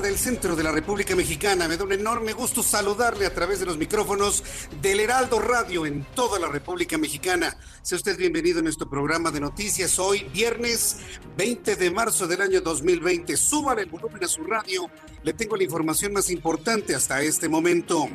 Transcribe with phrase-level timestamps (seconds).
[0.00, 1.68] Del centro de la República Mexicana.
[1.68, 4.42] Me da un enorme gusto saludarle a través de los micrófonos
[4.80, 7.56] del Heraldo Radio en toda la República Mexicana.
[7.82, 10.96] Sea usted bienvenido a nuestro programa de noticias hoy, viernes
[11.36, 13.36] 20 de marzo del año 2020.
[13.36, 14.90] Suban el volumen a su radio.
[15.22, 18.08] Le tengo la información más importante hasta este momento.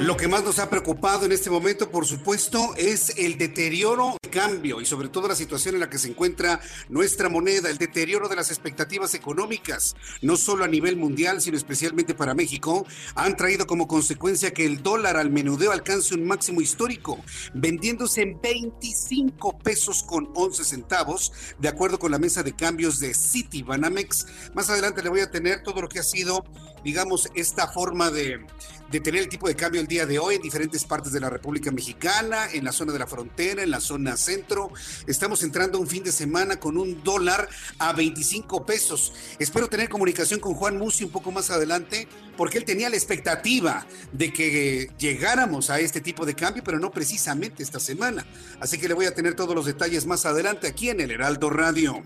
[0.00, 4.30] Lo que más nos ha preocupado en este momento, por supuesto, es el deterioro de
[4.30, 8.28] cambio y sobre todo la situación en la que se encuentra nuestra moneda, el deterioro
[8.28, 13.66] de las expectativas económicas, no solo a nivel mundial, sino especialmente para México, han traído
[13.66, 17.18] como consecuencia que el dólar al menudeo alcance un máximo histórico,
[17.52, 23.14] vendiéndose en 25 pesos con 11 centavos, de acuerdo con la mesa de cambios de
[23.14, 24.26] City Banamex.
[24.54, 26.44] Más adelante le voy a tener todo lo que ha sido,
[26.84, 28.40] digamos, esta forma de
[28.90, 31.70] tener el tipo de cambio el día de hoy en diferentes partes de la República
[31.70, 34.70] Mexicana, en la zona de la frontera, en la zona centro.
[35.06, 37.48] Estamos entrando un fin de semana con un dólar
[37.78, 39.12] a 25 pesos.
[39.38, 43.86] Espero tener comunicación con Juan Musi un poco más adelante, porque él tenía la expectativa
[44.12, 48.26] de que llegáramos a este tipo de cambio, pero no precisamente esta semana.
[48.58, 51.50] Así que le voy a tener todos los detalles más adelante aquí en el Heraldo
[51.50, 52.02] Radio.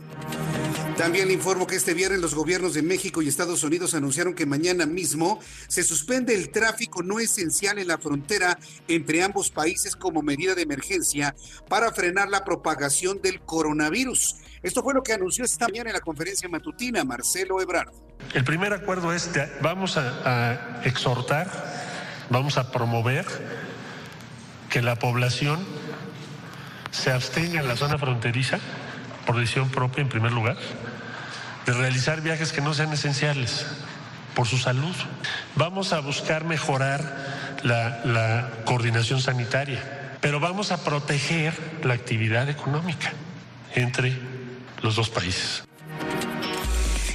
[0.96, 4.84] También informo que este viernes los gobiernos de México y Estados Unidos anunciaron que mañana
[4.84, 8.58] mismo se suspende el tráfico no esencial en la frontera
[8.88, 11.34] entre ambos países como medida de emergencia
[11.68, 14.36] para frenar la propagación del coronavirus.
[14.62, 17.92] Esto fue lo que anunció esta mañana en la conferencia matutina Marcelo Ebrard.
[18.34, 21.48] El primer acuerdo es, de, vamos a exhortar,
[22.28, 23.24] vamos a promover
[24.68, 25.64] que la población
[26.90, 28.60] se abstenga en la zona fronteriza
[29.26, 30.56] por decisión propia en primer lugar,
[31.66, 33.66] de realizar viajes que no sean esenciales
[34.34, 34.94] por su salud.
[35.54, 43.12] Vamos a buscar mejorar la, la, coordinación sanitaria, pero vamos a proteger la actividad económica
[43.74, 44.18] entre
[44.82, 45.64] los dos países.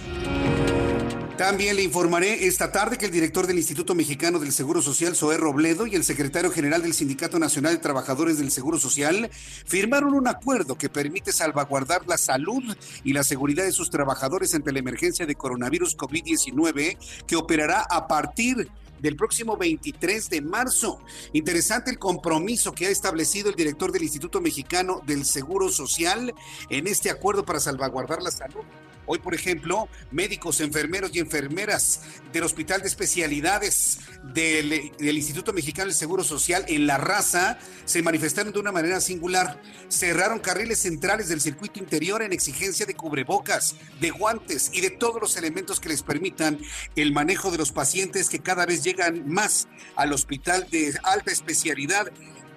[1.38, 5.38] También le informaré esta tarde que el director del Instituto Mexicano del Seguro Social, Zoé
[5.38, 9.32] Robledo, y el secretario general del Sindicato Nacional de Trabajadores del Seguro Social
[9.66, 12.64] firmaron un acuerdo que permite salvaguardar la salud
[13.04, 18.08] y la seguridad de sus trabajadores ante la emergencia de coronavirus COVID-19 que operará a
[18.08, 18.70] partir
[19.04, 21.00] del próximo 23 de marzo.
[21.34, 26.34] Interesante el compromiso que ha establecido el director del Instituto Mexicano del Seguro Social
[26.70, 28.64] en este acuerdo para salvaguardar la salud
[29.06, 32.02] Hoy, por ejemplo, médicos, enfermeros y enfermeras
[32.32, 34.00] del Hospital de Especialidades
[34.34, 39.62] del, Instituto Mexicano del Seguro Social en La Raza se manifestaron de una manera singular.
[39.90, 45.22] Cerraron carriles centrales del circuito interior en exigencia de cubrebocas, de guantes y de todos
[45.22, 46.60] los elementos que les permitan
[46.96, 52.12] el manejo de los pacientes que cada vez llegan más al Hospital de Alta Especialidad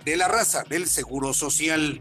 [0.06, 2.00] de La Raza del Seguro Social.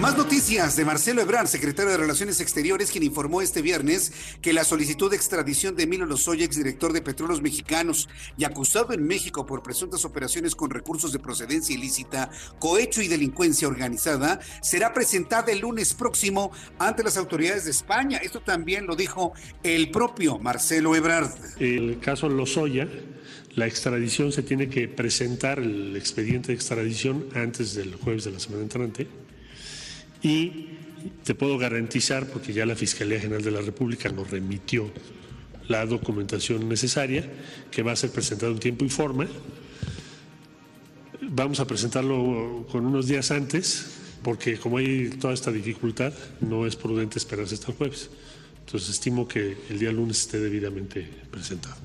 [0.00, 4.12] Más noticias de Marcelo Ebrard, secretario de Relaciones Exteriores, quien informó este viernes
[4.42, 8.06] que la solicitud de extradición de Emilio Lozoya, exdirector de Petróleos Mexicanos
[8.36, 13.66] y acusado en México por presuntas operaciones con recursos de procedencia ilícita, cohecho y delincuencia
[13.66, 18.18] organizada, será presentada el lunes próximo ante las autoridades de España.
[18.18, 19.32] Esto también lo dijo
[19.62, 21.32] el propio Marcelo Ebrard.
[21.58, 22.86] El caso Lozoya,
[23.54, 28.38] la extradición se tiene que presentar, el expediente de extradición, antes del jueves de la
[28.38, 29.06] semana entrante
[30.22, 30.66] y
[31.24, 34.90] te puedo garantizar, porque ya la Fiscalía General de la República nos remitió
[35.68, 37.24] la documentación necesaria,
[37.70, 39.26] que va a ser presentado en tiempo y forma.
[41.22, 43.86] Vamos a presentarlo con unos días antes,
[44.22, 48.10] porque como hay toda esta dificultad, no es prudente esperarse hasta el jueves.
[48.66, 51.76] Entonces estimo que el día lunes esté debidamente presentado.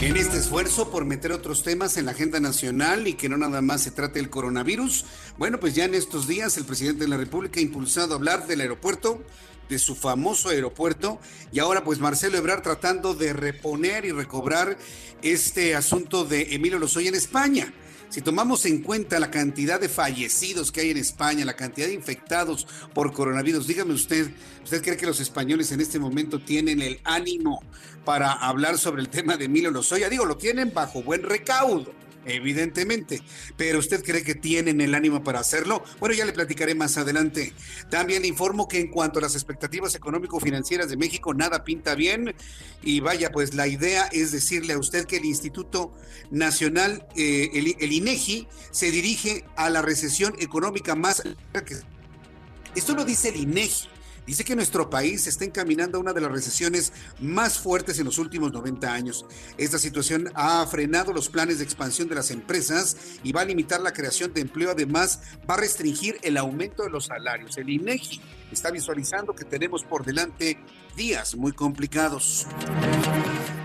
[0.00, 3.62] En este esfuerzo por meter otros temas en la agenda nacional y que no nada
[3.62, 5.06] más se trate del coronavirus,
[5.38, 8.60] bueno, pues ya en estos días el presidente de la República ha impulsado hablar del
[8.60, 9.24] aeropuerto,
[9.68, 11.18] de su famoso aeropuerto,
[11.52, 14.76] y ahora pues Marcelo Ebrard tratando de reponer y recobrar
[15.22, 17.72] este asunto de Emilio Lozoya en España.
[18.14, 21.94] Si tomamos en cuenta la cantidad de fallecidos que hay en España, la cantidad de
[21.94, 24.30] infectados por coronavirus, dígame usted,
[24.62, 27.60] ¿usted cree que los españoles en este momento tienen el ánimo
[28.04, 30.08] para hablar sobre el tema de Emilio Lozoya?
[30.08, 31.92] Digo, lo tienen bajo buen recaudo
[32.26, 33.22] evidentemente.
[33.56, 35.84] Pero usted cree que tienen el ánimo para hacerlo?
[36.00, 37.52] Bueno, ya le platicaré más adelante.
[37.90, 42.34] También le informo que en cuanto a las expectativas económico-financieras de México, nada pinta bien.
[42.82, 45.94] Y vaya, pues la idea es decirle a usted que el Instituto
[46.30, 51.22] Nacional, eh, el, INEGI, se dirige a la recesión económica más...
[52.74, 53.93] Esto lo dice el INEGI
[54.26, 58.18] dice que nuestro país está encaminando a una de las recesiones más fuertes en los
[58.18, 59.26] últimos 90 años.
[59.58, 63.80] Esta situación ha frenado los planes de expansión de las empresas y va a limitar
[63.80, 64.70] la creación de empleo.
[64.70, 67.56] Además, va a restringir el aumento de los salarios.
[67.56, 68.20] El INEGI
[68.52, 70.58] está visualizando que tenemos por delante
[70.96, 72.46] días muy complicados.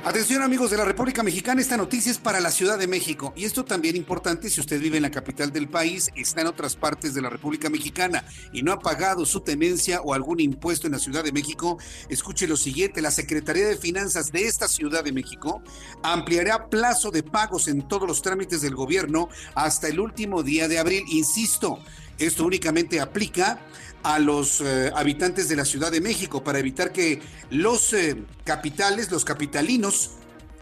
[0.06, 3.44] Atención amigos de la República Mexicana, esta noticia es para la Ciudad de México y
[3.44, 7.14] esto también importante si usted vive en la capital del país, está en otras partes
[7.14, 8.24] de la República Mexicana
[8.54, 12.48] y no ha pagado su tenencia o algún impuesto en la Ciudad de México, escuche
[12.48, 15.62] lo siguiente, la Secretaría de Finanzas de esta Ciudad de México
[16.02, 20.80] ampliará plazo de pagos en todos los trámites del gobierno hasta el último día de
[20.80, 21.78] abril, insisto,
[22.20, 23.60] esto únicamente aplica
[24.04, 29.12] a los eh, habitantes de la Ciudad de México para evitar que los eh, capitales,
[29.12, 30.12] los capitalinos,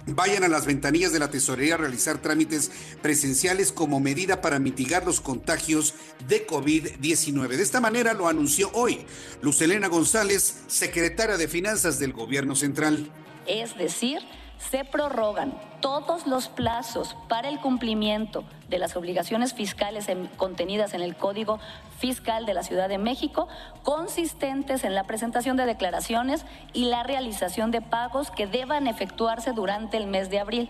[0.08, 5.06] vayan a las ventanillas de la tesorería a realizar trámites presenciales como medida para mitigar
[5.06, 5.94] los contagios
[6.28, 7.50] de COVID-19.
[7.50, 9.06] De esta manera lo anunció hoy
[9.42, 13.12] Lucelena González, secretaria de Finanzas del Gobierno Central.
[13.48, 14.20] Es decir,
[14.58, 21.16] se prorrogan todos los plazos para el cumplimiento de las obligaciones fiscales contenidas en el
[21.16, 21.60] Código
[22.00, 23.48] Fiscal de la Ciudad de México,
[23.84, 29.98] consistentes en la presentación de declaraciones y la realización de pagos que deban efectuarse durante
[29.98, 30.70] el mes de abril.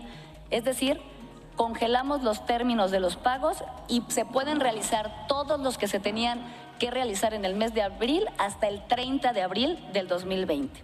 [0.50, 1.00] Es decir,
[1.56, 6.40] congelamos los términos de los pagos y se pueden realizar todos los que se tenían
[6.78, 10.80] que realizar en el mes de abril hasta el 30 de abril del 2020.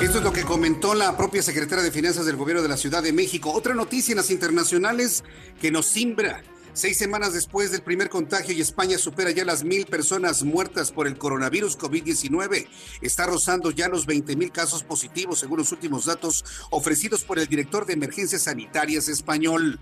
[0.00, 3.02] Esto es lo que comentó la propia secretaria de Finanzas del Gobierno de la Ciudad
[3.02, 3.50] de México.
[3.50, 5.24] Otra noticia en las internacionales
[5.58, 6.42] que nos simbra.
[6.74, 11.06] Seis semanas después del primer contagio y España supera ya las mil personas muertas por
[11.06, 12.68] el coronavirus COVID-19.
[13.00, 17.46] Está rozando ya los 20 mil casos positivos, según los últimos datos ofrecidos por el
[17.46, 19.80] director de emergencias sanitarias español.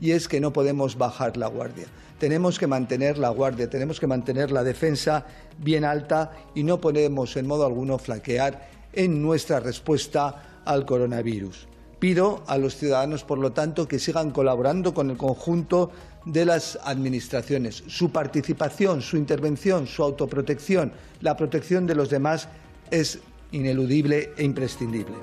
[0.00, 1.86] Y es que no podemos bajar la guardia.
[2.18, 5.26] Tenemos que mantener la guardia, tenemos que mantener la defensa
[5.58, 11.68] bien alta y no podemos en modo alguno flaquear en nuestra respuesta al coronavirus.
[11.98, 15.90] Pido a los ciudadanos, por lo tanto, que sigan colaborando con el conjunto
[16.26, 17.84] de las administraciones.
[17.86, 22.48] Su participación, su intervención, su autoprotección, la protección de los demás
[22.90, 23.20] es
[23.52, 25.14] ineludible e imprescindible.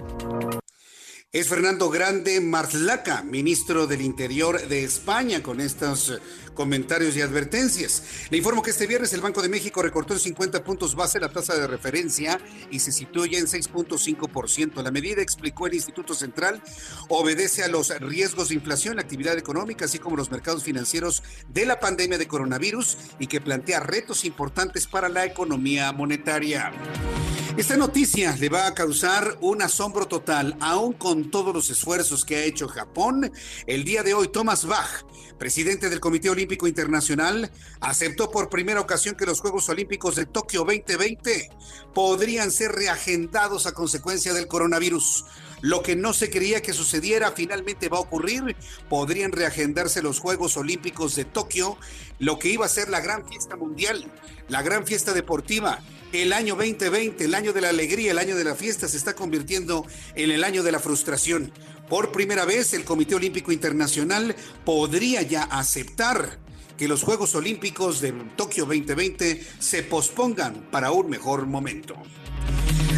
[1.34, 6.20] Es Fernando Grande Marlaca, ministro del Interior de España, con estos
[6.54, 8.04] comentarios y advertencias.
[8.30, 11.30] Le informo que este viernes el Banco de México recortó en 50 puntos base la
[11.30, 12.40] tasa de referencia
[12.70, 14.82] y se sitúa ya en 6.5%.
[14.82, 16.62] La medida, explicó el Instituto Central,
[17.10, 21.66] obedece a los riesgos de inflación, la actividad económica, así como los mercados financieros de
[21.66, 26.72] la pandemia de coronavirus y que plantea retos importantes para la economía monetaria.
[27.58, 32.38] Esta noticia le va a causar un asombro total, aún con todos los esfuerzos que
[32.38, 33.30] ha hecho Japón.
[33.68, 35.04] El día de hoy, Thomas Bach,
[35.38, 40.62] presidente del Comité Olímpico Internacional, aceptó por primera ocasión que los Juegos Olímpicos de Tokio
[40.62, 41.50] 2020
[41.94, 45.26] podrían ser reagendados a consecuencia del coronavirus.
[45.62, 48.56] Lo que no se creía que sucediera finalmente va a ocurrir.
[48.90, 51.78] Podrían reagendarse los Juegos Olímpicos de Tokio,
[52.18, 54.12] lo que iba a ser la gran fiesta mundial,
[54.48, 55.80] la gran fiesta deportiva
[56.14, 59.14] el año 2020, el año de la alegría, el año de la fiesta, se está
[59.14, 61.54] convirtiendo en el año de la frustración.
[61.92, 64.34] Por primera vez, el Comité Olímpico Internacional
[64.64, 66.40] podría ya aceptar
[66.78, 71.96] que los Juegos Olímpicos de Tokio 2020 se pospongan para un mejor momento.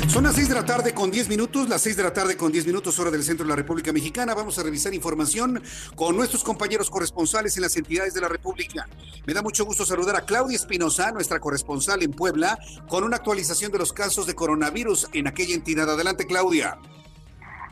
[0.08, 2.52] Son las 6 de la tarde con 10 minutos, las 6 de la tarde con
[2.52, 4.36] 10 minutos hora del centro de la República Mexicana.
[4.36, 5.64] Vamos a revisar información
[5.96, 8.88] con nuestros compañeros corresponsales en las entidades de la República.
[9.26, 13.72] Me da mucho gusto saludar a Claudia Espinosa, nuestra corresponsal en Puebla, con una actualización
[13.72, 15.90] de los casos de coronavirus en aquella entidad.
[15.90, 16.78] Adelante, Claudia.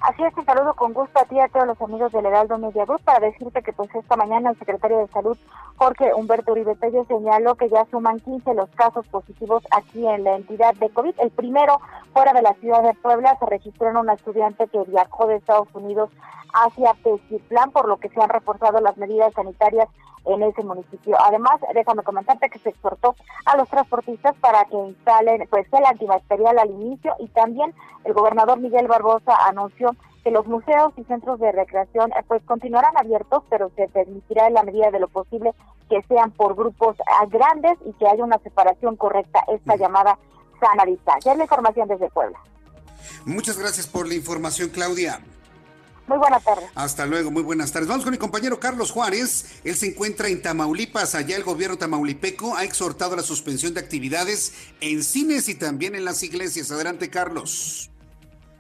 [0.01, 2.58] Así es, un saludo con gusto a ti y a todos los amigos del Heraldo
[2.58, 5.38] Media Group para decirte que pues esta mañana el secretario de Salud,
[5.81, 10.35] Jorge Humberto Uribe Tello, señaló que ya suman 15 los casos positivos aquí en la
[10.35, 11.15] entidad de COVID.
[11.17, 11.81] El primero,
[12.13, 15.69] fuera de la ciudad de Puebla, se registró en un estudiante que viajó de Estados
[15.73, 16.11] Unidos
[16.53, 19.89] hacia Teciutlán, por lo que se han reforzado las medidas sanitarias
[20.25, 21.17] en ese municipio.
[21.19, 26.59] Además, déjame comentarte que se exhortó a los transportistas para que instalen pues el antibacterial
[26.59, 27.73] al inicio y también
[28.03, 32.95] el gobernador Miguel Barbosa anunció que los museos y centros de recreación eh, pues continuarán
[32.97, 35.53] abiertos, pero se permitirá en la medida de lo posible
[35.89, 40.17] que sean por grupos ah, grandes y que haya una separación correcta, esta llamada
[40.59, 41.31] sana distancia.
[41.31, 42.39] Es la información desde Puebla.
[43.25, 45.21] Muchas gracias por la información, Claudia.
[46.07, 46.65] Muy buenas tardes.
[46.75, 47.87] Hasta luego, muy buenas tardes.
[47.87, 49.61] Vamos con mi compañero Carlos Juárez.
[49.63, 51.15] Él se encuentra en Tamaulipas.
[51.15, 56.03] Allá el gobierno tamaulipeco ha exhortado la suspensión de actividades en cines y también en
[56.03, 56.71] las iglesias.
[56.71, 57.91] Adelante, Carlos.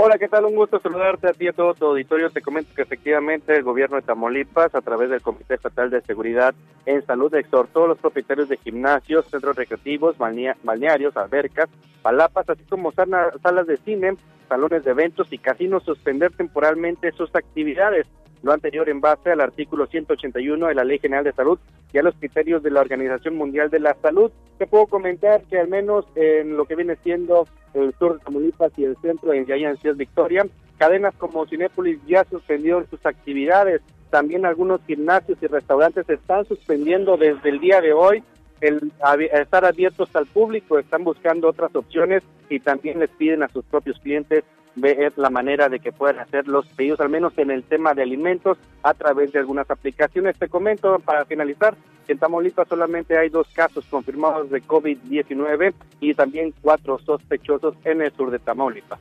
[0.03, 0.45] Hola, ¿qué tal?
[0.45, 2.31] Un gusto saludarte a ti y a todo tu auditorio.
[2.31, 6.55] Te comento que efectivamente el gobierno de Tamaulipas, a través del Comité Estatal de Seguridad
[6.87, 11.69] en Salud, exhortó a los propietarios de gimnasios, centros recreativos, balnearios, albercas,
[12.01, 14.15] palapas, así como salas de cine,
[14.51, 18.05] salones de eventos y casinos suspender temporalmente sus actividades.
[18.43, 21.57] Lo anterior en base al artículo 181 de la Ley General de Salud
[21.93, 24.29] y a los criterios de la Organización Mundial de la Salud.
[24.57, 28.77] Te puedo comentar que al menos en lo que viene siendo el sur de Tamaulipas
[28.77, 30.45] y el centro en Yayan Ciudad Victoria,
[30.77, 33.81] cadenas como Cinépolis ya suspendieron sus actividades.
[34.09, 38.21] También algunos gimnasios y restaurantes están suspendiendo desde el día de hoy
[38.61, 38.91] el
[39.33, 43.99] estar abiertos al público, están buscando otras opciones y también les piden a sus propios
[43.99, 44.43] clientes
[44.75, 48.03] ver la manera de que puedan hacer los pedidos, al menos en el tema de
[48.03, 50.37] alimentos, a través de algunas aplicaciones.
[50.37, 51.75] Te comento para finalizar,
[52.07, 58.13] en Tamaulipas solamente hay dos casos confirmados de COVID-19 y también cuatro sospechosos en el
[58.13, 58.99] sur de Tamaulipas.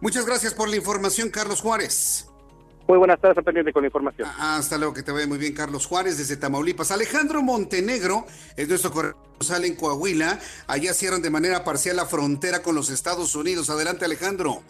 [0.00, 2.28] Muchas gracias por la información, Carlos Juárez.
[2.88, 4.26] Muy buenas tardes, pendiente con la información.
[4.38, 6.90] Ah, hasta luego, que te vaya muy bien, Carlos Juárez, desde Tamaulipas.
[6.90, 8.24] Alejandro Montenegro
[8.56, 10.38] es nuestro corresponsal en Coahuila.
[10.66, 13.68] Allá cierran de manera parcial la frontera con los Estados Unidos.
[13.68, 14.62] Adelante, Alejandro.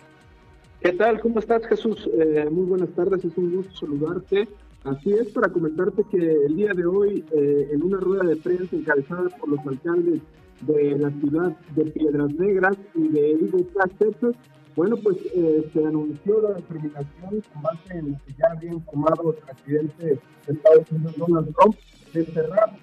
[0.81, 1.21] ¿Qué tal?
[1.21, 2.11] ¿Cómo estás, Jesús?
[2.13, 4.49] Eh, muy buenas tardes, es un gusto saludarte.
[4.83, 8.75] Así es, para comentarte que el día de hoy, eh, en una rueda de prensa
[8.75, 10.23] encabezada por los alcaldes
[10.63, 14.35] de la ciudad de Piedras Negras y de Pass,
[14.79, 19.35] bueno, pues eh, se anunció la determinación con base en lo que ya había informado
[19.35, 20.05] el presidente
[20.47, 21.77] de Estados Unidos, Donald Trump,
[22.13, 22.79] de cerrar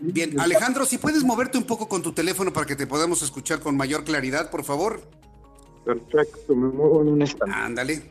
[0.00, 3.60] Bien, Alejandro, si puedes moverte un poco con tu teléfono para que te podamos escuchar
[3.60, 5.00] con mayor claridad, por favor.
[5.86, 7.54] Perfecto, me muevo en un instante.
[7.56, 8.02] Ándale.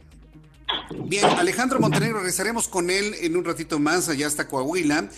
[1.05, 5.09] Bien, Alejandro Montenegro, regresaremos con él en un ratito más allá hasta Coahuila,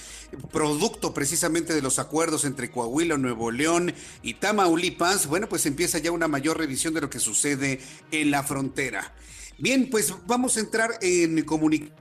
[0.51, 5.27] producto precisamente de los acuerdos entre Coahuila, Nuevo León y Tamaulipas.
[5.27, 7.79] Bueno, pues empieza ya una mayor revisión de lo que sucede
[8.11, 9.13] en la frontera.
[9.57, 11.95] Bien, pues vamos a entrar en comunicación.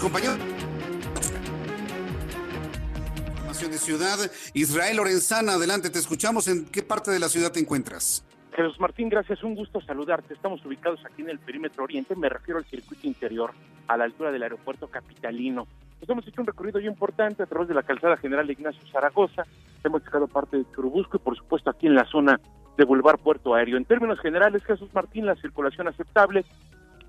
[0.00, 0.36] Compañero.
[3.28, 4.32] Información de ciudad.
[4.54, 6.48] Israel Lorenzana, adelante, te escuchamos.
[6.48, 8.22] ¿En qué parte de la ciudad te encuentras?
[8.54, 10.34] Jesús Martín, gracias, un gusto saludarte.
[10.34, 13.52] Estamos ubicados aquí en el perímetro oriente, me refiero al circuito interior,
[13.88, 15.66] a la altura del aeropuerto capitalino.
[15.98, 19.44] Pues hemos hecho un recorrido muy importante a través de la calzada general Ignacio Zaragoza,
[19.82, 22.40] hemos llegado parte de Churubusco y por supuesto aquí en la zona
[22.76, 23.78] de Boulevard Puerto Aéreo.
[23.78, 26.44] En términos generales, Jesús Martín, la circulación aceptable,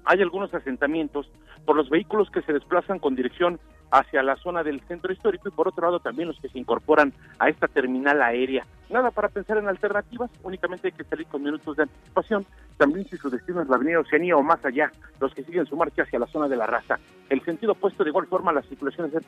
[0.05, 1.29] hay algunos asentamientos
[1.65, 3.59] por los vehículos que se desplazan con dirección
[3.93, 7.13] hacia la zona del centro histórico y por otro lado también los que se incorporan
[7.37, 8.65] a esta terminal aérea.
[8.89, 12.45] Nada para pensar en alternativas, únicamente hay que salir con minutos de anticipación.
[12.77, 15.75] También si su destino es la avenida Oceanía o más allá, los que siguen su
[15.75, 16.99] marcha hacia la zona de la raza.
[17.29, 19.23] El sentido opuesto de igual forma la circulación es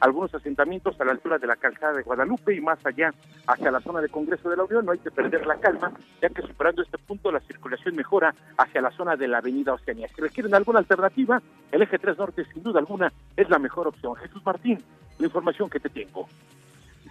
[0.00, 3.12] algunos asentamientos a la altura de la calzada de Guadalupe y más allá
[3.46, 4.84] hacia la zona de Congreso de la Unión.
[4.84, 8.80] No hay que perder la calma, ya que superando este punto la circulación mejora hacia
[8.80, 10.08] la zona de la avenida Oceanía.
[10.08, 11.40] Si requieren alguna alternativa,
[11.72, 13.97] el eje 3 Norte sin duda alguna es la mejor opción.
[14.20, 14.82] Jesús Martín,
[15.18, 16.28] la información que te tengo.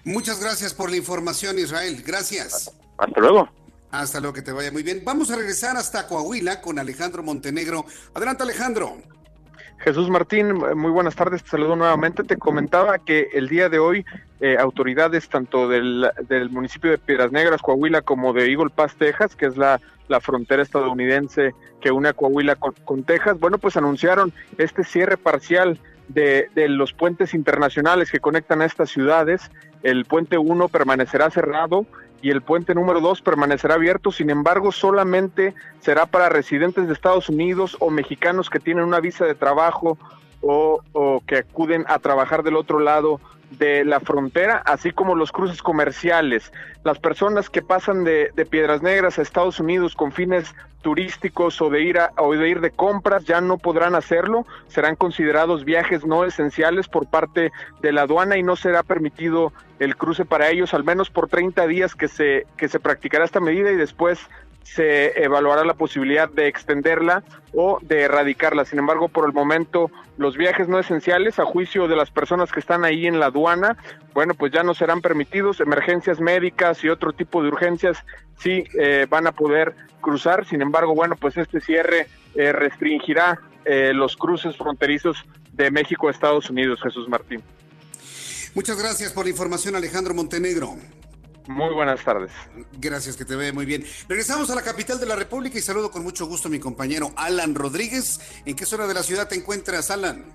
[0.04, 2.04] Muchas gracias por la información, Israel.
[2.06, 2.72] Gracias.
[2.98, 3.50] Hasta luego.
[3.92, 5.02] Hasta luego, que te vaya muy bien.
[5.04, 7.86] Vamos a regresar hasta Coahuila con Alejandro Montenegro.
[8.14, 8.98] Adelante, Alejandro.
[9.80, 12.24] Jesús Martín, muy buenas tardes, te saludo nuevamente.
[12.24, 14.06] Te comentaba que el día de hoy
[14.40, 19.36] eh, autoridades tanto del, del, municipio de Piedras Negras, Coahuila, como de Eagle Pass, Texas,
[19.36, 23.78] que es la, la frontera estadounidense que une a Coahuila con, con Texas, bueno, pues
[23.78, 29.52] anunciaron este cierre parcial de, de, los puentes internacionales que conectan a estas ciudades.
[29.84, 31.86] El puente 1 permanecerá cerrado
[32.22, 37.30] y el puente número 2 permanecerá abierto, sin embargo, solamente será para residentes de Estados
[37.30, 39.98] Unidos o mexicanos que tienen una visa de trabajo
[40.42, 43.20] o, o que acuden a trabajar del otro lado
[43.52, 46.52] de la frontera, así como los cruces comerciales.
[46.84, 51.82] Las personas que pasan de, Piedras Negras a Estados Unidos con fines turísticos o de
[51.82, 56.24] ir a, o de ir de compras ya no podrán hacerlo, serán considerados viajes no
[56.24, 57.52] esenciales por parte
[57.82, 61.68] de la aduana y no será permitido el cruce para ellos, al menos por 30
[61.68, 64.20] días que se, que se practicará esta medida y después
[64.74, 68.66] se evaluará la posibilidad de extenderla o de erradicarla.
[68.66, 72.60] Sin embargo, por el momento, los viajes no esenciales, a juicio de las personas que
[72.60, 73.78] están ahí en la aduana,
[74.14, 75.62] bueno, pues ya no serán permitidos.
[75.62, 77.98] Emergencias médicas y otro tipo de urgencias
[78.38, 80.46] sí eh, van a poder cruzar.
[80.46, 86.12] Sin embargo, bueno, pues este cierre eh, restringirá eh, los cruces fronterizos de México a
[86.12, 87.42] Estados Unidos, Jesús Martín.
[88.54, 90.76] Muchas gracias por la información, Alejandro Montenegro.
[91.48, 92.32] Muy buenas tardes.
[92.80, 93.86] Gracias, que te ve muy bien.
[94.08, 97.14] Regresamos a la capital de la República y saludo con mucho gusto a mi compañero
[97.16, 98.20] Alan Rodríguez.
[98.46, 100.26] ¿En qué zona de la ciudad te encuentras, Alan?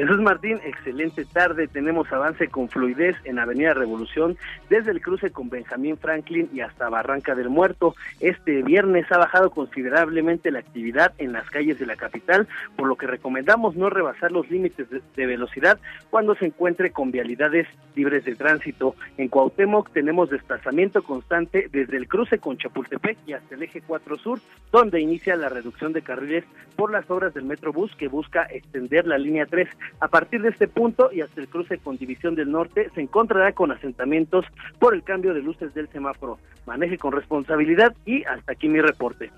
[0.00, 1.68] Jesús Martín, excelente tarde.
[1.68, 4.38] Tenemos avance con fluidez en Avenida Revolución,
[4.70, 7.94] desde el cruce con Benjamín Franklin y hasta Barranca del Muerto.
[8.18, 12.96] Este viernes ha bajado considerablemente la actividad en las calles de la capital, por lo
[12.96, 18.36] que recomendamos no rebasar los límites de, velocidad cuando se encuentre con vialidades libres de
[18.36, 18.94] tránsito.
[19.18, 24.16] En Cuauhtémoc tenemos desplazamiento constante desde el cruce con Chapultepec y hasta el eje 4
[24.16, 24.40] Sur,
[24.72, 29.18] donde inicia la reducción de carriles por las obras del Metrobús que busca extender la
[29.18, 29.68] línea 3.
[29.98, 33.52] A partir de este punto y hasta el cruce con División del Norte se encontrará
[33.52, 34.44] con asentamientos
[34.78, 36.38] por el cambio de luces del semáforo.
[36.66, 39.30] Maneje con responsabilidad y hasta aquí mi reporte.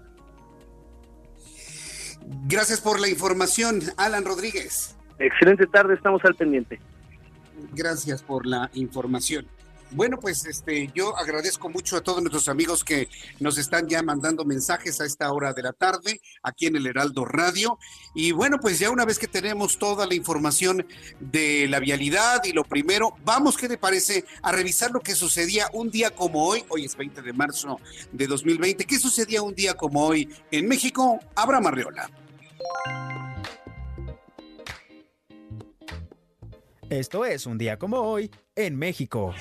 [2.47, 4.97] Gracias por la información, Alan Rodríguez.
[5.19, 6.81] Excelente tarde, estamos al pendiente.
[7.75, 9.47] Gracias por la información.
[9.95, 13.09] Bueno, pues este, yo agradezco mucho a todos nuestros amigos que
[13.41, 17.27] nos están ya mandando mensajes a esta hora de la tarde aquí en el Heraldo
[17.27, 17.79] Radio.
[18.15, 20.87] Y bueno, pues ya una vez que tenemos toda la información
[21.21, 24.25] de la vialidad y lo primero, vamos, ¿qué te parece?
[24.41, 26.65] A revisar lo que sucedía un día como hoy.
[26.71, 27.79] Hoy es 20 de marzo
[28.13, 28.87] de 2020.
[28.87, 31.21] ¿Qué sucedía un día como hoy en México?
[31.35, 32.11] Abraham Arreola.
[36.89, 39.35] Esto es un día como hoy en México.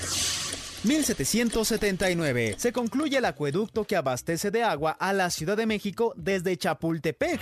[0.84, 2.56] 1779.
[2.58, 7.42] Se concluye el acueducto que abastece de agua a la Ciudad de México desde Chapultepec.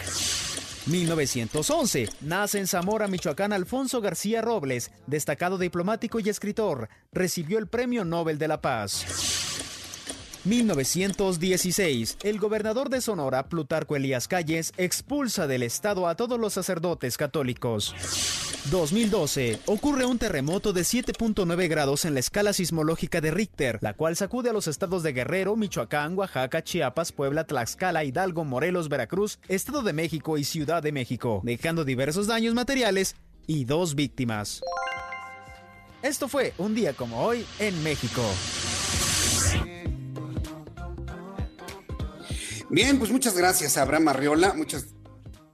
[0.88, 2.10] 1911.
[2.22, 6.90] Nace en Zamora, Michoacán, Alfonso García Robles, destacado diplomático y escritor.
[7.12, 9.49] Recibió el Premio Nobel de la Paz.
[10.46, 12.18] 1916.
[12.24, 17.96] El gobernador de Sonora, Plutarco Elías Calles, expulsa del Estado a todos los sacerdotes católicos.
[18.72, 19.60] 2012.
[19.66, 24.50] Ocurre un terremoto de 7.9 grados en la escala sismológica de Richter, la cual sacude
[24.50, 29.94] a los estados de Guerrero, Michoacán, Oaxaca, Chiapas, Puebla, Tlaxcala, Hidalgo, Morelos, Veracruz, Estado de
[29.94, 33.16] México y Ciudad de México, dejando diversos daños materiales
[33.48, 34.62] y dos víctimas.
[36.02, 38.24] Esto fue un día como hoy en México.
[42.72, 44.94] Bien, pues muchas gracias Abraham Arriola, muchas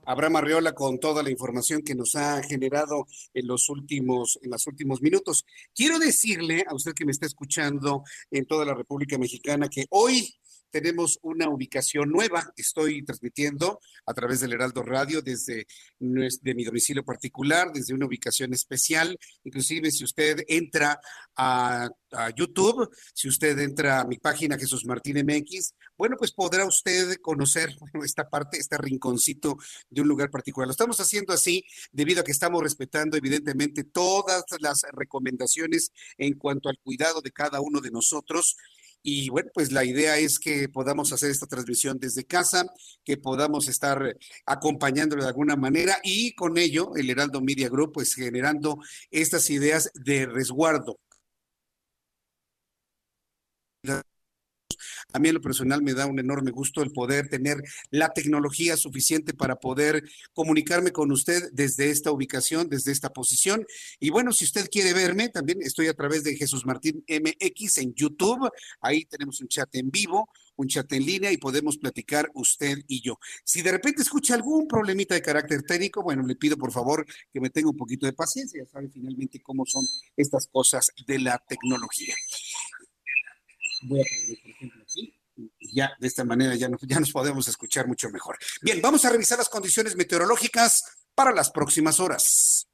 [0.04, 4.66] Abraham Arriola con toda la información que nos ha generado en los últimos, en los
[4.66, 5.46] últimos minutos.
[5.74, 10.36] Quiero decirle a usted que me está escuchando en toda la República Mexicana que hoy
[10.80, 12.52] tenemos una ubicación nueva.
[12.54, 15.66] Estoy transmitiendo a través del Heraldo Radio desde
[15.98, 19.18] de mi domicilio particular, desde una ubicación especial.
[19.44, 21.00] Inclusive si usted entra
[21.34, 26.66] a, a YouTube, si usted entra a mi página Jesús Martín MX, bueno, pues podrá
[26.66, 29.56] usted conocer esta parte, este rinconcito
[29.88, 30.66] de un lugar particular.
[30.66, 36.68] Lo estamos haciendo así debido a que estamos respetando evidentemente todas las recomendaciones en cuanto
[36.68, 38.56] al cuidado de cada uno de nosotros.
[39.02, 42.66] Y bueno, pues la idea es que podamos hacer esta transmisión desde casa,
[43.04, 48.14] que podamos estar acompañándolo de alguna manera y con ello el Heraldo Media Group pues
[48.14, 48.78] generando
[49.10, 50.98] estas ideas de resguardo
[55.12, 58.76] A mí en lo personal me da un enorme gusto el poder tener la tecnología
[58.76, 60.02] suficiente para poder
[60.34, 63.64] comunicarme con usted desde esta ubicación, desde esta posición.
[63.98, 67.94] Y bueno, si usted quiere verme, también estoy a través de Jesús Martín MX en
[67.94, 68.50] YouTube.
[68.80, 73.02] Ahí tenemos un chat en vivo un chat en línea y podemos platicar usted y
[73.02, 73.18] yo.
[73.44, 77.40] Si de repente escucha algún problemita de carácter técnico, bueno, le pido por favor que
[77.40, 79.84] me tenga un poquito de paciencia, ya sabe finalmente cómo son
[80.16, 82.14] estas cosas de la tecnología.
[83.82, 85.14] Voy a poner, por ejemplo, aquí.
[85.60, 88.38] Ya de esta manera ya, ya nos podemos escuchar mucho mejor.
[88.62, 90.82] Bien, vamos a revisar las condiciones meteorológicas
[91.14, 92.68] para las próximas horas.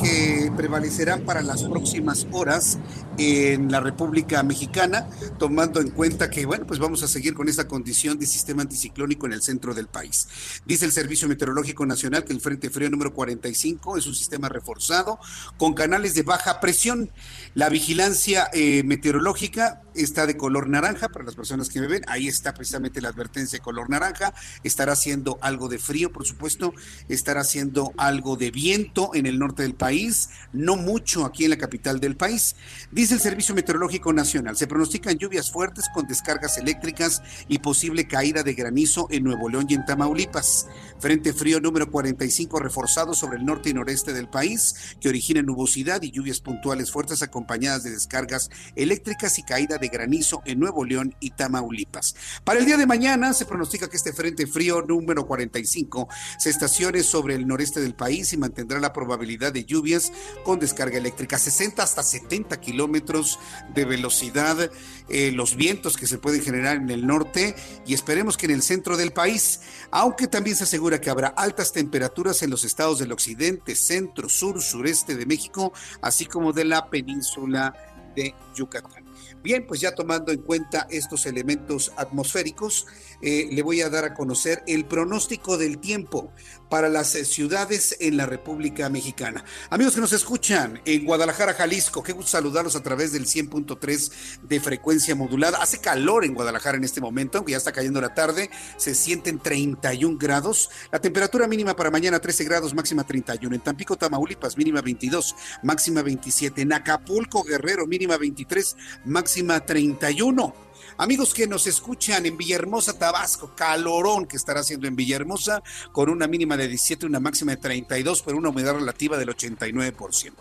[0.00, 2.78] Que prevalecerán para las próximas horas
[3.18, 5.06] en la República Mexicana,
[5.38, 9.26] tomando en cuenta que, bueno, pues vamos a seguir con esta condición de sistema anticiclónico
[9.26, 10.26] en el centro del país.
[10.64, 15.18] Dice el Servicio Meteorológico Nacional que el Frente Frío número 45 es un sistema reforzado
[15.58, 17.10] con canales de baja presión.
[17.54, 22.02] La vigilancia eh, meteorológica está de color naranja para las personas que me ven.
[22.06, 24.32] Ahí está precisamente la advertencia de color naranja.
[24.64, 26.72] Estará haciendo algo de frío, por supuesto.
[27.08, 31.58] Estará haciendo algo de viento en el norte del país, no mucho aquí en la
[31.58, 32.54] capital del país.
[32.90, 38.42] Dice el Servicio Meteorológico Nacional, se pronostican lluvias fuertes con descargas eléctricas y posible caída
[38.42, 40.66] de granizo en Nuevo León y en Tamaulipas.
[41.00, 46.00] Frente frío número 45 reforzado sobre el norte y noreste del país, que origina nubosidad
[46.02, 51.14] y lluvias puntuales fuertes acompañadas de descargas eléctricas y caída de granizo en Nuevo León
[51.18, 52.14] y Tamaulipas.
[52.44, 57.02] Para el día de mañana se pronostica que este frente frío número 45 se estacione
[57.02, 60.12] sobre el noreste del país y mantendrá la probabilidad de lluvias
[60.44, 63.38] con descarga eléctrica, 60 hasta 70 kilómetros
[63.74, 64.70] de velocidad,
[65.08, 67.54] eh, los vientos que se pueden generar en el norte
[67.86, 71.72] y esperemos que en el centro del país, aunque también se asegura que habrá altas
[71.72, 76.90] temperaturas en los estados del occidente, centro, sur, sureste de México, así como de la
[76.90, 77.74] península
[78.14, 79.04] de Yucatán.
[79.42, 82.86] Bien, pues ya tomando en cuenta estos elementos atmosféricos,
[83.22, 86.32] eh, le voy a dar a conocer el pronóstico del tiempo
[86.68, 89.44] para las eh, ciudades en la República Mexicana.
[89.70, 94.60] Amigos que nos escuchan en Guadalajara, Jalisco, qué gusto saludarlos a través del 100.3 de
[94.60, 95.62] frecuencia modulada.
[95.62, 99.38] Hace calor en Guadalajara en este momento, aunque ya está cayendo la tarde, se sienten
[99.38, 100.70] 31 grados.
[100.90, 103.54] La temperatura mínima para mañana 13 grados, máxima 31.
[103.54, 106.62] En Tampico, Tamaulipas, mínima 22, máxima 27.
[106.62, 110.71] En Acapulco, Guerrero, mínima 23, máxima 31.
[110.98, 116.26] Amigos que nos escuchan en Villahermosa, Tabasco, calorón que estará haciendo en Villahermosa, con una
[116.26, 120.32] mínima de 17, una máxima de 32, pero una humedad relativa del 89%.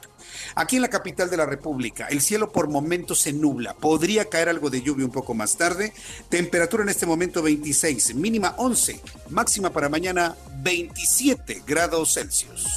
[0.55, 3.73] Aquí en la capital de la República, el cielo por momentos se nubla.
[3.73, 5.93] Podría caer algo de lluvia un poco más tarde.
[6.29, 12.67] Temperatura en este momento 26, mínima 11, máxima para mañana 27 grados Celsius.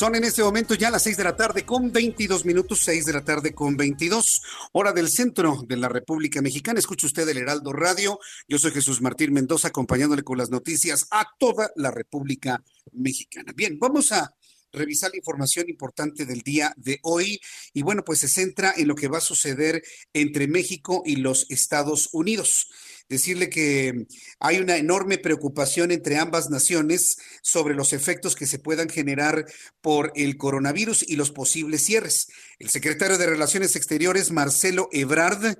[0.00, 3.12] Son en este momento ya las seis de la tarde con 22 minutos, seis de
[3.12, 4.40] la tarde con 22,
[4.72, 6.78] hora del centro de la República Mexicana.
[6.78, 8.18] Escucha usted el Heraldo Radio.
[8.48, 13.52] Yo soy Jesús Martín Mendoza, acompañándole con las noticias a toda la República Mexicana.
[13.54, 14.34] Bien, vamos a
[14.72, 17.38] revisar la información importante del día de hoy.
[17.74, 19.82] Y bueno, pues se centra en lo que va a suceder
[20.14, 22.68] entre México y los Estados Unidos
[23.10, 24.06] decirle que
[24.38, 29.44] hay una enorme preocupación entre ambas naciones sobre los efectos que se puedan generar
[29.82, 32.28] por el coronavirus y los posibles cierres.
[32.58, 35.56] El secretario de Relaciones Exteriores, Marcelo Ebrard,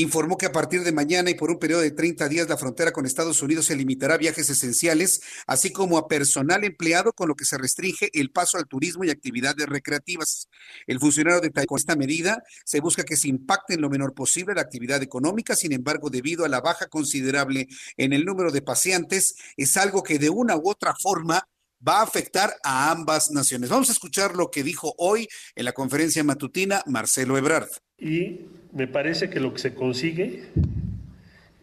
[0.00, 2.92] informó que a partir de mañana y por un periodo de 30 días la frontera
[2.92, 7.34] con Estados Unidos se limitará a viajes esenciales, así como a personal empleado, con lo
[7.34, 10.48] que se restringe el paso al turismo y actividades recreativas.
[10.86, 14.54] El funcionario detalló con esta medida se busca que se impacte en lo menor posible
[14.54, 19.34] la actividad económica, sin embargo, debido a la baja considerable en el número de paseantes,
[19.56, 21.46] es algo que de una u otra forma
[21.86, 23.70] va a afectar a ambas naciones.
[23.70, 27.68] Vamos a escuchar lo que dijo hoy en la conferencia matutina Marcelo Ebrard.
[27.98, 30.44] Y me parece que lo que se consigue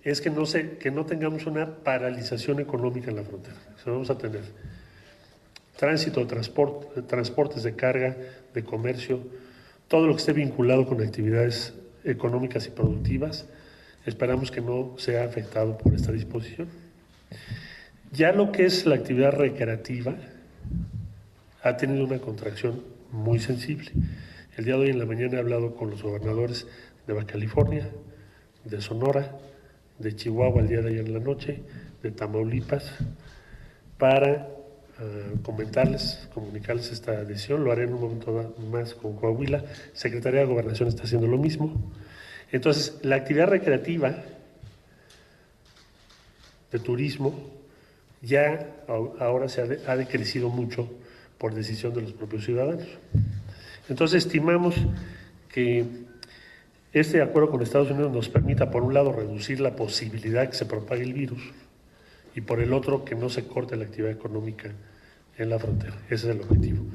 [0.03, 3.57] es que no, se, que no tengamos una paralización económica en la frontera.
[3.85, 4.43] Vamos a tener
[5.77, 8.17] tránsito, transporte, transportes de carga,
[8.53, 9.21] de comercio,
[9.87, 13.45] todo lo que esté vinculado con actividades económicas y productivas,
[14.05, 16.67] esperamos que no sea afectado por esta disposición.
[18.11, 20.15] Ya lo que es la actividad recreativa
[21.61, 23.91] ha tenido una contracción muy sensible.
[24.57, 26.65] El día de hoy en la mañana he hablado con los gobernadores
[27.05, 27.87] de Baja California,
[28.65, 29.37] de Sonora,
[29.99, 31.61] de Chihuahua el día de ayer en la noche,
[32.01, 32.91] de Tamaulipas,
[33.99, 34.47] para
[34.99, 37.63] eh, comentarles, comunicarles esta decisión.
[37.63, 39.63] Lo haré en un momento más con Coahuila.
[39.93, 41.91] Secretaría de Gobernación está haciendo lo mismo.
[42.51, 44.15] Entonces, la actividad recreativa
[46.71, 47.48] de turismo
[48.21, 48.75] ya
[49.19, 50.89] ahora se ha, decrecido mucho
[51.37, 52.87] por decisión de los propios ciudadanos.
[53.87, 54.75] Entonces estimamos
[55.53, 55.85] que
[56.91, 60.65] este acuerdo con Estados Unidos nos permita, por un lado, reducir la posibilidad que se
[60.65, 61.41] propague el virus
[62.35, 64.71] y por el otro, que no se corte la actividad económica
[65.37, 65.95] en la frontera.
[66.09, 66.85] Ese es el objetivo.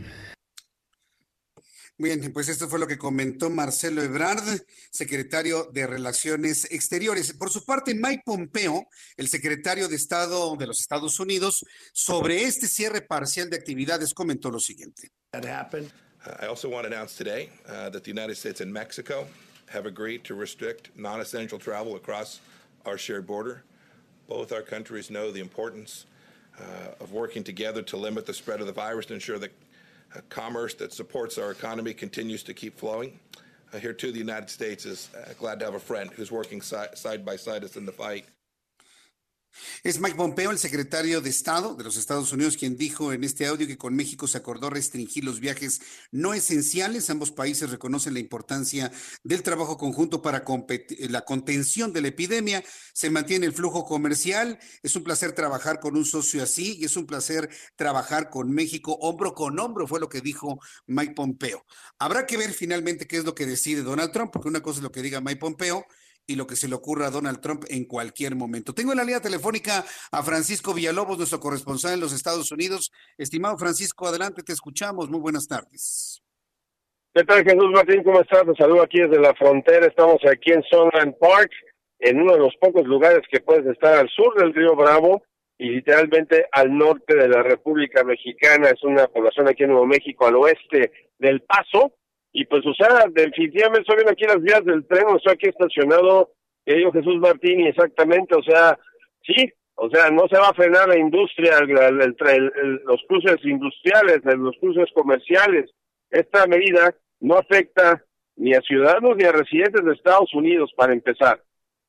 [1.97, 4.43] Bien, pues esto fue lo que comentó Marcelo Ebrard,
[4.91, 7.33] secretario de Relaciones Exteriores.
[7.35, 12.67] Por su parte, Mike Pompeo, el secretario de Estado de los Estados Unidos, sobre este
[12.67, 15.13] cierre parcial de actividades comentó lo siguiente.
[15.31, 15.93] That happened.
[16.27, 19.29] Uh, I also want to announce today uh, that the United States and Mexico
[19.69, 22.41] have agreed to restrict non-essential travel across
[22.87, 23.63] our shared border.
[24.27, 26.07] Both our countries know the importance
[26.59, 29.53] uh, of working together to limit the spread of the virus to ensure that
[30.23, 33.19] commerce that supports our economy continues to keep flowing.
[33.73, 36.63] Uh, here, too, the United States is uh, glad to have a friend who's working
[36.63, 38.27] si- side by side us in the fight.
[39.83, 43.47] Es Mike Pompeo, el secretario de Estado de los Estados Unidos, quien dijo en este
[43.47, 47.11] audio que con México se acordó restringir los viajes no esenciales.
[47.11, 48.91] Ambos países reconocen la importancia
[49.23, 50.45] del trabajo conjunto para
[51.09, 52.65] la contención de la epidemia.
[52.93, 54.59] Se mantiene el flujo comercial.
[54.83, 58.95] Es un placer trabajar con un socio así y es un placer trabajar con México
[59.01, 61.65] hombro con hombro, fue lo que dijo Mike Pompeo.
[61.99, 64.83] Habrá que ver finalmente qué es lo que decide Donald Trump, porque una cosa es
[64.83, 65.87] lo que diga Mike Pompeo
[66.27, 68.75] y lo que se le ocurra a Donald Trump en cualquier momento.
[68.75, 72.91] Tengo en la línea telefónica a Francisco Villalobos, nuestro corresponsal en los Estados Unidos.
[73.19, 75.11] Estimado Francisco, adelante, te escuchamos.
[75.11, 76.23] Muy buenas tardes.
[77.15, 78.03] ¿Qué tal, Jesús Martín?
[78.03, 78.43] ¿Cómo estás?
[78.45, 79.87] Te saludo aquí desde la frontera.
[79.87, 81.51] Estamos aquí en Sunland Park,
[82.01, 85.23] en uno de los pocos lugares que puedes estar al sur del río Bravo
[85.57, 88.71] y literalmente al norte de la República Mexicana.
[88.71, 91.93] Es una población aquí en Nuevo México, al oeste del Paso
[92.37, 95.49] y pues, o sea, definitivamente estoy viendo aquí las vías del tren, o estoy aquí
[95.49, 96.33] estacionado,
[96.67, 98.77] dijo Jesús Martín, exactamente, o sea,
[99.23, 104.87] sí, o sea, no se va a frenar la industria, los cruces industriales, los cruces
[104.93, 105.71] comerciales.
[106.11, 111.41] Esta medida no afecta ni a ciudadanos ni a residentes de Estados Unidos, para empezar.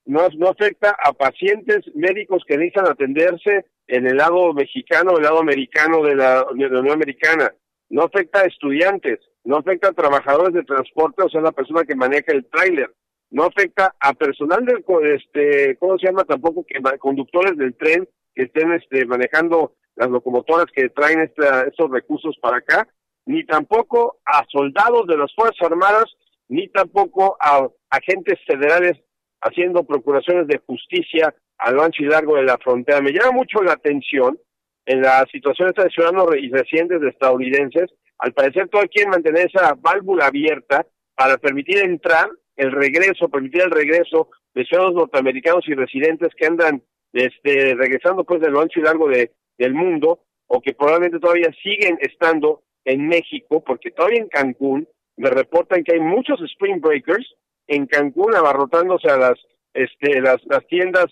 [0.05, 5.39] No, no afecta a pacientes médicos que necesitan atenderse en el lado mexicano, el lado
[5.39, 7.51] americano de la, de la Unión Americana.
[7.89, 11.95] No afecta a estudiantes no afecta a trabajadores de transporte, o sea, la persona que
[11.95, 12.91] maneja el tráiler,
[13.29, 16.23] no afecta a personal del, este, ¿cómo se llama?
[16.23, 22.35] Tampoco que conductores del tren que estén este, manejando las locomotoras que traen estos recursos
[22.41, 22.87] para acá,
[23.25, 26.05] ni tampoco a soldados de las Fuerzas Armadas,
[26.47, 28.97] ni tampoco a agentes federales
[29.41, 33.01] haciendo procuraciones de justicia a lo ancho y largo de la frontera.
[33.01, 34.37] Me llama mucho la atención
[34.85, 40.27] en la situación de ciudadanos y residentes estadounidenses al parecer todo quieren mantener esa válvula
[40.27, 46.45] abierta para permitir entrar el regreso, permitir el regreso de ciudadanos norteamericanos y residentes que
[46.45, 46.81] andan
[47.13, 51.51] este, regresando pues de lo ancho y largo de, del mundo o que probablemente todavía
[51.61, 57.35] siguen estando en México, porque todavía en Cancún me reportan que hay muchos spring breakers
[57.67, 59.39] en Cancún abarrotándose a las
[59.73, 61.07] este las, las tiendas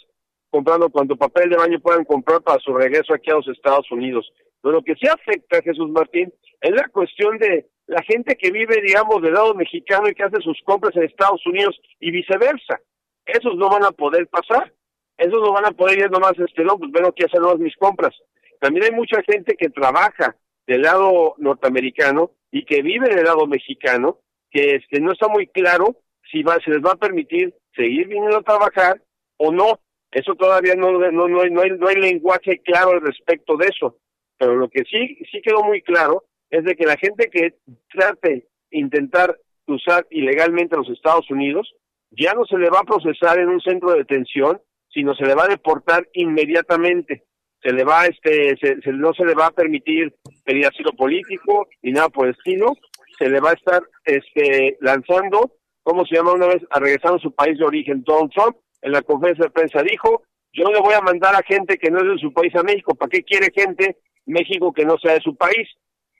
[0.49, 4.31] comprando cuanto papel de baño puedan comprar para su regreso aquí a los Estados Unidos.
[4.63, 8.81] Pero lo que sí afecta, Jesús Martín, es la cuestión de la gente que vive,
[8.81, 12.79] digamos, del lado mexicano y que hace sus compras en Estados Unidos y viceversa.
[13.25, 14.73] Esos no van a poder pasar.
[15.17, 17.75] Esos no van a poder ir nomás, este, no, pues vengo a hacer nomás mis
[17.75, 18.15] compras.
[18.59, 24.19] También hay mucha gente que trabaja del lado norteamericano y que vive del lado mexicano,
[24.49, 25.97] que este, no está muy claro
[26.31, 29.01] si va, se les va a permitir seguir viniendo a trabajar
[29.37, 29.79] o no.
[30.09, 33.97] Eso todavía no, no, no, no, hay, no hay lenguaje claro al respecto de eso.
[34.43, 37.55] Pero lo que sí, sí quedó muy claro es de que la gente que
[37.93, 41.73] trate intentar cruzar ilegalmente a los Estados Unidos
[42.11, 45.33] ya no se le va a procesar en un centro de detención, sino se le
[45.33, 47.23] va a deportar inmediatamente.
[47.61, 51.93] Se le va, este, se, no se le va a permitir pedir asilo político ni
[51.93, 52.73] nada por el estilo.
[53.17, 55.53] Se le va a estar, este, lanzando,
[55.83, 56.61] ¿cómo se llama una vez?
[56.69, 58.03] A regresar a su país de origen.
[58.03, 61.77] Donald Trump en la conferencia de prensa dijo, yo le voy a mandar a gente
[61.77, 62.93] que no es de su país a México.
[62.93, 65.67] ¿Para qué quiere gente México que no sea de su país?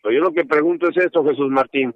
[0.02, 1.96] Pero yo lo que pregunto es esto, Jesús Martín.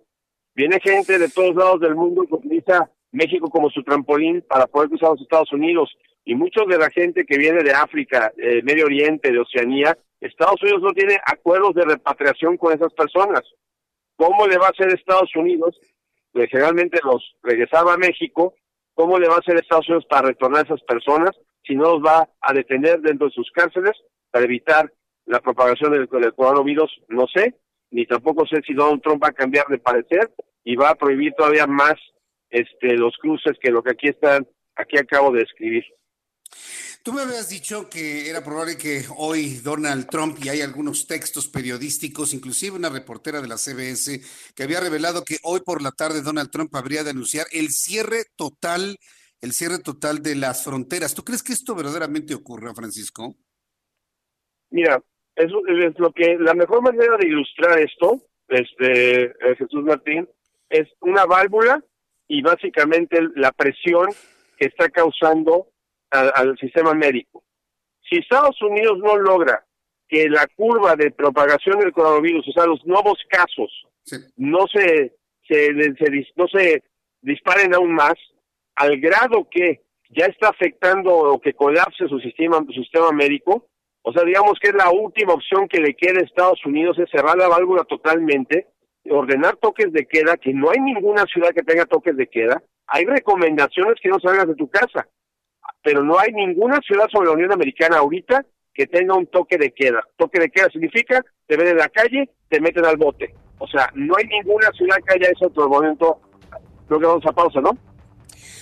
[0.56, 4.90] Viene gente de todos lados del mundo que utiliza México como su trampolín para poder
[4.90, 5.96] cruzar los Estados Unidos.
[6.26, 10.62] Y muchos de la gente que viene de África, eh, Medio Oriente, de Oceanía, Estados
[10.62, 13.44] Unidos no tiene acuerdos de repatriación con esas personas.
[14.16, 15.80] ¿Cómo le va a hacer Estados Unidos?
[16.32, 18.56] Pues generalmente los regresaba a México.
[18.94, 21.32] ¿Cómo le va a hacer Estados Unidos para retornar a esas personas
[21.64, 23.94] si no los va a detener dentro de sus cárceles
[24.32, 24.92] para evitar
[25.28, 26.92] la propagación del, del coronavirus?
[27.10, 27.56] No sé,
[27.92, 30.32] ni tampoco sé si Donald Trump va a cambiar de parecer
[30.64, 31.96] y va a prohibir todavía más
[32.50, 35.84] este, los cruces que lo que aquí están, aquí acabo de escribir.
[37.04, 41.48] Tú me habías dicho que era probable que hoy Donald Trump, y hay algunos textos
[41.48, 44.22] periodísticos, inclusive una reportera de la CBS,
[44.54, 48.26] que había revelado que hoy por la tarde Donald Trump habría de anunciar el cierre
[48.36, 48.98] total,
[49.40, 51.14] el cierre total de las fronteras.
[51.14, 53.38] ¿Tú crees que esto verdaderamente ocurra, Francisco?
[54.70, 55.02] Mira,
[55.38, 55.52] es,
[55.86, 60.28] es lo que la mejor manera de ilustrar esto, este eh, Jesús Martín,
[60.70, 61.82] es una válvula
[62.28, 64.08] y básicamente la presión
[64.58, 65.68] que está causando
[66.10, 67.44] al, sistema médico.
[68.10, 69.64] Si Estados Unidos no logra
[70.08, 73.72] que la curva de propagación del coronavirus, o sea, los nuevos casos,
[74.38, 75.14] no se,
[75.48, 75.70] se,
[76.36, 76.84] no se
[77.22, 78.14] disparen aún más,
[78.76, 83.68] al grado que ya está afectando o que colapse su sistema, su sistema médico,
[84.08, 87.10] o sea, digamos que es la última opción que le queda a Estados Unidos es
[87.10, 88.68] cerrar la válvula totalmente
[89.10, 92.62] ordenar toques de queda, que no hay ninguna ciudad que tenga toques de queda.
[92.88, 95.08] Hay recomendaciones que no salgas de tu casa,
[95.84, 99.72] pero no hay ninguna ciudad sobre la Unión Americana ahorita que tenga un toque de
[99.72, 100.04] queda.
[100.18, 103.34] Toque de queda significa te ven en la calle, te meten al bote.
[103.60, 106.20] O sea, no hay ninguna ciudad que haya eso el momento.
[106.88, 107.72] Creo que vamos a pausa, ¿no?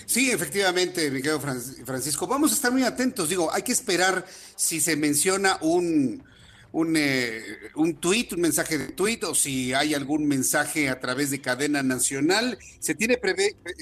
[0.05, 2.27] Sí, efectivamente, mi querido Francisco.
[2.27, 3.29] Vamos a estar muy atentos.
[3.29, 6.23] Digo, hay que esperar si se menciona un,
[6.71, 7.41] un, eh,
[7.75, 11.81] un tweet, un mensaje de tweet, o si hay algún mensaje a través de cadena
[11.81, 12.57] nacional.
[12.79, 13.19] ¿Se tiene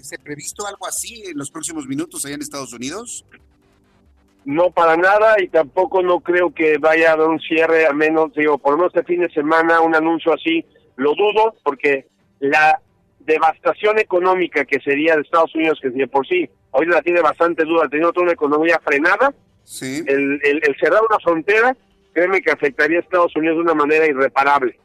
[0.02, 3.26] se previsto algo así en los próximos minutos allá en Estados Unidos?
[4.46, 8.34] No, para nada, y tampoco no creo que vaya a haber un cierre, a menos,
[8.34, 10.66] digo, por lo menos este fin de semana, un anuncio así,
[10.98, 12.08] lo dudo, porque
[12.40, 12.82] la
[13.26, 17.64] devastación económica que sería de Estados Unidos, que de por sí, hoy la tiene bastante
[17.64, 19.34] duda, teniendo toda una economía frenada,
[19.64, 20.04] sí.
[20.08, 21.76] el, el cerrar una frontera
[22.14, 24.80] créeme que afectaría a Estados Unidos de una manera irreparable.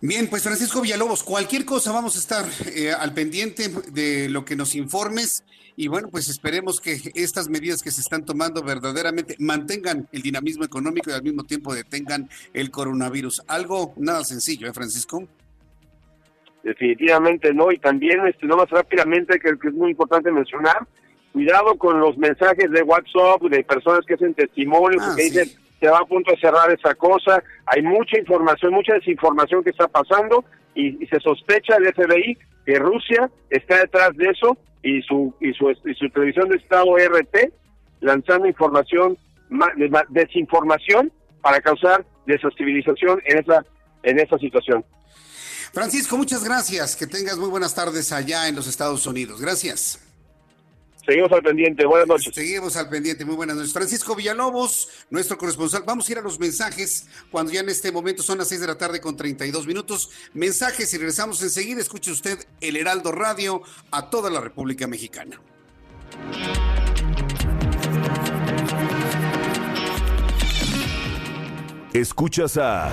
[0.00, 4.54] Bien, pues Francisco Villalobos, cualquier cosa vamos a estar eh, al pendiente de lo que
[4.54, 5.42] nos informes
[5.74, 10.64] y bueno, pues esperemos que estas medidas que se están tomando verdaderamente mantengan el dinamismo
[10.64, 13.42] económico y al mismo tiempo detengan el coronavirus.
[13.48, 15.26] Algo nada sencillo, ¿eh, Francisco?
[16.68, 20.86] Definitivamente no, y también, este, no más rápidamente, que, que es muy importante mencionar,
[21.32, 25.48] cuidado con los mensajes de WhatsApp de personas que hacen testimonios, ah, que dicen
[25.80, 29.88] se va a punto de cerrar esa cosa, hay mucha información, mucha desinformación que está
[29.88, 35.54] pasando y, se sospecha el FBI que Rusia está detrás de eso y su y
[35.54, 37.50] su, y su televisión de Estado RT
[38.00, 39.16] lanzando información
[40.10, 43.64] desinformación para causar desestabilización en esa
[44.02, 44.84] en esa situación.
[45.72, 46.96] Francisco, muchas gracias.
[46.96, 49.40] Que tengas muy buenas tardes allá en los Estados Unidos.
[49.40, 50.00] Gracias.
[51.08, 51.86] Seguimos al pendiente.
[51.86, 52.34] Buenas noches.
[52.34, 53.24] Seguimos al pendiente.
[53.24, 53.72] Muy buenas noches.
[53.72, 55.82] Francisco Villalobos, nuestro corresponsal.
[55.86, 58.66] Vamos a ir a los mensajes cuando ya en este momento son las 6 de
[58.66, 60.10] la tarde con 32 minutos.
[60.34, 61.80] Mensajes y regresamos enseguida.
[61.80, 65.40] Escuche usted el Heraldo Radio a toda la República Mexicana.
[71.94, 72.92] Escuchas a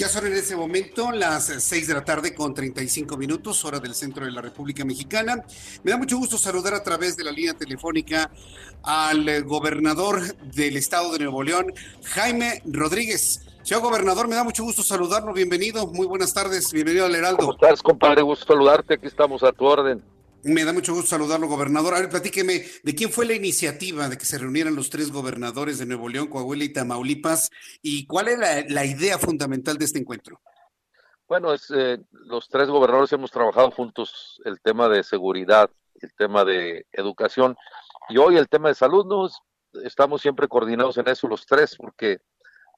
[0.00, 3.94] Ya son en ese momento las 6 de la tarde con 35 minutos, hora del
[3.94, 5.44] centro de la República Mexicana.
[5.82, 8.30] Me da mucho gusto saludar a través de la línea telefónica
[8.82, 10.22] al gobernador
[10.54, 11.74] del estado de Nuevo León,
[12.14, 13.46] Jaime Rodríguez.
[13.62, 15.34] Señor gobernador, me da mucho gusto saludarlo.
[15.34, 16.72] Bienvenido, muy buenas tardes.
[16.72, 17.40] Bienvenido al Heraldo.
[17.40, 18.22] ¿Cómo estás, compadre?
[18.22, 18.94] Gusto saludarte.
[18.94, 20.02] Aquí estamos a tu orden.
[20.42, 21.94] Me da mucho gusto saludarlo, gobernador.
[21.94, 25.78] A ver, platíqueme, ¿de quién fue la iniciativa de que se reunieran los tres gobernadores
[25.78, 27.50] de Nuevo León, Coahuila y Tamaulipas?
[27.82, 28.38] ¿Y cuál es
[28.70, 30.40] la, idea fundamental de este encuentro?
[31.28, 35.70] Bueno, es, eh, los tres gobernadores hemos trabajado juntos el tema de seguridad,
[36.00, 37.54] el tema de educación
[38.08, 39.04] y hoy el tema de salud.
[39.04, 39.28] ¿no?
[39.84, 42.20] Estamos siempre coordinados en eso los tres porque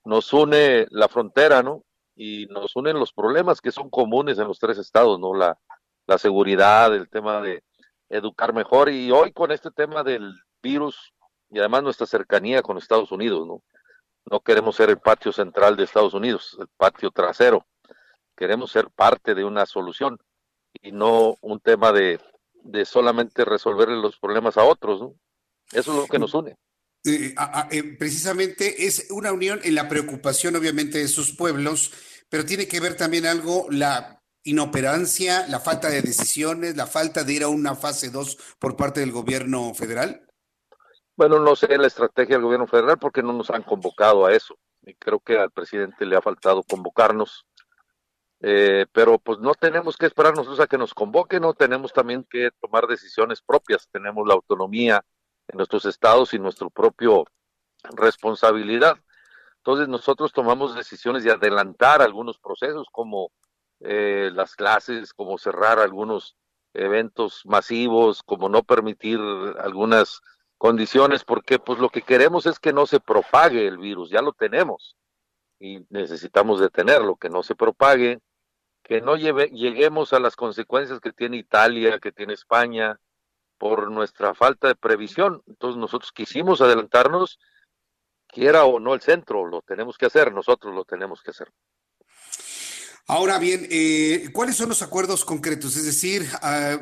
[0.05, 1.85] nos une la frontera, ¿no?
[2.17, 5.33] Y nos unen los problemas que son comunes en los tres estados, ¿no?
[5.33, 5.57] La,
[6.07, 7.63] la seguridad, el tema de
[8.09, 11.13] educar mejor y hoy con este tema del virus
[11.51, 13.63] y además nuestra cercanía con Estados Unidos, ¿no?
[14.31, 17.67] No queremos ser el patio central de Estados Unidos, el patio trasero.
[18.37, 20.19] Queremos ser parte de una solución
[20.81, 22.21] y no un tema de,
[22.63, 25.15] de solamente resolver los problemas a otros, ¿no?
[25.73, 26.57] Eso es lo que nos une.
[27.05, 27.35] Eh,
[27.71, 31.93] eh, precisamente es una unión en la preocupación, obviamente, de sus pueblos,
[32.29, 37.33] pero tiene que ver también algo la inoperancia, la falta de decisiones, la falta de
[37.33, 40.27] ir a una fase 2 por parte del gobierno federal?
[41.17, 44.59] Bueno, no sé la estrategia del gobierno federal porque no nos han convocado a eso.
[44.83, 47.47] Y creo que al presidente le ha faltado convocarnos.
[48.41, 52.27] Eh, pero pues no tenemos que esperar nosotros a que nos convoquen, no tenemos también
[52.29, 53.89] que tomar decisiones propias.
[53.93, 55.05] Tenemos la autonomía
[55.49, 57.11] en nuestros estados y nuestra propia
[57.95, 58.97] responsabilidad.
[59.59, 63.31] Entonces nosotros tomamos decisiones de adelantar algunos procesos como
[63.85, 66.37] eh, las clases, como cerrar algunos
[66.75, 69.21] eventos masivos, como no permitir
[69.59, 70.21] algunas
[70.59, 74.33] condiciones, porque pues lo que queremos es que no se propague el virus, ya lo
[74.33, 74.97] tenemos
[75.63, 78.21] y necesitamos detenerlo, que no se propague,
[78.83, 82.99] que no lleve, lleguemos a las consecuencias que tiene Italia, que tiene España,
[83.59, 85.41] por nuestra falta de previsión.
[85.47, 87.39] Entonces nosotros quisimos adelantarnos,
[88.27, 91.49] quiera o no el centro, lo tenemos que hacer, nosotros lo tenemos que hacer.
[93.13, 95.77] Ahora bien, eh, ¿cuáles son los acuerdos concretos?
[95.77, 96.79] Es decir, ah,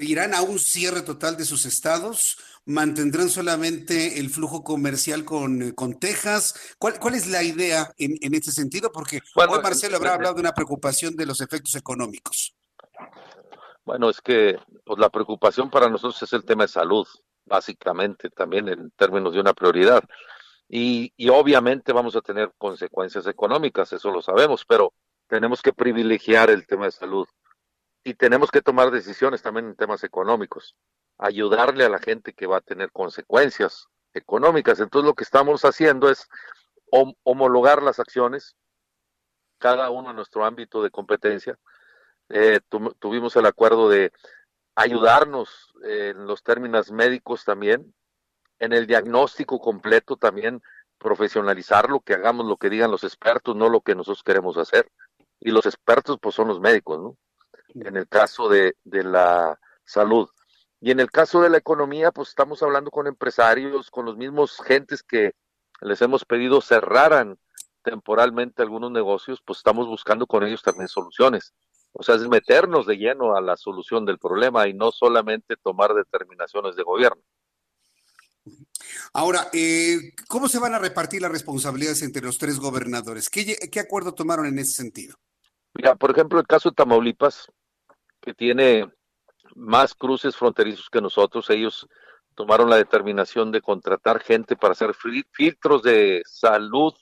[0.00, 2.36] ¿irán a un cierre total de sus estados?
[2.64, 6.74] ¿Mantendrán solamente el flujo comercial con, con Texas?
[6.80, 8.90] ¿Cuál, ¿Cuál, es la idea en, en este sentido?
[8.90, 12.52] Porque hoy Marcelo habrá hablado de una preocupación de los efectos económicos.
[13.84, 17.06] Bueno, es que pues, la preocupación para nosotros es el tema de salud,
[17.44, 20.02] básicamente, también en términos de una prioridad.
[20.68, 24.92] Y, y obviamente vamos a tener consecuencias económicas, eso lo sabemos, pero
[25.28, 27.28] tenemos que privilegiar el tema de salud
[28.04, 30.76] y tenemos que tomar decisiones también en temas económicos,
[31.18, 34.78] ayudarle a la gente que va a tener consecuencias económicas.
[34.78, 36.28] Entonces lo que estamos haciendo es
[37.24, 38.54] homologar las acciones,
[39.58, 41.58] cada uno en nuestro ámbito de competencia.
[42.28, 42.60] Eh,
[43.00, 44.12] tuvimos el acuerdo de
[44.76, 47.92] ayudarnos en los términos médicos también,
[48.60, 50.62] en el diagnóstico completo también,
[50.98, 54.88] profesionalizarlo, que hagamos lo que digan los expertos, no lo que nosotros queremos hacer
[55.40, 57.16] y los expertos pues son los médicos, ¿no?
[57.74, 60.28] En el caso de, de la salud.
[60.80, 64.58] Y en el caso de la economía, pues estamos hablando con empresarios, con los mismos
[64.64, 65.34] gentes que
[65.80, 67.38] les hemos pedido cerraran
[67.82, 71.54] temporalmente algunos negocios, pues estamos buscando con ellos también soluciones.
[71.92, 75.94] O sea, es meternos de lleno a la solución del problema y no solamente tomar
[75.94, 77.22] determinaciones de gobierno.
[79.12, 83.28] Ahora, eh, ¿cómo se van a repartir las responsabilidades entre los tres gobernadores?
[83.28, 85.16] ¿Qué, ¿Qué, acuerdo tomaron en ese sentido?
[85.76, 87.50] Mira, por ejemplo, el caso de Tamaulipas,
[88.20, 88.90] que tiene
[89.54, 91.86] más cruces fronterizos que nosotros, ellos
[92.34, 94.94] tomaron la determinación de contratar gente para hacer
[95.32, 96.94] filtros de salud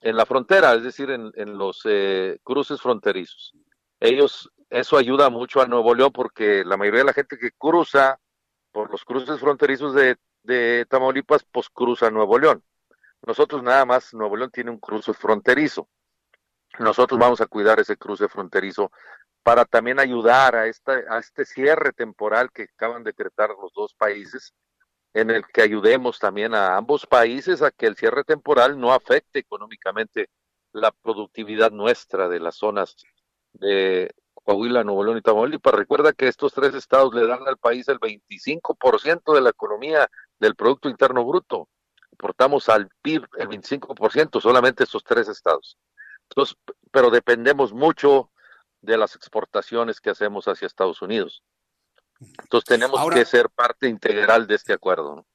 [0.00, 3.52] en la frontera, es decir, en, los eh, cruces fronterizos.
[4.00, 8.18] Ellos, eso ayuda mucho a Nuevo León porque la mayoría de la gente que cruza
[8.70, 12.62] por los cruces fronterizos de de Tamaulipas, pues cruza Nuevo León.
[13.26, 15.88] Nosotros nada más, Nuevo León tiene un cruce fronterizo.
[16.78, 18.90] Nosotros vamos a cuidar ese cruce fronterizo
[19.42, 23.94] para también ayudar a, esta, a este cierre temporal que acaban de decretar los dos
[23.94, 24.54] países,
[25.12, 29.38] en el que ayudemos también a ambos países a que el cierre temporal no afecte
[29.38, 30.28] económicamente
[30.72, 32.96] la productividad nuestra de las zonas
[33.52, 35.74] de Coahuila, Nuevo León y Tamaulipas.
[35.74, 40.08] Recuerda que estos tres estados le dan al país el 25% de la economía
[40.38, 41.68] del Producto Interno Bruto.
[42.18, 45.76] Portamos al PIB el 25%, solamente estos tres estados.
[46.30, 46.56] Entonces,
[46.90, 48.30] pero dependemos mucho
[48.80, 51.42] de las exportaciones que hacemos hacia Estados Unidos.
[52.20, 55.26] Entonces tenemos que ser parte integral de este acuerdo.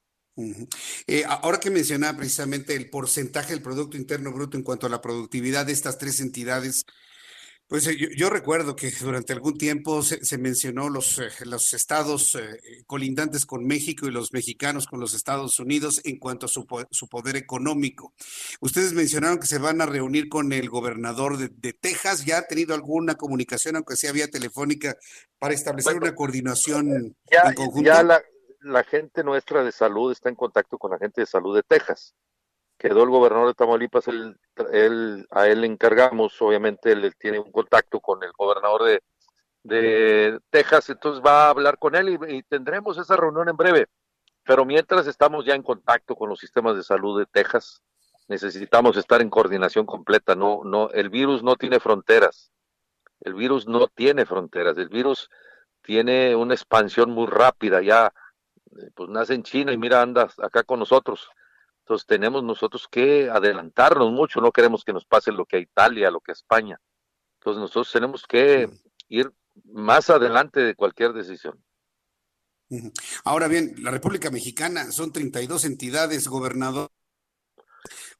[1.06, 5.02] Eh, ahora que mencionaba precisamente el porcentaje del Producto Interno Bruto en cuanto a la
[5.02, 6.86] productividad de estas tres entidades,
[7.70, 12.36] pues eh, yo, recuerdo que durante algún tiempo se, mencionó los, eh, los estados
[12.88, 17.08] colindantes con México y los mexicanos con los Estados Unidos en cuanto a su, su,
[17.08, 18.12] poder económico.
[18.60, 22.24] Ustedes mencionaron que se van a reunir con el gobernador de, Texas.
[22.24, 24.96] ¿Ya ha tenido alguna comunicación, aunque sea vía telefónica,
[25.38, 27.86] para establecer una coordinación en conjunto?
[27.86, 28.20] Ya la,
[28.62, 32.16] la gente nuestra de salud está en contacto con la gente de salud de Texas.
[32.80, 34.38] Quedó el gobernador de Tamaulipas, él,
[35.30, 39.02] a él le encargamos, obviamente él tiene un contacto con el gobernador
[39.62, 43.86] de, Texas, entonces va a hablar con él y, tendremos esa reunión en breve.
[44.44, 47.82] Pero mientras estamos ya en contacto con los sistemas de salud de Texas,
[48.28, 50.34] necesitamos estar en coordinación completa.
[50.34, 52.50] No, no, el virus no tiene fronteras.
[53.20, 54.78] El virus no tiene fronteras.
[54.78, 55.28] El virus
[55.82, 57.82] tiene una expansión muy rápida.
[57.82, 58.10] Ya
[58.70, 61.28] eh, pues nace en China y mira, anda acá con nosotros.
[61.90, 66.12] Entonces tenemos nosotros que adelantarnos mucho, no queremos que nos pase lo que a Italia,
[66.12, 66.80] lo que a España.
[67.40, 68.70] Entonces nosotros tenemos que
[69.08, 69.32] ir
[69.64, 71.60] más adelante de cualquier decisión.
[73.24, 76.92] Ahora bien, la República Mexicana son 32 entidades, gobernador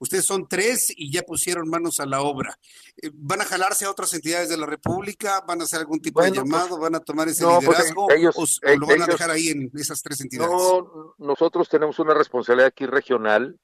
[0.00, 2.58] Ustedes son tres y ya pusieron manos a la obra.
[2.96, 5.44] Eh, ¿Van a jalarse a otras entidades de la República?
[5.46, 6.78] ¿Van a hacer algún tipo de pues, llamado?
[6.78, 8.06] ¿Van a tomar ese pues, liderazgo?
[8.06, 10.50] o, eh, lo van a dejar ahí en esas tres entidades?
[10.50, 13.60] No, nosotros tenemos una responsabilidad aquí regional.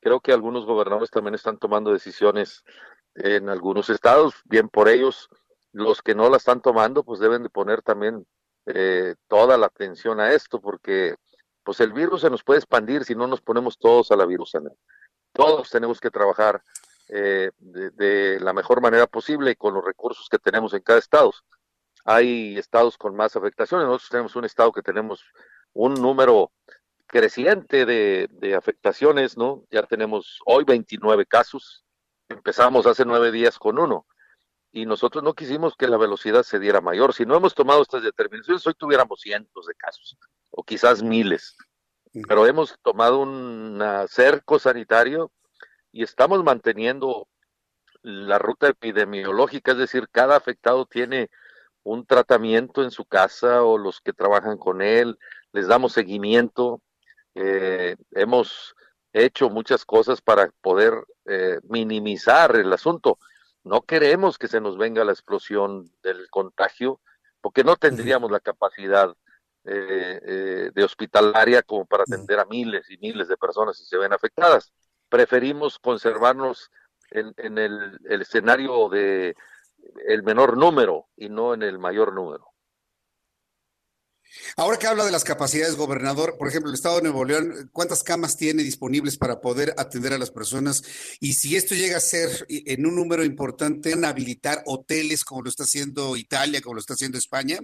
[0.00, 2.64] Creo que algunos gobernadores también están tomando decisiones
[3.16, 4.36] en algunos estados.
[4.46, 5.28] Bien por ellos.
[5.72, 8.26] Los que no la están tomando, pues deben de poner también
[8.64, 11.16] eh, toda la atención a esto, porque
[11.62, 14.70] pues el virus se nos puede expandir si no nos ponemos todos a la virusana
[15.34, 16.62] todos tenemos que trabajar
[17.08, 21.32] eh, de, la mejor manera posible con los recursos que tenemos en cada estado.
[22.04, 25.24] Hay estados con más afectaciones, nosotros tenemos un estado que tenemos
[25.72, 26.52] un número
[27.06, 29.64] creciente de, afectaciones, ¿no?
[29.70, 31.84] Ya tenemos hoy 29 casos,
[32.28, 34.06] empezamos hace nueve días con uno
[34.72, 37.12] y nosotros no quisimos que la velocidad se diera mayor.
[37.12, 40.16] Si no hemos tomado estas determinaciones, hoy tuviéramos cientos de casos
[40.50, 41.56] o quizás miles
[42.28, 45.32] pero hemos tomado un cerco sanitario
[45.92, 47.28] y estamos manteniendo
[48.02, 51.30] la ruta epidemiológica, es decir, cada afectado tiene
[51.82, 55.18] un tratamiento en su casa o los que trabajan con él,
[55.52, 56.80] les damos seguimiento,
[57.34, 58.74] eh, hemos
[59.12, 60.94] hecho muchas cosas para poder
[61.26, 63.18] eh, minimizar el asunto.
[63.62, 67.00] No queremos que se nos venga la explosión del contagio,
[67.40, 69.14] porque no tendríamos la capacidad
[69.66, 73.96] eh, eh, de hospitalaria como para atender a miles y miles de personas si se
[73.96, 74.74] ven afectadas.
[75.08, 76.70] Preferimos conservarnos
[77.10, 79.34] en, el, escenario de
[80.06, 82.46] el menor número y no en el mayor número.
[84.56, 88.02] Ahora que habla de las capacidades, gobernador, por ejemplo, el Estado de Nuevo León, ¿cuántas
[88.02, 90.82] camas tiene disponibles para poder atender a las personas?
[91.20, 95.48] Y si esto llega a ser en un número importante, ¿en habilitar hoteles como lo
[95.48, 97.60] está haciendo Italia, como lo está haciendo España?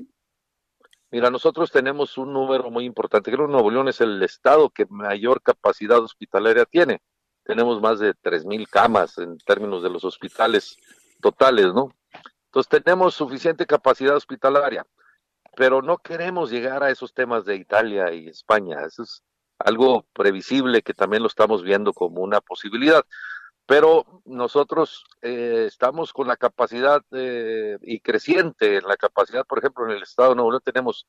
[1.13, 3.33] Mira, nosotros tenemos un número muy importante.
[3.33, 7.03] Creo que Nuevo León es el estado que mayor capacidad hospitalaria tiene.
[7.43, 10.77] Tenemos más de 3.000 camas en términos de los hospitales
[11.21, 11.93] totales, ¿no?
[12.47, 14.87] Entonces tenemos suficiente capacidad hospitalaria,
[15.57, 18.85] pero no queremos llegar a esos temas de Italia y España.
[18.85, 19.23] Eso es
[19.59, 23.05] algo previsible que también lo estamos viendo como una posibilidad
[23.67, 29.85] pero nosotros eh, estamos con la capacidad eh, y creciente en la capacidad, por ejemplo,
[29.87, 31.07] en el estado de Nuevo León tenemos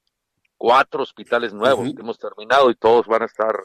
[0.57, 3.59] cuatro hospitales nuevos que hemos terminado y todos van a estar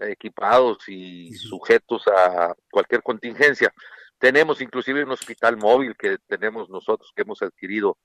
[0.00, 3.72] equipados y sujetos a cualquier contingencia.
[4.18, 7.96] Tenemos inclusive un hospital móvil que tenemos nosotros, que hemos adquirido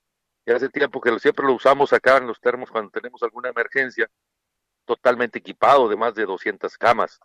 [0.48, 4.10] y hace tiempo que siempre lo usamos acá en los termos cuando tenemos alguna emergencia,
[4.86, 7.20] totalmente equipado de más de 200 camas.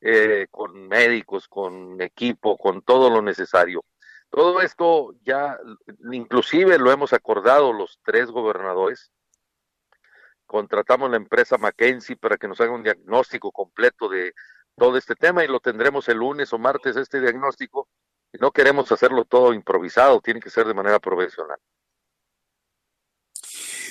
[0.00, 3.84] Eh, con médicos, con equipo, con todo lo necesario.
[4.30, 5.58] Todo esto ya,
[6.12, 9.10] inclusive lo hemos acordado los tres gobernadores.
[10.46, 14.34] Contratamos la empresa McKenzie para que nos haga un diagnóstico completo de
[14.76, 17.88] todo este tema y lo tendremos el lunes o martes este diagnóstico.
[18.40, 21.58] No queremos hacerlo todo improvisado, tiene que ser de manera profesional.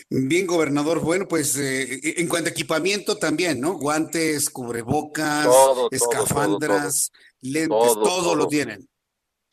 [0.10, 1.02] Bien, gobernador.
[1.02, 3.74] Bueno, pues eh, en cuanto a equipamiento también, ¿no?
[3.74, 5.50] Guantes, cubrebocas,
[5.92, 8.88] escafandras, lentes, todo, lo tienen.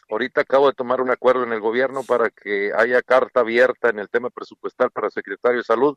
[0.08, 3.98] Ahorita acabo de tomar un acuerdo en el gobierno para que haya carta abierta en
[3.98, 5.96] el tema presupuestal para el secretario de Salud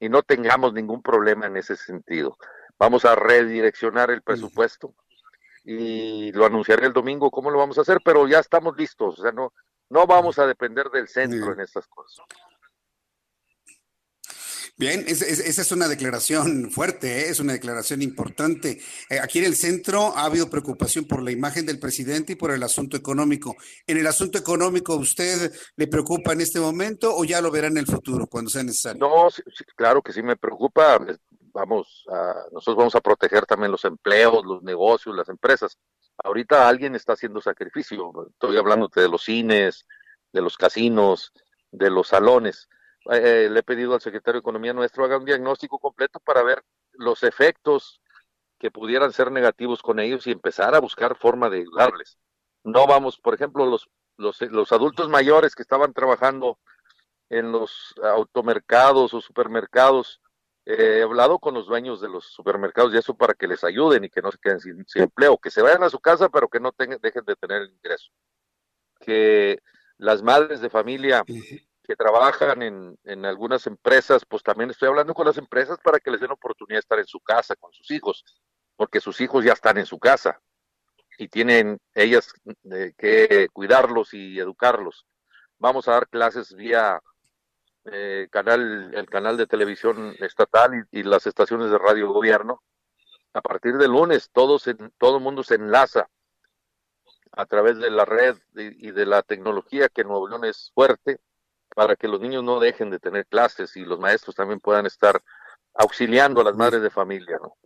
[0.00, 2.36] y no tengamos ningún problema en ese sentido.
[2.78, 4.94] Vamos a redireccionar el presupuesto
[5.64, 9.22] y lo anunciaré el domingo cómo lo vamos a hacer, pero ya estamos listos, o
[9.22, 9.52] sea, no,
[9.90, 12.26] no vamos a depender del centro en estas cosas.
[14.82, 17.30] Bien, esa es una declaración fuerte, ¿eh?
[17.30, 18.80] es una declaración importante.
[19.10, 22.50] Eh, aquí en el centro ha habido preocupación por la imagen del presidente y por
[22.50, 23.54] el asunto económico.
[23.86, 27.78] ¿En el asunto económico usted le preocupa en este momento o ya lo verá en
[27.78, 28.98] el futuro cuando sea necesario?
[28.98, 29.28] No,
[29.76, 30.98] claro que sí me preocupa.
[31.52, 35.78] Vamos, a, nosotros vamos a proteger también los empleos, los negocios, las empresas.
[36.24, 38.10] Ahorita alguien está haciendo sacrificio.
[38.30, 39.86] Estoy hablando de los cines,
[40.32, 41.32] de los casinos,
[41.70, 42.68] de los salones
[43.10, 46.62] eh, le he pedido al secretario de Economía nuestro haga un diagnóstico completo para ver
[46.92, 48.00] los efectos
[48.58, 52.18] que pudieran ser negativos con ellos y empezar a buscar forma de ayudarles.
[52.62, 56.58] No vamos, por ejemplo, los, los, los adultos mayores que estaban trabajando
[57.28, 60.20] en los automercados o supermercados,
[60.66, 64.04] eh, he hablado con los dueños de los supermercados y eso para que les ayuden
[64.04, 66.60] y que no se queden sin, empleo, que se vayan a su casa pero que
[66.60, 68.12] no tengan, dejen de tener el ingreso.
[69.00, 69.58] Que
[69.96, 71.24] las madres de familia
[71.82, 76.10] que trabajan en, en, algunas empresas, pues también estoy hablando con las empresas para que
[76.10, 78.24] les den oportunidad de estar en su casa con sus hijos,
[78.76, 80.40] porque sus hijos ya están en su casa
[81.18, 82.32] y tienen ellas
[82.96, 85.06] que cuidarlos y educarlos.
[85.58, 87.00] Vamos a dar clases vía
[87.84, 92.62] eh, canal, el canal de televisión estatal y, las estaciones de radio gobierno.
[93.34, 96.08] A partir del lunes, todos en, todo el mundo se enlaza
[97.32, 101.20] a través de la red y, y de la tecnología que Nuevo León es fuerte
[101.74, 105.22] para que los niños no dejen de tener clases y los maestros también puedan estar
[105.74, 107.56] auxiliando a las madres de familia, ¿no?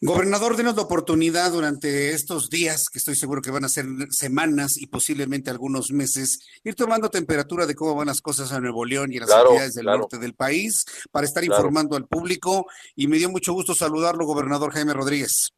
[0.00, 4.76] Gobernador, denos la oportunidad durante estos días, que estoy seguro que van a ser semanas
[4.76, 9.12] y posiblemente algunos meses, ir tomando temperatura de cómo van las cosas en Nuevo León
[9.12, 12.66] y en las ciudades del norte del país para estar informando al público.
[12.96, 15.52] Y me dio mucho gusto saludarlo, gobernador Jaime Rodríguez.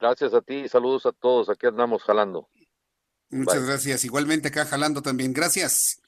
[0.00, 1.48] Gracias a ti y saludos a todos.
[1.48, 2.48] Aquí andamos jalando.
[3.30, 4.04] Muchas gracias.
[4.04, 5.32] Igualmente acá jalando también.
[5.32, 6.00] Gracias.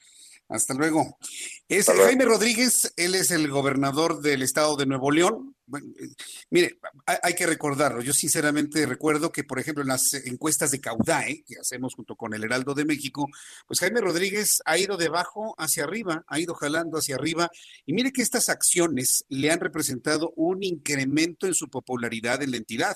[0.49, 1.17] Hasta luego.
[1.67, 5.55] Es Jaime Rodríguez, él es el gobernador del estado de Nuevo León.
[5.75, 6.07] Eh,
[6.49, 8.01] mire, hay, que recordarlo.
[8.01, 12.33] Yo sinceramente recuerdo que, por ejemplo, en las encuestas de Caudae, que hacemos junto con
[12.33, 13.27] el Heraldo de México,
[13.67, 17.49] pues Jaime Rodríguez ha ido de abajo hacia arriba, ha ido jalando hacia arriba.
[17.85, 22.57] Y mire que estas acciones le han representado un incremento en su popularidad en la
[22.57, 22.95] entidad.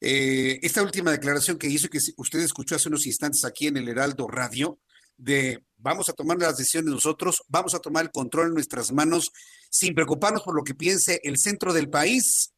[0.00, 3.88] Eh, esta última declaración que hizo, que usted escuchó hace unos instantes aquí en el
[3.88, 4.78] Heraldo Radio,
[5.16, 9.30] de vamos a tomar las decisiones nosotros, vamos a tomar el control en nuestras manos
[9.70, 12.52] sin preocuparnos por lo que piense el centro del país.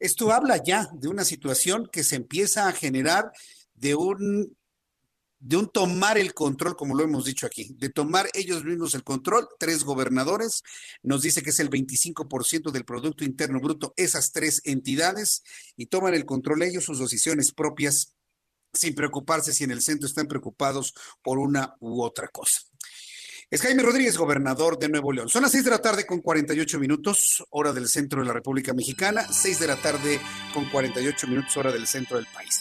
[0.00, 3.30] Esto habla ya de una situación que se empieza a generar
[3.74, 4.56] de un
[5.40, 9.04] de un tomar el control, como lo hemos dicho aquí, de tomar ellos mismos el
[9.04, 9.46] control.
[9.58, 10.62] Tres gobernadores,
[11.02, 15.44] nos dice que es el 25% del Producto Interno Bruto, esas tres entidades,
[15.76, 18.14] y toman el control ellos, sus decisiones propias
[18.78, 22.60] sin preocuparse si en el centro están preocupados por una u otra cosa.
[23.50, 25.30] Es Jaime Rodríguez, gobernador de Nuevo León.
[25.30, 28.74] Son las 6 de la tarde con 48 minutos, hora del centro de la República
[28.74, 30.20] Mexicana, 6 de la tarde
[30.52, 32.60] con 48 minutos, hora del centro del país.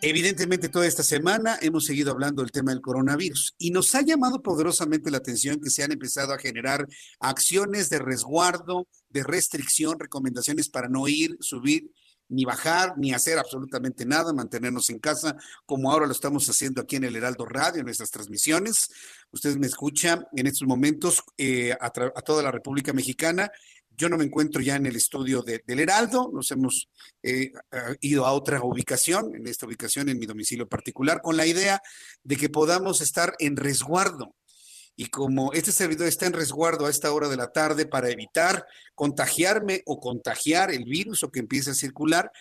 [0.00, 4.42] Evidentemente, toda esta semana hemos seguido hablando del tema del coronavirus y nos ha llamado
[4.42, 6.86] poderosamente la atención que se han empezado a generar
[7.18, 11.90] acciones de resguardo, de restricción, recomendaciones para no ir, subir
[12.28, 16.96] ni bajar, ni hacer absolutamente nada, mantenernos en casa, como ahora lo estamos haciendo aquí
[16.96, 18.90] en el Heraldo Radio, en nuestras transmisiones.
[19.30, 23.50] Ustedes me escuchan en estos momentos eh, a, toda la República Mexicana.
[23.96, 26.88] Yo no me encuentro ya en el estudio del Heraldo, nos hemos
[27.22, 27.50] eh,
[28.00, 31.82] ido a otra ubicación, en esta ubicación en mi domicilio particular, con la idea
[32.22, 34.36] de que podamos estar en resguardo,
[35.00, 38.66] y como este servidor está en resguardo a esta hora de la tarde para evitar
[38.96, 42.32] contagiarme o contagiar el virus o que empiece a circular,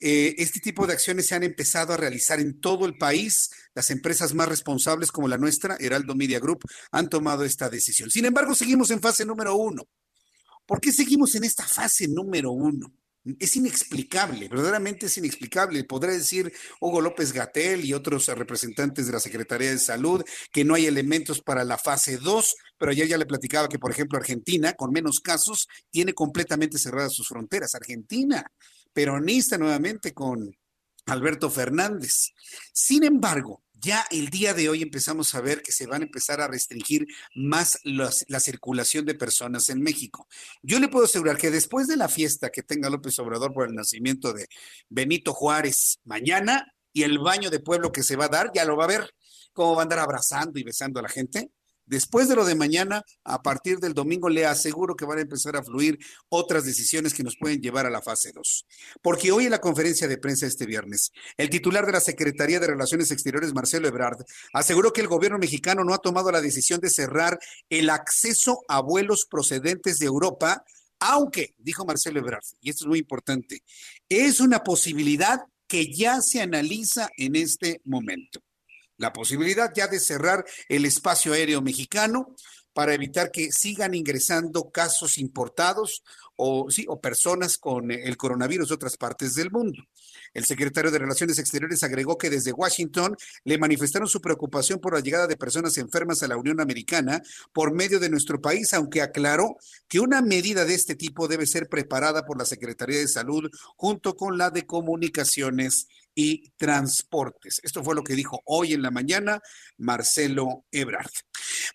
[0.00, 3.50] eh, este tipo de acciones se han empezado a realizar en todo el país.
[3.74, 8.10] Las empresas más responsables como la nuestra, Heraldo Media Group, han tomado esta decisión.
[8.10, 9.86] Sin embargo, seguimos en fase número uno.
[10.64, 12.94] ¿Por qué seguimos en esta fase número uno?
[13.38, 15.84] Es inexplicable, verdaderamente es inexplicable.
[15.84, 20.74] Podrá decir Hugo López Gatel y otros representantes de la Secretaría de Salud que no
[20.74, 24.72] hay elementos para la fase 2, pero ayer ya le platicaba que, por ejemplo, Argentina,
[24.72, 27.74] con menos casos, tiene completamente cerradas sus fronteras.
[27.74, 28.44] Argentina,
[28.92, 30.50] peronista nuevamente con
[31.06, 32.32] Alberto Fernández.
[32.72, 36.40] Sin embargo, ya el día de hoy empezamos a ver que se van a empezar
[36.40, 40.28] a restringir más la circulación de personas en México.
[40.62, 43.74] Yo le puedo asegurar que después de la fiesta que tenga López Obrador por el
[43.74, 44.48] nacimiento de
[44.88, 48.76] Benito Juárez mañana y el baño de pueblo que se va a dar, ya lo
[48.76, 49.10] va a ver,
[49.52, 51.50] cómo va a andar abrazando y besando a la gente.
[51.90, 55.56] Después de lo de mañana, a partir del domingo, le aseguro que van a empezar
[55.56, 58.66] a fluir otras decisiones que nos pueden llevar a la fase 2.
[59.02, 62.68] Porque hoy en la conferencia de prensa este viernes, el titular de la Secretaría de
[62.68, 66.90] Relaciones Exteriores, Marcelo Ebrard, aseguró que el gobierno mexicano no ha tomado la decisión de
[66.90, 70.62] cerrar el acceso a vuelos procedentes de Europa,
[71.00, 73.64] aunque, dijo Marcelo Ebrard, y esto es muy importante,
[74.08, 78.40] es una posibilidad que ya se analiza en este momento.
[79.00, 82.36] La posibilidad ya de cerrar el espacio aéreo mexicano
[82.74, 86.04] para evitar que sigan ingresando casos importados
[86.36, 89.82] o, sí, o personas con el coronavirus de otras partes del mundo.
[90.34, 95.00] El secretario de Relaciones Exteriores agregó que desde Washington le manifestaron su preocupación por la
[95.00, 97.22] llegada de personas enfermas a la Unión Americana
[97.54, 99.56] por medio de nuestro país, aunque aclaró
[99.88, 104.14] que una medida de este tipo debe ser preparada por la Secretaría de Salud junto
[104.14, 105.88] con la de Comunicaciones
[106.20, 107.60] y Transportes.
[107.62, 109.40] Esto fue lo que dijo hoy en la mañana
[109.78, 111.10] Marcelo Ebrard.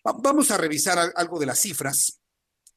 [0.04, 2.20] Vamos a revisar algo de las cifras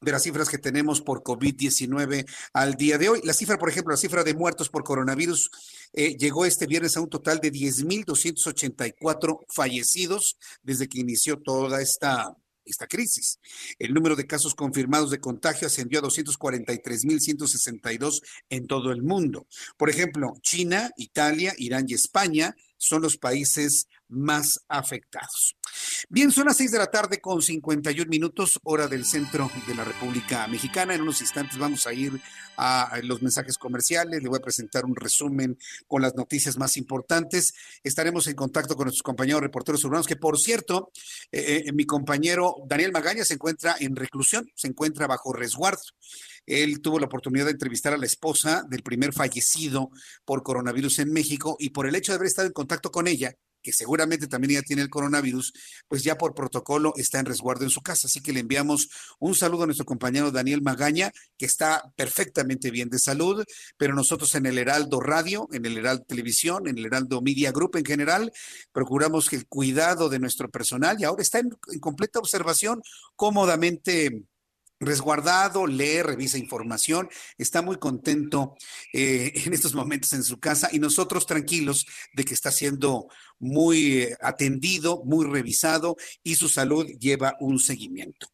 [0.01, 3.21] de las cifras que tenemos por COVID-19 al día de hoy.
[3.25, 5.51] La cifra, por ejemplo, la cifra de muertos por coronavirus
[5.93, 12.33] eh, llegó este viernes a un total de 10.284 fallecidos desde que inició toda esta
[12.71, 13.41] esta crisis.
[13.79, 19.47] El número de casos confirmados de contagio ascendió a 243.162 en todo el mundo.
[19.77, 25.57] Por ejemplo, China, Italia, Irán y España son los países más afectados.
[26.09, 29.85] Bien, son las seis de la tarde con 51 minutos, hora del centro de la
[29.85, 30.95] República Mexicana.
[30.95, 32.21] En unos instantes vamos a ir
[32.57, 34.23] a los mensajes comerciales.
[34.23, 37.55] Le voy a presentar un resumen con las noticias más importantes.
[37.83, 40.91] Estaremos en contacto con nuestros compañeros reporteros urbanos, que por cierto,
[41.31, 45.83] eh, eh, mi compañero Daniel Magaña se encuentra en reclusión, se encuentra bajo resguardo.
[46.47, 49.91] Él tuvo la oportunidad de entrevistar a la esposa del primer fallecido
[50.25, 53.35] por coronavirus en México y por el hecho de haber estado en contacto con ella,
[53.63, 55.53] que seguramente también ya tiene el coronavirus,
[55.89, 58.07] pues ya por protocolo está en resguardo en su casa.
[58.07, 58.89] Así que le enviamos
[59.19, 63.45] un saludo a nuestro compañero Daniel Magaña, que está perfectamente bien de salud,
[63.77, 67.77] pero nosotros en el Heraldo Radio, en el Heraldo Televisión, en el Heraldo Media Group
[67.77, 68.33] en general,
[68.73, 72.83] procuramos que el cuidado de nuestro personal y ahora está en, en completa observación,
[73.17, 74.25] cómodamente
[74.81, 78.55] resguardado, lee, revisa información, está muy contento
[78.93, 83.09] eh, en estos momentos en su casa y nosotros tranquilos de que está siendo
[83.39, 88.29] muy eh, atendido, muy revisado y su salud lleva un seguimiento.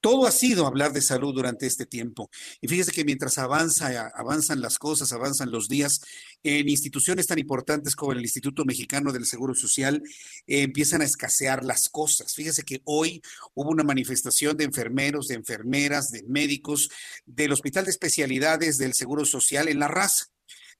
[0.00, 2.30] Todo ha sido hablar de salud durante este tiempo.
[2.60, 6.00] Y fíjese que mientras avanza, avanzan las cosas, avanzan los días,
[6.42, 10.02] en instituciones tan importantes como el Instituto Mexicano del Seguro Social,
[10.46, 12.34] eh, empiezan a escasear las cosas.
[12.34, 13.22] Fíjese que hoy
[13.54, 16.90] hubo una manifestación de enfermeros, de enfermeras, de médicos
[17.26, 20.26] del Hospital de Especialidades del Seguro Social en La Raza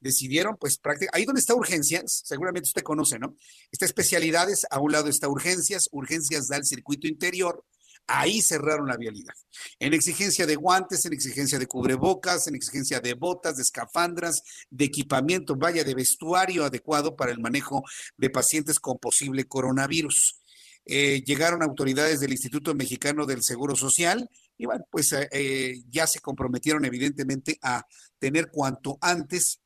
[0.00, 3.36] decidieron, pues prácticamente, ahí donde está urgencias, seguramente usted conoce, ¿no?
[3.70, 7.64] Está especialidades, a un lado está urgencias, urgencias da el circuito interior,
[8.08, 9.34] ahí cerraron la vialidad.
[9.78, 14.86] En exigencia de guantes, en exigencia de cubrebocas, en exigencia de botas, de escafandras, de
[14.86, 17.84] equipamiento, vaya, de vestuario adecuado para el manejo
[18.16, 20.40] de pacientes con posible coronavirus.
[20.90, 26.06] Eh, llegaron autoridades del Instituto Mexicano del Seguro Social y bueno, pues eh, eh, ya
[26.06, 27.84] se comprometieron evidentemente a
[28.18, 29.60] tener cuanto antes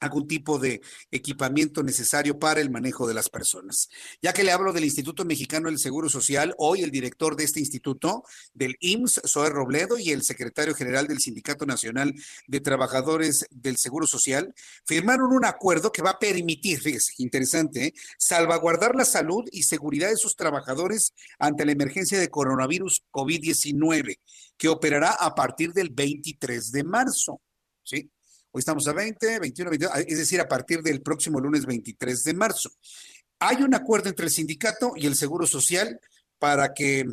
[0.00, 0.80] algún tipo de
[1.10, 3.88] equipamiento necesario para el manejo de las personas.
[4.22, 7.60] Ya que le hablo del Instituto Mexicano del Seguro Social, hoy el director de este
[7.60, 8.24] instituto,
[8.54, 12.14] del IMSS, Zoe Robledo, y el secretario general del Sindicato Nacional
[12.46, 17.94] de Trabajadores del Seguro Social, firmaron un acuerdo que va a permitir, fíjese, interesante, ¿eh?
[18.18, 24.18] salvaguardar la salud y seguridad de sus trabajadores ante la emergencia de coronavirus COVID-19,
[24.56, 27.40] que operará a partir del 23 de marzo.
[27.84, 28.10] ¿Sí?
[28.58, 32.70] Estamos a 20, 21, 22, es decir, a partir del próximo lunes 23 de marzo.
[33.40, 36.00] Hay un acuerdo entre el sindicato y el Seguro Social
[36.38, 37.04] para que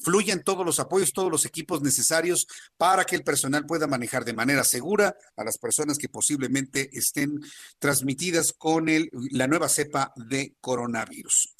[0.00, 4.32] fluyan todos los apoyos, todos los equipos necesarios para que el personal pueda manejar de
[4.32, 7.40] manera segura a las personas que posiblemente estén
[7.78, 11.54] transmitidas con el, la nueva cepa de coronavirus.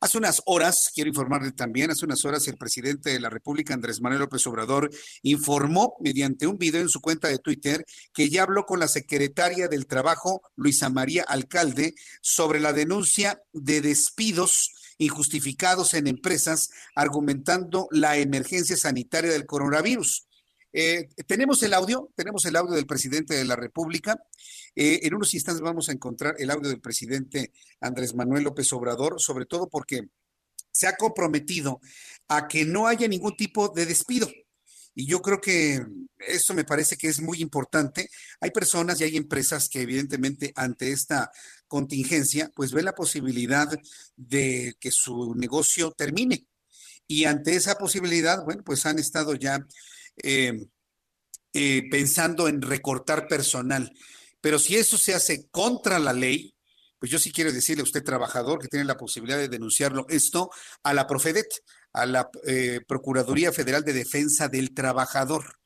[0.00, 4.00] Hace unas horas, quiero informarle también, hace unas horas el presidente de la República, Andrés
[4.00, 4.90] Manuel López Obrador,
[5.22, 9.68] informó mediante un video en su cuenta de Twitter que ya habló con la secretaria
[9.68, 18.16] del Trabajo, Luisa María Alcalde, sobre la denuncia de despidos injustificados en empresas, argumentando la
[18.16, 20.26] emergencia sanitaria del coronavirus.
[20.72, 24.22] Eh, tenemos el audio, tenemos el audio del presidente de la República.
[24.74, 29.20] Eh, en unos instantes vamos a encontrar el audio del presidente Andrés Manuel López Obrador,
[29.20, 30.08] sobre todo porque
[30.70, 31.80] se ha comprometido
[32.28, 34.28] a que no haya ningún tipo de despido.
[34.98, 35.84] Y yo creo que
[36.26, 38.08] eso me parece que es muy importante.
[38.40, 41.30] Hay personas y hay empresas que evidentemente ante esta
[41.68, 43.68] contingencia, pues ven la posibilidad
[44.16, 46.46] de que su negocio termine.
[47.08, 49.64] y ante esa posibilidad, bueno, pues han estado ya
[50.24, 50.66] eh,
[51.52, 53.92] eh, pensando en recortar personal.
[54.40, 56.54] Pero si eso se hace contra la ley,
[56.98, 60.50] pues yo sí quiero decirle a usted, trabajador, que tiene la posibilidad de denunciarlo, esto
[60.82, 61.46] a la Profedet,
[61.96, 65.58] a la eh, Procuraduría Federal de Defensa del Trabajador.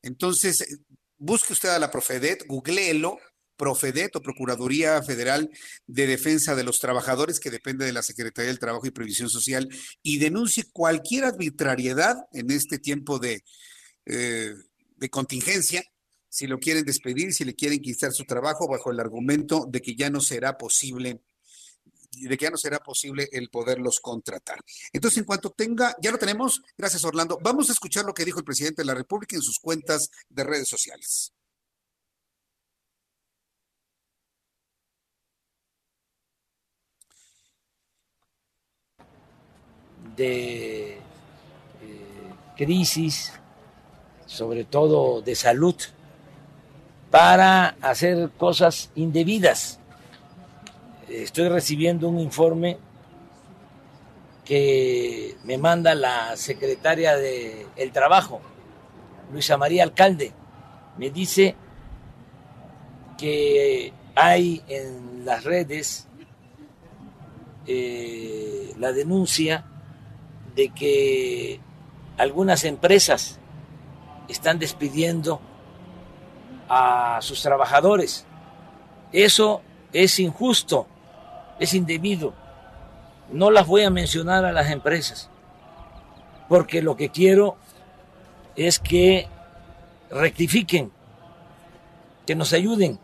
[0.00, 0.80] Entonces,
[1.18, 3.18] busque usted a la Profedet, googleelo,
[3.56, 5.50] Profedet o Procuraduría Federal
[5.86, 9.68] de Defensa de los Trabajadores, que depende de la Secretaría del Trabajo y Previsión Social,
[10.02, 13.44] y denuncie cualquier arbitrariedad en este tiempo de,
[14.06, 14.54] eh,
[14.96, 15.84] de contingencia,
[16.30, 19.94] si lo quieren despedir, si le quieren quitar su trabajo bajo el argumento de que
[19.94, 21.20] ya no será posible
[22.20, 24.60] de que ya no será posible el poderlos contratar.
[24.92, 28.38] Entonces, en cuanto tenga, ya lo tenemos, gracias Orlando, vamos a escuchar lo que dijo
[28.38, 31.32] el presidente de la República en sus cuentas de redes sociales.
[40.16, 41.00] de eh,
[42.56, 43.32] crisis,
[44.26, 45.74] sobre todo de salud,
[47.10, 49.78] para hacer cosas indebidas.
[51.08, 52.78] Estoy recibiendo un informe
[54.44, 58.40] que me manda la secretaria del el Trabajo,
[59.32, 60.32] Luisa María Alcalde.
[60.98, 61.56] Me dice
[63.18, 66.06] que hay en las redes
[67.66, 69.64] eh, la denuncia
[70.54, 71.60] de que
[72.16, 73.38] algunas empresas
[74.28, 75.40] están despidiendo
[76.68, 78.26] a sus trabajadores.
[79.12, 80.86] Eso es injusto,
[81.58, 82.34] es indebido.
[83.32, 85.30] No las voy a mencionar a las empresas,
[86.48, 87.56] porque lo que quiero
[88.56, 89.28] es que
[90.10, 90.92] rectifiquen,
[92.26, 92.98] que nos ayuden.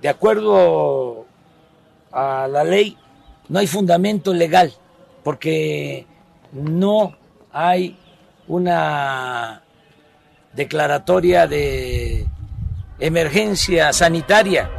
[0.00, 1.26] De acuerdo
[2.12, 2.96] a la ley,
[3.48, 4.72] no hay fundamento legal
[5.22, 6.06] porque
[6.52, 7.16] no
[7.52, 7.98] hay
[8.46, 9.62] una
[10.54, 12.26] declaratoria de
[12.98, 14.70] emergencia sanitaria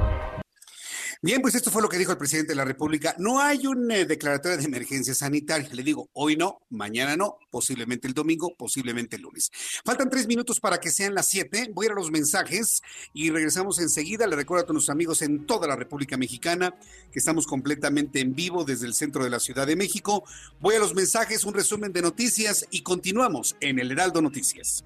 [1.28, 3.14] Bien, pues esto fue lo que dijo el presidente de la República.
[3.18, 5.68] No hay una eh, declaratoria de emergencia sanitaria.
[5.74, 9.52] Le digo, hoy no, mañana no, posiblemente el domingo, posiblemente el lunes.
[9.84, 11.70] Faltan tres minutos para que sean las siete.
[11.74, 12.82] Voy a ir a los mensajes
[13.14, 14.26] y regresamos enseguida.
[14.26, 16.74] Le recuerdo a todos nuestros amigos en toda la República Mexicana
[17.12, 20.24] que estamos completamente en vivo desde el centro de la Ciudad de México.
[20.62, 24.86] Voy a los mensajes, un resumen de noticias y continuamos en el Heraldo Noticias.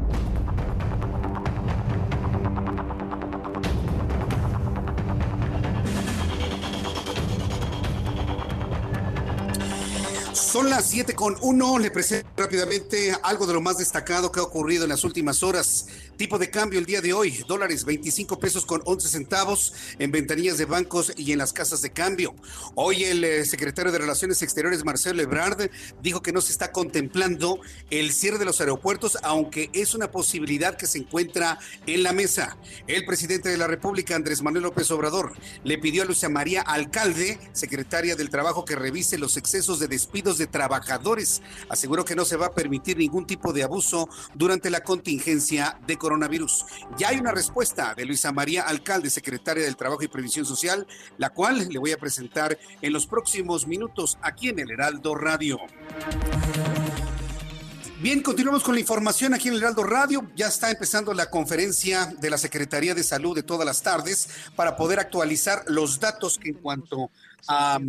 [10.51, 11.79] Son las 7 con 1.
[11.79, 15.87] Le presento rápidamente algo de lo más destacado que ha ocurrido en las últimas horas.
[16.17, 20.57] Tipo de cambio el día de hoy, dólares 25 pesos con 11 centavos en ventanillas
[20.57, 22.35] de bancos y en las casas de cambio.
[22.75, 25.71] Hoy el eh, secretario de Relaciones Exteriores, Marcelo Ebrard,
[26.03, 30.75] dijo que no se está contemplando el cierre de los aeropuertos, aunque es una posibilidad
[30.75, 32.57] que se encuentra en la mesa.
[32.87, 35.31] El presidente de la República, Andrés Manuel López Obrador,
[35.63, 40.40] le pidió a Lucia María Alcalde, secretaria del Trabajo, que revise los excesos de despidos
[40.41, 41.41] de trabajadores.
[41.69, 45.97] Aseguró que no se va a permitir ningún tipo de abuso durante la contingencia de
[45.97, 46.65] coronavirus.
[46.97, 50.87] Ya hay una respuesta de Luisa María Alcalde, secretaria del Trabajo y Previsión Social,
[51.17, 55.59] la cual le voy a presentar en los próximos minutos aquí en el Heraldo Radio.
[58.01, 60.27] Bien, continuamos con la información aquí en el Heraldo Radio.
[60.35, 64.75] Ya está empezando la conferencia de la Secretaría de Salud de todas las tardes para
[64.75, 67.11] poder actualizar los datos que en cuanto
[67.47, 67.79] a,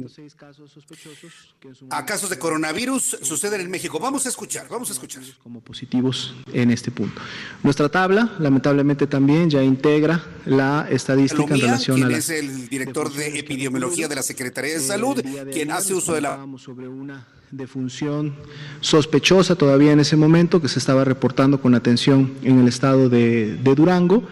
[1.91, 3.99] a casos de coronavirus suceden en México.
[3.99, 5.23] Vamos a escuchar, vamos a escuchar.
[5.43, 7.21] Como positivos en este punto.
[7.63, 12.17] Nuestra tabla, lamentablemente, también ya integra la estadística en relación a la...
[12.19, 15.23] es el director de epidemiología de la Secretaría de Salud,
[15.53, 16.47] quien hace uso de la...
[16.59, 18.35] sobre una defunción
[18.81, 23.57] sospechosa todavía en ese momento que se estaba reportando con atención en el estado de,
[23.57, 24.27] de Durango.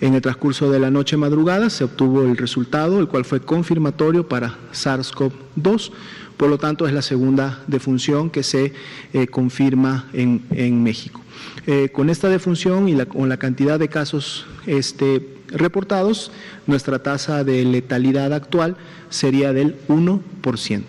[0.00, 4.28] En el transcurso de la noche madrugada se obtuvo el resultado, el cual fue confirmatorio
[4.28, 5.90] para SARS-CoV-2.
[6.36, 8.72] Por lo tanto, es la segunda defunción que se
[9.12, 11.20] eh, confirma en, México.
[11.66, 16.30] Eh, con esta defunción y con la cantidad de casos este, reportados,
[16.68, 18.76] nuestra tasa de letalidad actual
[19.10, 20.82] sería del 1%.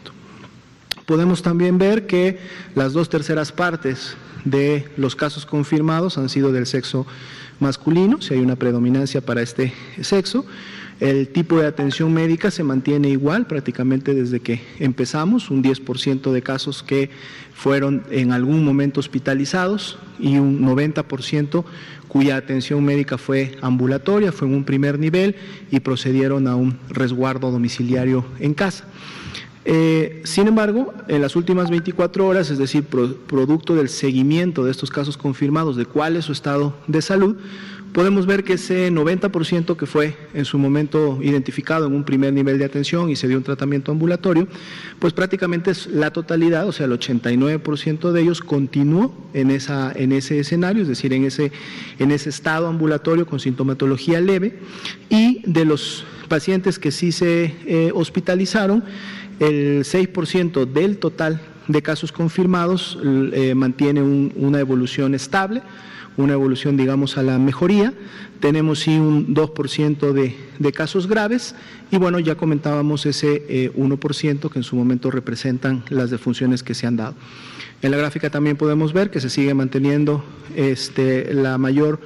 [1.10, 2.38] Podemos también ver que
[2.76, 7.08] las dos terceras partes de los casos confirmados han sido del sexo
[7.60, 10.46] masculino, si hay una predominancia para este sexo.
[11.00, 16.42] El tipo de atención médica se mantiene igual prácticamente desde que empezamos, un 10% de
[16.44, 17.10] casos que
[17.56, 21.66] fueron en algún momento hospitalizados y un 90%
[22.08, 25.36] cuya atención médica fue ambulatoria, fue en un primer nivel
[25.72, 28.86] y procedieron a un resguardo domiciliario en casa.
[29.66, 34.90] Eh, sin embargo, en las últimas 24 horas, es decir, producto del seguimiento de estos
[34.90, 37.36] casos confirmados de cuál es su estado de salud,
[37.94, 42.60] podemos ver que ese 90% que fue en su momento identificado en un primer nivel
[42.60, 44.48] de atención y se dio un tratamiento ambulatorio,
[45.00, 50.84] pues prácticamente es la totalidad, o sea, el 89% de ellos continuó en, ese escenario,
[50.84, 51.52] es decir, en ese,
[51.98, 54.60] en ese estado ambulatorio con sintomatología leve,
[55.10, 58.84] y de los pacientes que sí se eh, hospitalizaron,
[59.40, 65.62] el 6% del total de casos confirmados eh, mantiene una evolución estable,
[66.18, 67.94] una evolución, digamos, a la mejoría.
[68.40, 71.56] Tenemos sí un 2% de, de, casos graves
[71.92, 76.74] y bueno, ya comentábamos ese 1% eh, que en su momento representan las defunciones que
[76.74, 77.16] se han dado.
[77.82, 80.24] En la gráfica también podemos ver que se sigue manteniendo
[80.56, 82.02] este, la mayor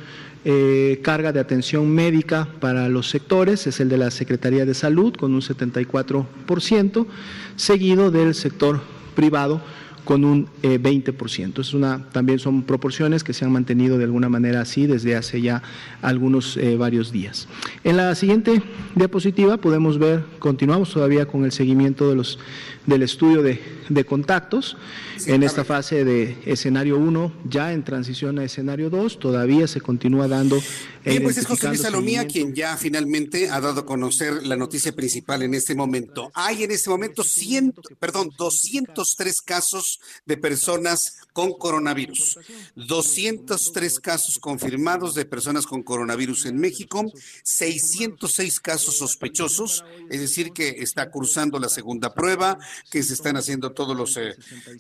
[0.46, 5.16] eh, carga de atención médica para los sectores, es el de la Secretaría de Salud
[5.16, 7.06] con un 74%,
[7.56, 8.82] seguido del sector
[9.16, 9.62] privado
[10.04, 11.58] con un 20%.
[11.58, 15.16] Eh, es una, también son proporciones que se han mantenido de alguna manera así desde
[15.16, 15.64] hace ya
[16.02, 17.48] algunos eh, varios días.
[17.84, 18.62] En la siguiente
[18.96, 22.40] diapositiva podemos ver, continuamos todavía con el seguimiento de los,
[22.86, 24.78] del estudio de, de contactos.
[25.26, 30.28] en esta fase de escenario 1, ya en transición a escenario 2, todavía se continúa
[30.28, 30.60] dando
[31.06, 34.94] Bien, pues es José Luis Salomía quien ya finalmente ha dado a conocer la noticia
[34.94, 36.32] principal en este momento.
[36.34, 42.40] Hay en este momento 100, perdón, 203 casos de personas con coronavirus.
[42.76, 47.12] 203 casos confirmados de personas con coronavirus en México,
[47.44, 52.58] 606 casos sospechosos, es decir, que está cursando la segunda prueba,
[52.90, 54.36] que se están haciendo todos los, eh,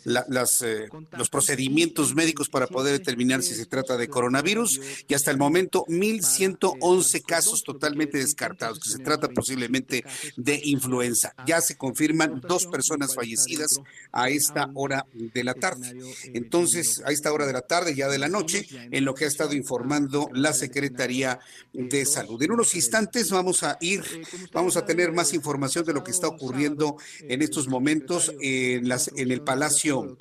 [0.05, 0.87] las, eh,
[1.17, 5.85] los procedimientos médicos para poder determinar si se trata de coronavirus y hasta el momento
[5.87, 10.03] 1.111 casos totalmente descartados, que se trata posiblemente
[10.37, 11.33] de influenza.
[11.47, 13.79] Ya se confirman dos personas fallecidas
[14.11, 15.97] a esta hora de la tarde.
[16.43, 19.27] Entonces, a esta hora de la tarde, ya de la noche, en lo que ha
[19.27, 21.39] estado informando la Secretaría
[21.71, 22.41] de Salud.
[22.43, 24.03] En unos instantes vamos a ir,
[24.51, 29.09] vamos a tener más información de lo que está ocurriendo en estos momentos en, las,
[29.15, 30.17] en el Palacio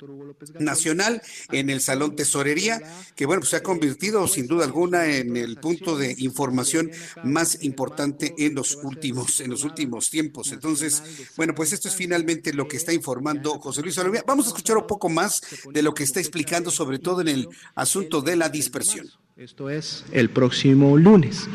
[0.59, 1.21] Nacional,
[1.51, 2.81] en el Salón Tesorería,
[3.15, 6.89] que bueno, pues se ha convertido sin duda alguna en el punto de información
[7.23, 10.51] más importante en los últimos, en los últimos tiempos.
[10.51, 11.03] Entonces,
[11.35, 14.23] bueno, pues esto es finalmente lo que está informando José Luis Salomía.
[14.25, 17.47] Vamos a escuchar un poco más de lo que está explicando, sobre todo en el
[17.75, 19.07] asunto de la dispersión.
[19.35, 21.47] Esto es el próximo lunes.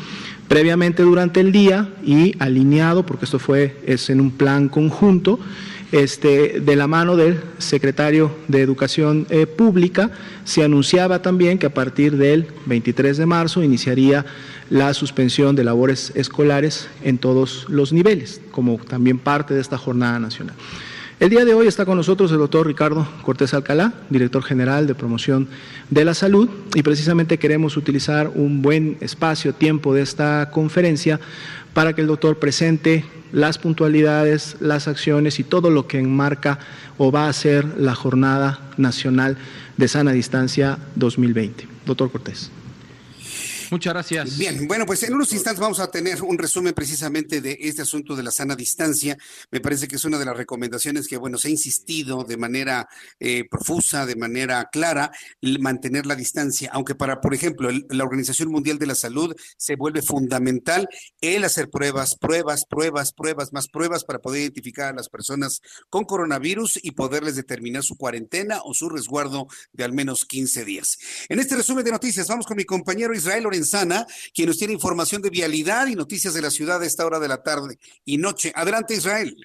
[0.49, 5.39] Previamente durante el día y alineado, porque esto fue es en un plan conjunto,
[5.91, 10.11] este, de la mano del secretario de Educación eh, Pública,
[10.43, 14.25] se anunciaba también que a partir del 23 de marzo iniciaría
[14.69, 20.19] la suspensión de labores escolares en todos los niveles, como también parte de esta jornada
[20.19, 20.55] nacional.
[21.19, 24.95] El día de hoy está con nosotros el doctor Ricardo Cortés Alcalá, director general de
[24.95, 25.49] promoción
[25.89, 31.19] de la salud, y precisamente queremos utilizar un buen espacio, tiempo de esta conferencia
[31.73, 33.03] para que el doctor presente
[33.33, 36.59] las puntualidades, las acciones y todo lo que enmarca
[36.97, 39.35] o va a ser la Jornada Nacional
[39.75, 41.67] de Sana Distancia 2020.
[41.85, 42.49] Doctor Cortés.
[43.71, 44.37] Muchas gracias.
[44.37, 48.15] Bien, bueno, pues en unos instantes vamos a tener un resumen precisamente de este asunto
[48.15, 49.15] de la sana distancia.
[49.51, 52.87] Me parece que es una de las recomendaciones que, bueno, se ha insistido de manera
[53.19, 55.11] eh, profusa, de manera clara,
[55.59, 60.01] mantener la distancia, aunque para, por ejemplo, la Organización Mundial de la Salud se vuelve
[60.01, 60.87] fundamental
[61.21, 66.05] el hacer pruebas, pruebas, pruebas, pruebas, más pruebas para poder identificar a las personas con
[66.05, 70.97] coronavirus y poderles determinar su cuarentena o su resguardo de al menos 15 días.
[71.27, 75.21] En este resumen de noticias, vamos con mi compañero Israel Sana, quien nos tiene información
[75.21, 78.51] de vialidad y noticias de la ciudad a esta hora de la tarde y noche.
[78.55, 79.35] Adelante, Israel.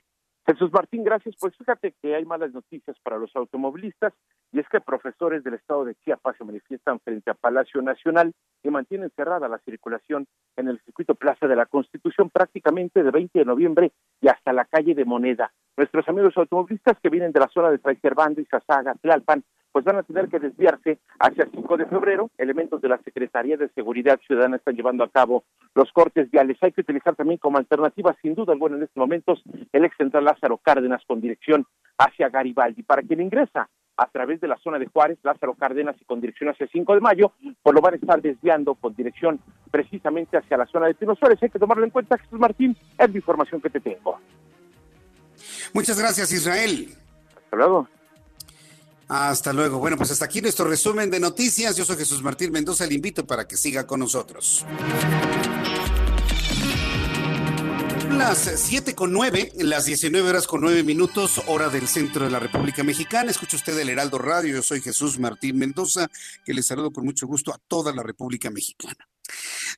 [0.47, 1.35] Jesús Martín, gracias.
[1.41, 4.13] Pues fíjate que hay malas noticias para los automovilistas
[4.53, 8.69] y es que profesores del estado de Chiapas se manifiestan frente a Palacio Nacional y
[8.69, 13.45] mantienen cerrada la circulación en el circuito Plaza de la Constitución prácticamente de 20 de
[13.45, 15.51] noviembre y hasta la calle de Moneda.
[15.77, 19.97] Nuestros amigos automovilistas que vienen de la zona de Traisterbando y Sasaga, Tlalpan, pues van
[19.97, 22.31] a tener que desviarse hacia el 5 de febrero.
[22.39, 25.43] Elementos de la Secretaría de Seguridad Ciudadana están llevando a cabo
[25.75, 26.59] los cortes viales.
[26.61, 30.27] Hay que utilizar también como alternativa, sin duda alguna, en estos momentos, el ex central
[30.27, 31.67] Lázaro Cárdenas con dirección
[31.99, 32.85] hacia Garibaldi.
[32.85, 36.51] Para quien ingresa a través de la zona de Juárez, Lázaro Cárdenas y con dirección
[36.51, 39.41] hacia el 5 de mayo, pues lo van a estar desviando con dirección
[39.73, 41.43] precisamente hacia la zona de Pino Suárez.
[41.43, 44.21] Hay que tomarlo en cuenta, Jesús Martín, es la información que te tengo.
[45.75, 46.97] Muchas gracias, Israel.
[47.37, 47.89] Hasta luego.
[49.09, 49.79] Hasta luego.
[49.79, 51.77] Bueno, pues hasta aquí nuestro resumen de noticias.
[51.77, 52.87] Yo soy Jesús Martín Mendoza.
[52.87, 54.65] Le invito para que siga con nosotros.
[58.17, 62.39] Las 7 con 9, las 19 horas con 9 minutos, hora del centro de la
[62.39, 63.31] República Mexicana.
[63.31, 64.55] Escucha usted el Heraldo Radio.
[64.55, 66.09] Yo soy Jesús Martín Mendoza,
[66.45, 69.09] que le saludo con mucho gusto a toda la República Mexicana.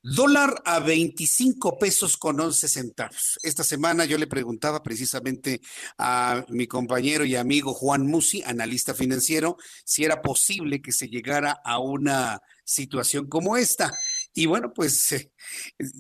[0.03, 3.39] Dólar a 25 pesos con 11 centavos.
[3.43, 5.63] Esta semana yo le preguntaba precisamente
[5.97, 11.61] a mi compañero y amigo Juan Musi, analista financiero, si era posible que se llegara
[11.65, 13.93] a una situación como esta.
[14.35, 15.33] Y bueno, pues eh,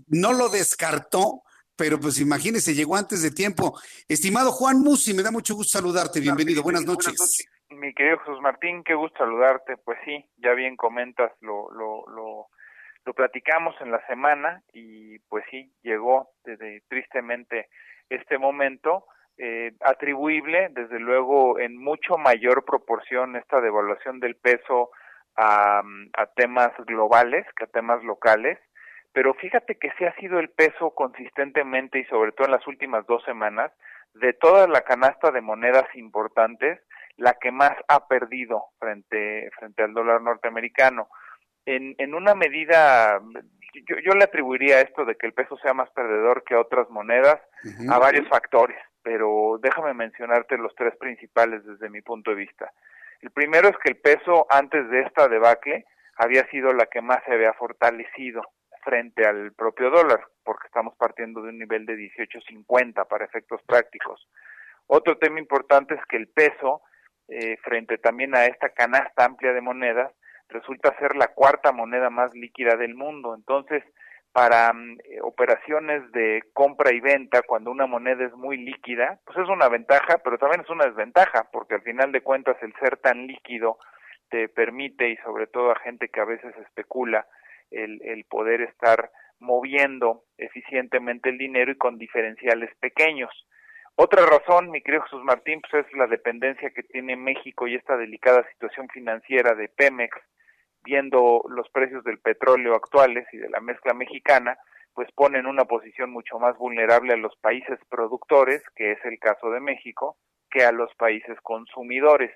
[0.08, 1.42] no lo descartó,
[1.76, 3.78] pero pues imagínese, llegó antes de tiempo.
[4.08, 6.20] Estimado Juan Musi, me da mucho gusto saludarte.
[6.20, 7.14] Bienvenido, buenas noches.
[7.70, 9.76] Mi querido Jesús Martín, qué gusto saludarte.
[9.76, 12.48] Pues sí, ya bien comentas lo, lo, lo
[13.06, 17.68] lo platicamos en la semana y pues sí, llegó desde, tristemente
[18.10, 19.06] este momento,
[19.38, 24.90] eh, atribuible desde luego en mucho mayor proporción esta devaluación del peso
[25.36, 25.82] a,
[26.14, 28.58] a temas globales que a temas locales,
[29.16, 33.06] pero fíjate que sí ha sido el peso consistentemente y sobre todo en las últimas
[33.06, 33.72] dos semanas
[34.12, 36.82] de toda la canasta de monedas importantes,
[37.16, 41.08] la que más ha perdido frente, frente al dólar norteamericano.
[41.64, 43.18] En, en una medida,
[43.88, 47.40] yo, yo le atribuiría esto de que el peso sea más perdedor que otras monedas
[47.88, 52.70] a varios factores, pero déjame mencionarte los tres principales desde mi punto de vista.
[53.22, 55.86] El primero es que el peso antes de esta debacle
[56.16, 58.42] había sido la que más se había fortalecido
[58.86, 64.28] frente al propio dólar, porque estamos partiendo de un nivel de 18.50 para efectos prácticos.
[64.86, 66.82] Otro tema importante es que el peso,
[67.26, 70.12] eh, frente también a esta canasta amplia de monedas,
[70.48, 73.34] resulta ser la cuarta moneda más líquida del mundo.
[73.34, 73.82] Entonces,
[74.32, 79.38] para mm, eh, operaciones de compra y venta, cuando una moneda es muy líquida, pues
[79.38, 82.98] es una ventaja, pero también es una desventaja, porque al final de cuentas el ser
[82.98, 83.78] tan líquido
[84.30, 87.26] te permite, y sobre todo a gente que a veces especula,
[87.70, 93.30] el, poder estar moviendo eficientemente el dinero y con diferenciales pequeños.
[93.96, 97.96] Otra razón, mi querido Jesús Martín, pues es la dependencia que tiene México y esta
[97.96, 100.16] delicada situación financiera de Pemex,
[100.84, 104.58] viendo los precios del petróleo actuales y de la mezcla mexicana,
[104.94, 109.18] pues pone en una posición mucho más vulnerable a los países productores, que es el
[109.18, 110.16] caso de México,
[110.50, 112.32] que a los países consumidores.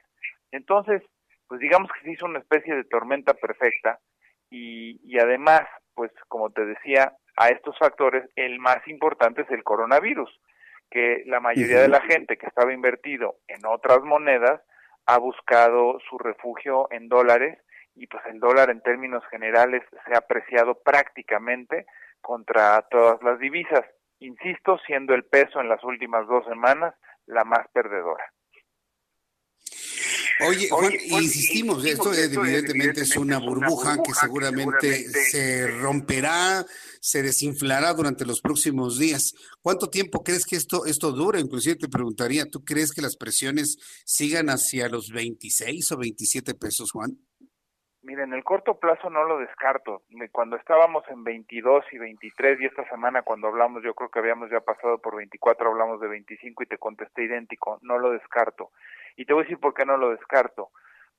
[0.53, 1.03] Entonces,
[1.49, 3.99] pues digamos que se hizo una especie de tormenta perfecta
[4.51, 5.63] y, y además,
[5.95, 10.31] pues como te decía, a estos factores el más importante es el coronavirus
[10.91, 14.61] que la mayoría de la gente que estaba invertido en otras monedas
[15.07, 17.59] ha buscado su refugio en dólares
[17.95, 21.87] y pues el dólar en términos generales se ha apreciado prácticamente
[22.21, 23.85] contra todas las divisas,
[24.19, 26.95] insisto, siendo el peso en las últimas dos semanas
[27.27, 28.25] la más perdedora.
[30.47, 36.65] Oye, Juan, insistimos, esto, evidentemente, es una burbuja, que seguramente, se romperá,
[37.01, 39.35] se desinflará durante los próximos días.
[39.63, 41.41] ¿Cuánto tiempo crees que esto, esto dura?
[41.41, 46.93] Inclusive te preguntaría, ¿tú crees que las presiones sigan hacia los 26 o 27 pesos,
[46.93, 47.19] Juan?
[48.03, 50.05] Mira, en el corto plazo no lo descarto.
[50.33, 54.51] Cuando estábamos en 22 y 23 y esta semana cuando hablamos, yo creo que habíamos
[54.51, 58.71] ya pasado por 24, hablamos de 25 y te contesté idéntico, no lo descarto.
[59.21, 60.71] Y te voy a decir por qué no lo descarto.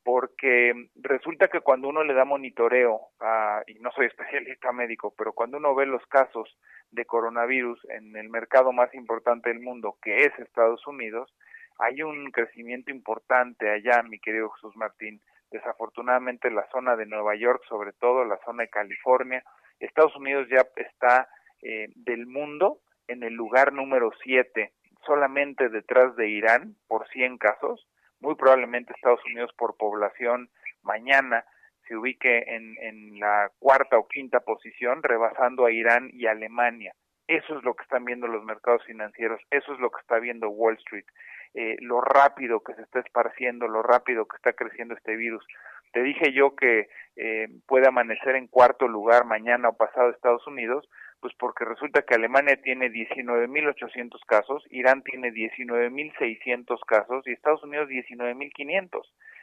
[0.04, 5.34] Porque resulta que cuando uno le da monitoreo, a, y no soy especialista médico, pero
[5.34, 6.58] cuando uno ve los casos
[6.90, 11.32] de coronavirus en el mercado más importante del mundo, que es Estados Unidos,
[11.78, 15.22] hay un crecimiento importante allá, mi querido Jesús Martín.
[15.52, 19.44] Desafortunadamente la zona de Nueva York, sobre todo la zona de California,
[19.80, 21.30] Estados Unidos ya está
[21.62, 24.74] eh, del mundo en el lugar número 7
[25.06, 27.88] solamente detrás de Irán por 100 casos,
[28.22, 30.50] muy probablemente Estados Unidos por población
[30.84, 31.44] mañana
[31.88, 36.94] se ubique en, en la cuarta o quinta posición, rebasando a Irán y Alemania.
[37.28, 40.50] Eso es lo que están viendo los mercados financieros, eso es lo que está viendo
[40.50, 41.06] Wall Street,
[41.54, 45.46] eh, lo rápido que se está esparciendo, lo rápido que está creciendo este virus.
[45.94, 50.88] Te dije yo que eh, puede amanecer en cuarto lugar mañana o pasado Estados Unidos,
[51.22, 57.88] pues porque resulta que Alemania tiene 19.800 casos, Irán tiene 19.600 casos y Estados Unidos
[57.90, 59.02] 19.500.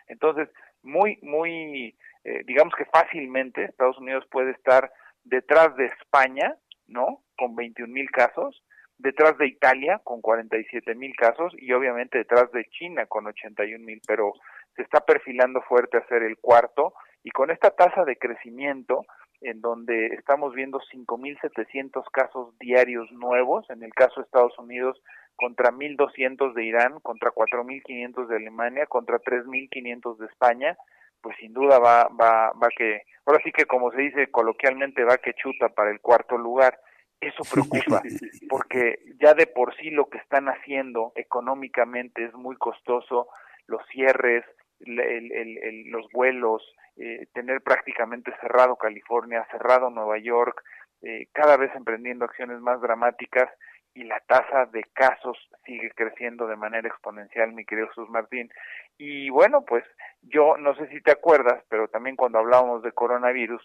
[0.09, 0.49] Entonces,
[0.83, 4.91] muy, muy, eh, digamos que fácilmente Estados Unidos puede estar
[5.23, 6.57] detrás de España,
[6.89, 7.23] ¿no?
[7.37, 8.65] Con 21.000 casos,
[8.99, 14.33] detrás de Italia con 47.000 casos y obviamente detrás de China con 81.000, pero
[14.75, 19.05] se está perfilando fuerte a ser el cuarto y con esta tasa de crecimiento
[19.41, 25.01] en donde estamos viendo 5.700 casos diarios nuevos, en el caso de Estados Unidos
[25.37, 30.77] contra 1.200 de Irán, contra 4.500 de Alemania, contra 3.500 de España,
[31.21, 35.19] pues sin duda va, va, va que, ahora sí que como se dice coloquialmente, va
[35.19, 36.81] que chuta para el cuarto lugar.
[37.21, 38.01] Eso preocupa,
[38.49, 43.29] porque ya de por sí lo que están haciendo económicamente es muy costoso,
[43.67, 44.45] los cierres,
[44.81, 45.01] el,
[45.33, 46.63] el, los vuelos,
[46.97, 50.63] eh, tener prácticamente cerrado California, cerrado Nueva York,
[51.03, 53.51] eh, cada vez emprendiendo acciones más dramáticas
[53.95, 58.51] y la tasa de casos sigue creciendo de manera exponencial, mi querido Jesús Martín.
[58.97, 59.85] Y bueno, pues
[60.23, 63.63] yo no sé si te acuerdas, pero también cuando hablábamos de coronavirus,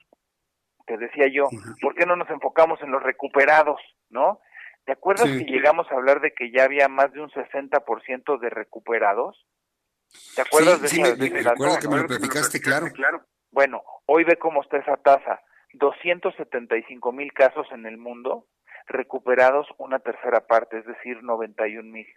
[0.85, 1.49] te decía yo,
[1.81, 3.79] ¿por qué no nos enfocamos en los recuperados,
[4.09, 4.39] no?
[4.85, 8.49] ¿Te acuerdas que llegamos a hablar de que ya había más de un 60% de
[8.49, 9.45] recuperados?
[10.35, 12.87] ¿Te acuerdas de, esa, me, que me lo platicaste, claro.
[13.51, 15.41] Bueno, hoy ve cómo está esa tasa.
[15.73, 18.47] 275 mil casos en el mundo,
[18.87, 22.07] recuperados una tercera parte, es decir, 91 mil.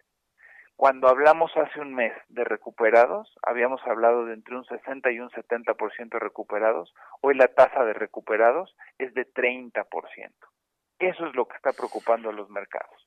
[0.76, 5.30] Cuando hablamos hace un mes de recuperados, habíamos hablado de entre un 60 y un
[5.30, 6.92] 70% recuperados.
[7.22, 9.84] Hoy la tasa de recuperados es de 30%.
[10.98, 13.06] Eso es lo que está preocupando a los mercados.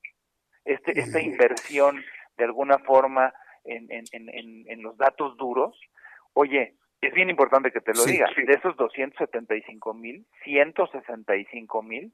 [0.66, 2.04] Este, esta inversión,
[2.38, 3.34] de alguna forma,
[3.70, 5.80] en, en, en, en los datos duros,
[6.34, 12.12] oye, es bien importante que te lo diga, de esos 275 mil, 165 mil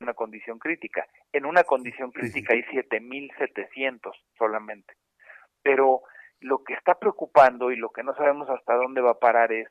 [0.00, 1.06] una condición crítica.
[1.32, 4.94] En una condición crítica hay 7.700 solamente.
[5.62, 6.02] Pero
[6.40, 9.68] lo que está preocupando y lo que no sabemos hasta dónde va a parar es,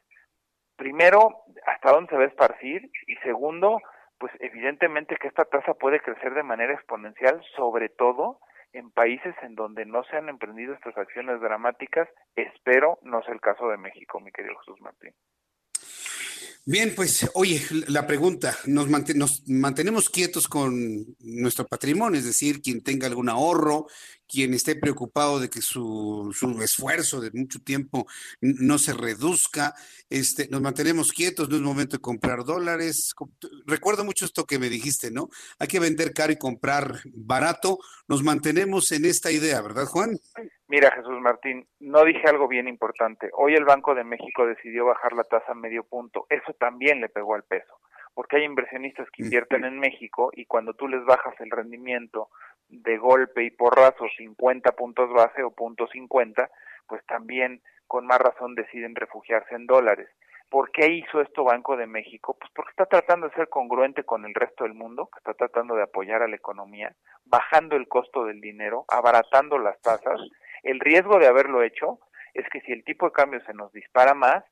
[0.76, 3.80] primero, hasta dónde se va a esparcir y segundo,
[4.20, 8.40] pues evidentemente que esta tasa puede crecer de manera exponencial, sobre todo
[8.74, 12.08] en países en donde no se han emprendido estas acciones dramáticas.
[12.36, 15.14] Espero no sea el caso de México, mi querido Jesús Martín.
[16.70, 18.90] Bien, pues oye, la pregunta, ¿nos,
[19.48, 22.20] mantenemos quietos con nuestro patrimonio?
[22.20, 23.88] Es decir, quien tenga algún ahorro,
[24.28, 28.06] quien esté preocupado de que su, su, esfuerzo de mucho tiempo
[28.42, 29.74] no se reduzca,
[30.10, 33.14] este, nos mantenemos quietos, no es momento de comprar dólares.
[33.66, 35.30] Recuerdo mucho esto que me dijiste, ¿no?
[35.60, 37.80] Hay que vender caro y comprar barato.
[38.08, 40.18] Nos mantenemos en esta idea, ¿verdad, Juan?
[40.68, 43.30] Mira, Jesús Martín, no dije algo bien importante.
[43.34, 46.26] Hoy el Banco de México decidió bajar la tasa a medio punto.
[46.30, 47.80] Eso también le pegó al peso,
[48.14, 52.30] porque hay inversionistas que invierten en México y cuando tú les bajas el rendimiento
[52.70, 56.50] de golpe y porrazo 50 puntos base o punto 50,
[56.88, 60.10] pues también con más razón deciden refugiarse en dólares.
[60.50, 62.38] ¿Por qué hizo esto Banco de México?
[62.40, 65.76] Pues porque está tratando de ser congruente con el resto del mundo, que está tratando
[65.76, 66.96] de apoyar a la economía,
[67.26, 70.22] bajando el costo del dinero, abaratando las tasas.
[70.64, 72.00] El riesgo de haberlo hecho
[72.34, 74.44] es que si el tipo de cambio se nos dispara más,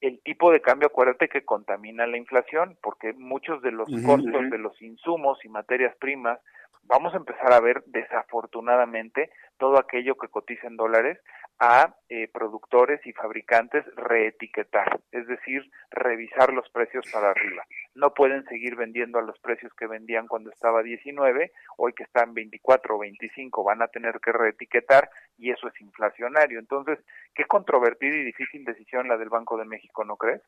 [0.00, 4.58] el tipo de cambio, acuérdate que contamina la inflación, porque muchos de los costos de
[4.58, 6.40] los insumos y materias primas
[6.86, 11.18] vamos a empezar a ver desafortunadamente todo aquello que cotiza en dólares
[11.58, 17.64] a eh, productores y fabricantes reetiquetar, es decir, revisar los precios para arriba.
[17.94, 22.34] No pueden seguir vendiendo a los precios que vendían cuando estaba 19, hoy que están
[22.34, 25.08] 24 o 25 van a tener que reetiquetar
[25.38, 26.58] y eso es inflacionario.
[26.58, 26.98] Entonces,
[27.34, 30.42] qué controvertida y difícil decisión la del Banco de México, ¿no crees?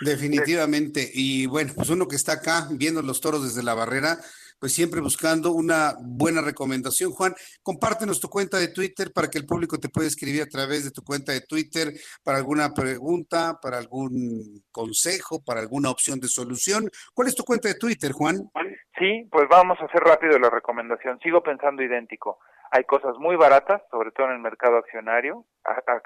[0.00, 1.10] Definitivamente.
[1.12, 4.18] Y bueno, pues uno que está acá viendo los toros desde la barrera,
[4.58, 7.12] pues siempre buscando una buena recomendación.
[7.12, 10.84] Juan, compártenos tu cuenta de Twitter para que el público te pueda escribir a través
[10.84, 11.92] de tu cuenta de Twitter
[12.22, 16.90] para alguna pregunta, para algún consejo, para alguna opción de solución.
[17.12, 18.50] ¿Cuál es tu cuenta de Twitter, Juan?
[18.98, 21.18] Sí, pues vamos a hacer rápido la recomendación.
[21.20, 22.38] Sigo pensando idéntico.
[22.70, 25.44] Hay cosas muy baratas, sobre todo en el mercado accionario.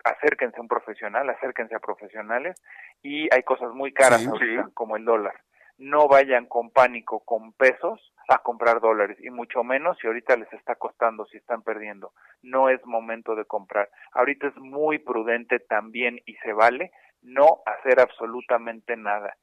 [0.05, 2.60] acérquense a un profesional, acérquense a profesionales.
[3.02, 4.27] Y hay cosas muy caras
[4.74, 5.35] como el dólar
[5.78, 10.52] no vayan con pánico, con pesos, a comprar dólares, y mucho menos si ahorita les
[10.52, 12.12] está costando, si están perdiendo.
[12.43, 13.89] No es momento de comprar.
[14.12, 16.90] Ahorita es muy prudente también y se vale
[17.23, 19.36] no hacer absolutamente nada.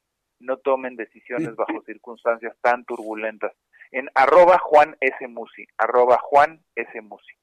[0.46, 3.52] No tomen decisiones bajo circunstancias tan turbulentas.
[3.92, 5.28] En arroba Juan S.
[5.28, 7.02] Musi, arroba Juan S.
[7.02, 7.34] Musi.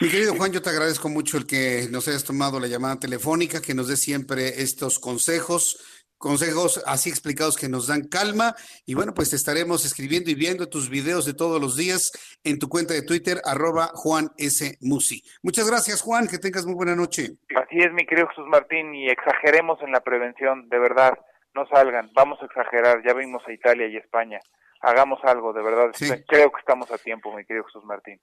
[0.00, 3.62] Mi querido Juan, yo te agradezco mucho el que nos hayas tomado la llamada telefónica,
[3.62, 8.56] que nos dé siempre estos consejos consejos así explicados que nos dan calma.
[8.86, 12.12] Y bueno, pues te estaremos escribiendo y viendo tus videos de todos los días
[12.44, 14.78] en tu cuenta de Twitter, arroba Juan S.
[14.80, 15.22] Musi.
[15.42, 17.36] Muchas gracias, Juan, que tengas muy buena noche.
[17.54, 21.12] Así es, mi querido Jesús Martín, y exageremos en la prevención, de verdad,
[21.54, 24.40] no salgan, vamos a exagerar, ya vimos a Italia y España.
[24.80, 25.92] hagamos algo, de verdad.
[26.26, 28.18] Creo que estamos a tiempo, mi querido Jesús Martín.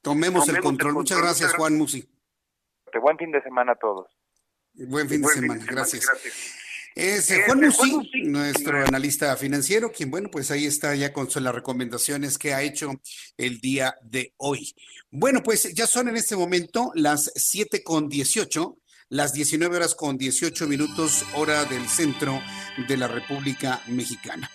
[0.00, 0.94] Tomemos, el, control.
[0.94, 2.08] Muchas gracias, Juan Musi.
[2.98, 4.06] Buen fin de semana a todos.
[4.72, 6.64] Buen fin de semana, gracias.
[6.96, 11.54] Es eh, Juan Musi, nuestro analista financiero, quien, bueno, pues ahí está ya con las
[11.54, 12.90] recomendaciones que ha hecho
[13.36, 14.74] el día de hoy.
[15.10, 18.78] Bueno, pues ya son en este momento las 7 con 18,
[19.10, 22.40] las 19 horas con 18 minutos, hora del centro
[22.88, 24.50] de la República Mexicana.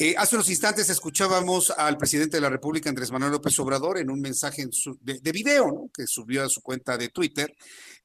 [0.00, 4.10] Eh, hace unos instantes escuchábamos al presidente de la República, Andrés Manuel López Obrador, en
[4.10, 4.64] un mensaje
[5.00, 7.52] de, video que subió a su cuenta de Twitter,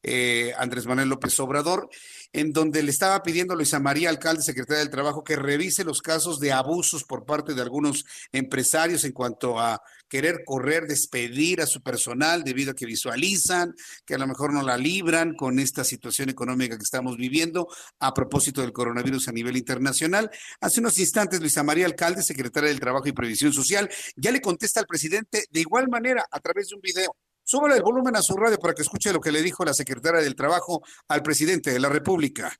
[0.03, 1.89] eh, Andrés Manuel López Obrador,
[2.34, 6.01] en donde le estaba pidiendo a Luisa María, alcalde, secretaria del Trabajo, que revise los
[6.01, 11.65] casos de abusos por parte de algunos empresarios en cuanto a querer correr, despedir a
[11.65, 13.73] su personal debido a que visualizan
[14.05, 17.67] que a lo mejor no la libran con esta situación económica que estamos viviendo
[17.99, 20.30] a propósito del coronavirus a nivel internacional.
[20.61, 24.81] Hace unos instantes, Luisa María Alcalde, secretaria del Trabajo y Previsión Social, ya le contesta
[24.81, 27.15] al presidente de igual manera a través de un video.
[27.45, 30.22] Súbale el volumen a su radio para que escuche lo que le dijo la secretaria
[30.22, 32.53] del Trabajo al presidente de la República.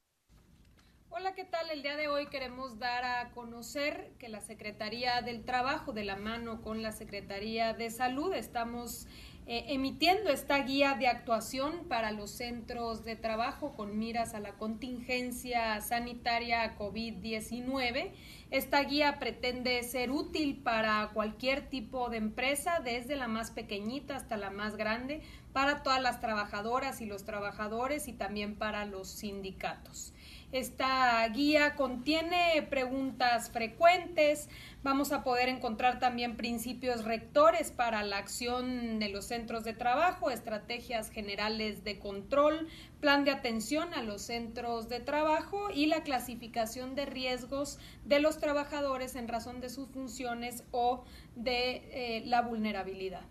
[1.10, 1.70] Hola, ¿qué tal?
[1.72, 6.18] El día de hoy queremos dar a conocer que la Secretaría del Trabajo, de la
[6.18, 9.08] mano con la Secretaría de Salud, estamos
[9.46, 14.54] eh, emitiendo esta guía de actuación para los centros de trabajo con miras a la
[14.54, 18.12] contingencia sanitaria COVID-19.
[18.52, 24.38] Esta guía pretende ser útil para cualquier tipo de empresa, desde la más pequeñita hasta
[24.38, 25.22] la más grande,
[25.52, 30.14] para todas las trabajadoras y los trabajadores y también para los sindicatos.
[30.54, 34.50] Esta guía contiene preguntas frecuentes.
[34.84, 40.30] Vamos a poder encontrar también principios rectores para la acción de los centros de trabajo,
[40.30, 42.68] estrategias generales de control,
[43.02, 48.38] plan de atención a los centros de trabajo y la clasificación de riesgos de los
[48.38, 51.04] trabajadores en razón de sus funciones o
[51.36, 51.78] de
[52.18, 53.24] eh, la vulnerabilidad.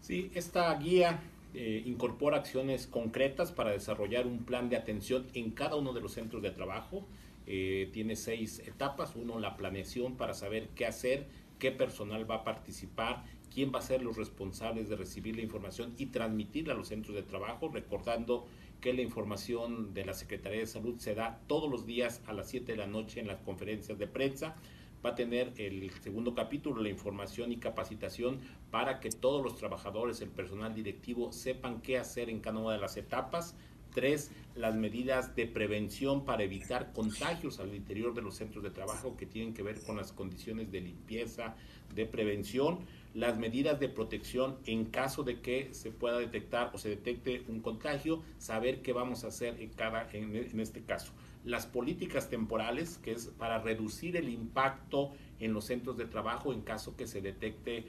[0.00, 1.18] Sí, esta guía
[1.54, 6.12] eh, incorpora acciones concretas para desarrollar un plan de atención en cada uno de los
[6.12, 7.06] centros de trabajo.
[7.46, 9.16] Eh, tiene seis etapas.
[9.16, 11.26] Uno, la planeación para saber qué hacer,
[11.58, 15.94] qué personal va a participar, quién va a ser los responsables de recibir la información
[15.98, 18.46] y transmitirla a los centros de trabajo, recordando
[18.80, 22.48] que la información de la Secretaría de Salud se da todos los días a las
[22.48, 24.56] 7 de la noche en las conferencias de prensa
[25.04, 28.38] va a tener el segundo capítulo, la información y capacitación
[28.70, 32.80] para que todos los trabajadores, el personal directivo sepan qué hacer en cada una de
[32.80, 33.54] las etapas.
[33.92, 39.16] Tres, las medidas de prevención para evitar contagios al interior de los centros de trabajo
[39.16, 41.56] que tienen que ver con las condiciones de limpieza,
[41.92, 42.78] de prevención,
[43.14, 47.58] las medidas de protección en caso de que se pueda detectar o se detecte un
[47.60, 51.12] contagio, saber qué vamos a hacer en, cada, en este caso
[51.44, 56.60] las políticas temporales, que es para reducir el impacto en los centros de trabajo en
[56.60, 57.86] caso que se detecte eh,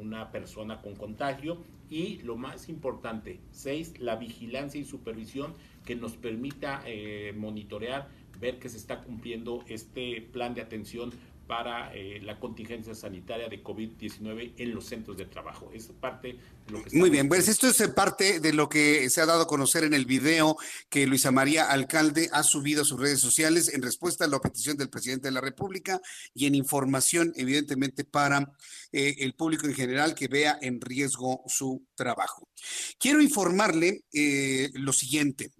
[0.00, 1.58] una persona con contagio.
[1.90, 8.08] Y lo más importante, seis, la vigilancia y supervisión que nos permita eh, monitorear,
[8.40, 11.12] ver que se está cumpliendo este plan de atención
[11.46, 15.70] para eh, la contingencia sanitaria de COVID-19 en los centros de trabajo.
[15.74, 16.96] Es parte de lo que...
[16.96, 19.94] Muy bien, pues esto es parte de lo que se ha dado a conocer en
[19.94, 20.56] el video
[20.88, 24.76] que Luisa María Alcalde ha subido a sus redes sociales en respuesta a la petición
[24.76, 26.00] del presidente de la República
[26.34, 28.52] y en información, evidentemente, para
[28.92, 32.48] eh, el público en general que vea en riesgo su trabajo.
[32.98, 35.50] Quiero informarle eh, lo siguiente.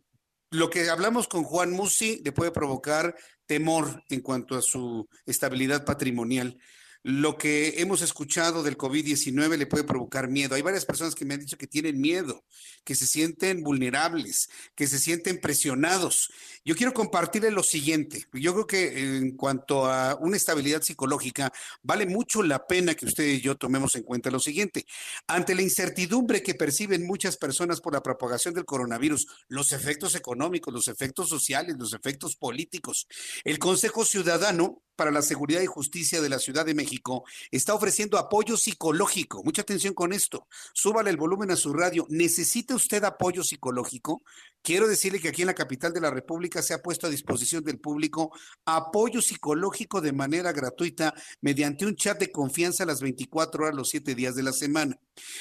[0.51, 3.17] Lo que hablamos con Juan Musi le puede provocar
[3.53, 6.59] temor en cuanto a su estabilidad patrimonial
[7.03, 10.55] lo que hemos escuchado del COVID-19 le puede provocar miedo.
[10.55, 12.45] Hay varias personas que me han dicho que tienen miedo,
[12.85, 16.31] que se sienten vulnerables, que se sienten presionados.
[16.65, 18.27] Yo quiero compartirles lo siguiente.
[18.33, 21.53] Yo creo que en cuanto a una estabilidad psicológica,
[21.83, 24.87] vale mucho la pena que usted y yo tomemos en cuenta lo siguiente.
[25.27, 30.73] Ante la incertidumbre que perciben muchas personas por la propagación del coronavirus, los efectos económicos,
[30.73, 33.09] los efectos sociales, los efectos políticos,
[33.43, 38.19] el Consejo Ciudadano para la Seguridad y Justicia de la Ciudad de México está ofreciendo
[38.19, 39.43] apoyo psicológico.
[39.45, 40.47] Mucha atención con esto.
[40.73, 42.07] Súbale el volumen a su radio.
[42.09, 44.23] ¿Necesita usted apoyo psicológico?
[44.63, 47.65] Quiero decirle que aquí en la capital de la República se ha puesto a disposición
[47.65, 48.31] del público
[48.65, 53.89] apoyo psicológico de manera gratuita mediante un chat de confianza a las 24 horas los
[53.89, 55.01] 7 días de la semana.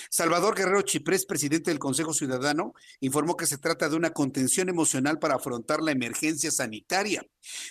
[0.10, 5.20] Salvador Guerrero Chiprés, presidente del Consejo Ciudadano, informó que se trata de una contención emocional
[5.20, 7.24] para afrontar la emergencia sanitaria.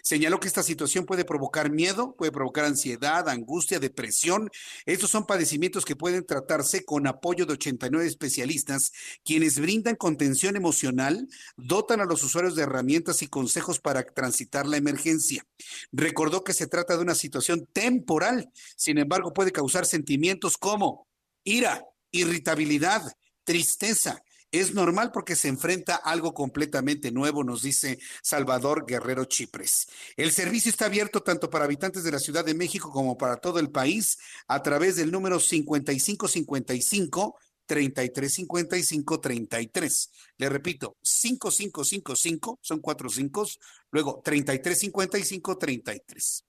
[0.03, 4.51] Señaló que esta situación puede provocar miedo, puede provocar ansiedad, angustia, depresión.
[4.87, 8.93] Estos son padecimientos que pueden tratarse con apoyo de 89 especialistas,
[9.25, 14.77] quienes brindan contención emocional, dotan a los usuarios de herramientas y consejos para transitar la
[14.77, 15.47] emergencia.
[15.93, 21.07] Recordó que se trata de una situación temporal, sin embargo puede causar sentimientos como
[21.45, 23.03] ira, irritabilidad,
[23.45, 24.23] tristeza,
[24.53, 29.87] es normal porque se enfrenta a algo completamente nuevo, nos dice Salvador Guerrero Chipres.
[30.17, 33.61] El servicio está abierto tanto para habitantes de la Ciudad de México como para todo
[33.61, 34.19] el país
[34.49, 37.39] a través del número 5555
[37.71, 40.11] 3355 33.
[40.39, 43.47] Le repito, 5555, son cuatro cinco,
[43.93, 46.45] luego 3355 33.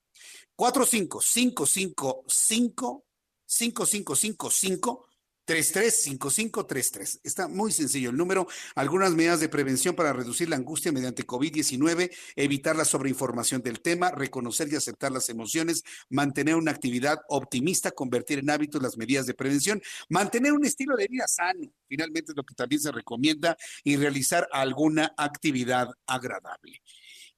[5.51, 7.21] 45555 5555 335533.
[7.23, 8.47] Está muy sencillo el número.
[8.75, 14.11] Algunas medidas de prevención para reducir la angustia mediante COVID-19, evitar la sobreinformación del tema,
[14.11, 19.33] reconocer y aceptar las emociones, mantener una actividad optimista, convertir en hábitos las medidas de
[19.33, 23.97] prevención, mantener un estilo de vida sano, finalmente es lo que también se recomienda, y
[23.97, 26.81] realizar alguna actividad agradable.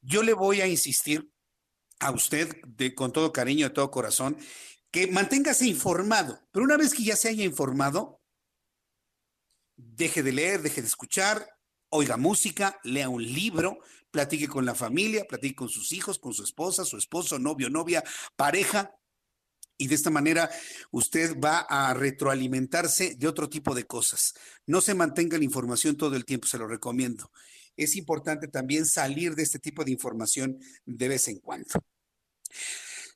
[0.02, 1.30] Yo le voy a insistir
[2.00, 4.38] a usted de, con todo cariño, de todo corazón,
[4.94, 8.22] que manténgase informado, pero una vez que ya se haya informado,
[9.76, 11.50] deje de leer, deje de escuchar,
[11.90, 13.80] oiga música, lea un libro,
[14.12, 18.04] platique con la familia, platique con sus hijos, con su esposa, su esposo, novio, novia,
[18.36, 18.96] pareja,
[19.80, 20.52] y de esta manera
[20.92, 24.36] usted va a retroalimentarse de otro tipo de cosas.
[24.68, 27.32] No se mantenga la información todo el tiempo, se lo recomiendo.
[27.76, 31.74] Es importante también salir de este tipo de información de vez en cuando.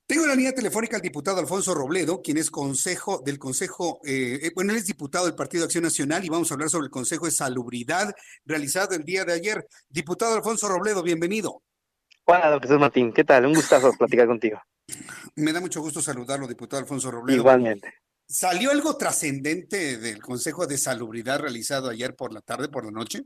[0.08, 4.40] Tengo en la línea telefónica al diputado Alfonso Robledo, quien es consejo del Consejo, eh,
[4.42, 6.92] eh, bueno, él es diputado del Partido Acción Nacional y vamos a hablar sobre el
[6.92, 8.16] Consejo de Salubridad
[8.46, 9.68] realizado el día de ayer.
[9.90, 11.62] Diputado Alfonso Robledo, bienvenido.
[12.24, 13.48] Hola, doctor Martín, ¿qué tal?
[13.48, 14.62] Un gustazo platicar contigo.
[15.36, 17.40] Me da mucho gusto saludarlo, diputado Alfonso Robledo.
[17.40, 17.94] Igualmente.
[18.26, 23.24] ¿Salió algo trascendente del Consejo de Salubridad realizado ayer por la tarde, por la noche?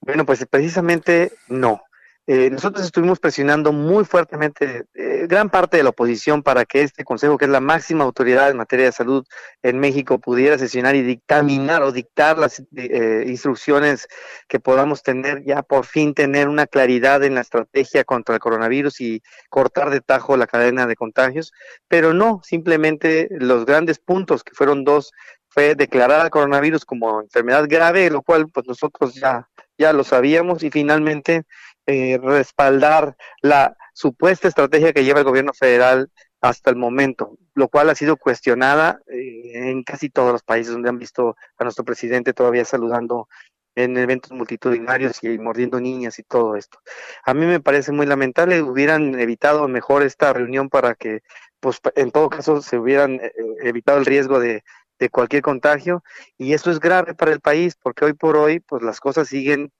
[0.00, 1.82] Bueno, pues precisamente no.
[2.28, 7.02] Eh, nosotros estuvimos presionando muy fuertemente eh, gran parte de la oposición para que este
[7.02, 9.26] Consejo, que es la máxima autoridad en materia de salud
[9.62, 14.06] en México, pudiera sesionar y dictaminar o dictar las eh, instrucciones
[14.46, 19.00] que podamos tener, ya por fin tener una claridad en la estrategia contra el coronavirus
[19.00, 21.52] y cortar de tajo la cadena de contagios,
[21.88, 25.10] pero no, simplemente los grandes puntos, que fueron dos,
[25.48, 30.62] fue declarar al coronavirus como enfermedad grave, lo cual pues nosotros ya, ya lo sabíamos,
[30.62, 31.42] y finalmente
[31.86, 36.10] eh, respaldar la supuesta estrategia que lleva el gobierno federal
[36.40, 40.88] hasta el momento, lo cual ha sido cuestionada eh, en casi todos los países donde
[40.88, 43.28] han visto a nuestro presidente todavía saludando
[43.74, 46.78] en eventos multitudinarios y mordiendo niñas y todo esto.
[47.24, 51.22] A mí me parece muy lamentable, hubieran evitado mejor esta reunión para que,
[51.60, 53.32] pues, en todo caso, se hubieran eh,
[53.62, 54.62] evitado el riesgo de,
[54.98, 56.02] de cualquier contagio
[56.36, 59.72] y esto es grave para el país porque hoy por hoy, pues, las cosas siguen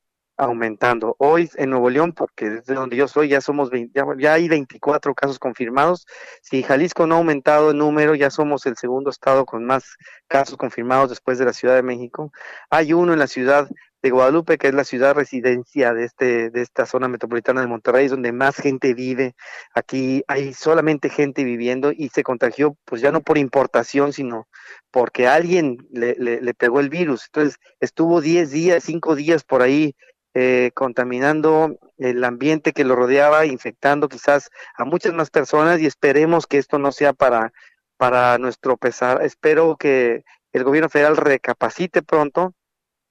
[0.44, 1.16] aumentando.
[1.18, 3.70] Hoy en Nuevo León, porque desde donde yo soy, ya somos
[4.18, 6.06] ya, hay 24 casos confirmados.
[6.42, 9.96] Si Jalisco no ha aumentado el número, ya somos el segundo estado con más
[10.28, 12.32] casos confirmados después de la Ciudad de México.
[12.70, 13.68] Hay uno en la ciudad
[14.02, 18.08] de Guadalupe, que es la ciudad residencia de este de esta zona metropolitana de Monterrey,
[18.08, 19.34] donde más gente vive.
[19.74, 24.48] Aquí hay solamente gente viviendo y se contagió, pues ya no por importación, sino
[24.90, 27.26] porque alguien le, le, le pegó el virus.
[27.26, 29.94] Entonces estuvo 10 días, 5 días por ahí
[30.34, 36.46] eh, contaminando el ambiente que lo rodeaba, infectando quizás a muchas más personas y esperemos
[36.46, 37.52] que esto no sea para,
[37.98, 39.22] para nuestro pesar.
[39.22, 42.54] Espero que el gobierno federal recapacite pronto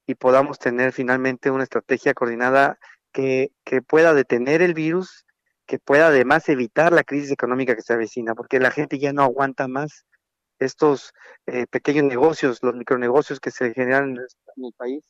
[0.08, 2.80] y podamos tener finalmente una estrategia coordinada
[3.12, 5.26] que, que pueda detener el virus,
[5.68, 9.22] que pueda además evitar la crisis económica que se avecina, porque la gente ya no
[9.22, 10.06] aguanta más
[10.58, 11.14] estos
[11.46, 15.04] eh, pequeños negocios, los micronegocios que se generan en el país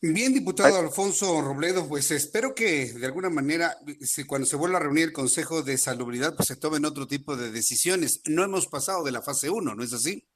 [0.00, 4.82] Bien, diputado Alfonso Robledo, pues espero que de alguna manera, si cuando se vuelva a
[4.82, 8.20] reunir el Consejo de Salubridad, pues se tomen otro tipo de decisiones.
[8.26, 10.26] No hemos pasado de la fase 1, ¿no es así?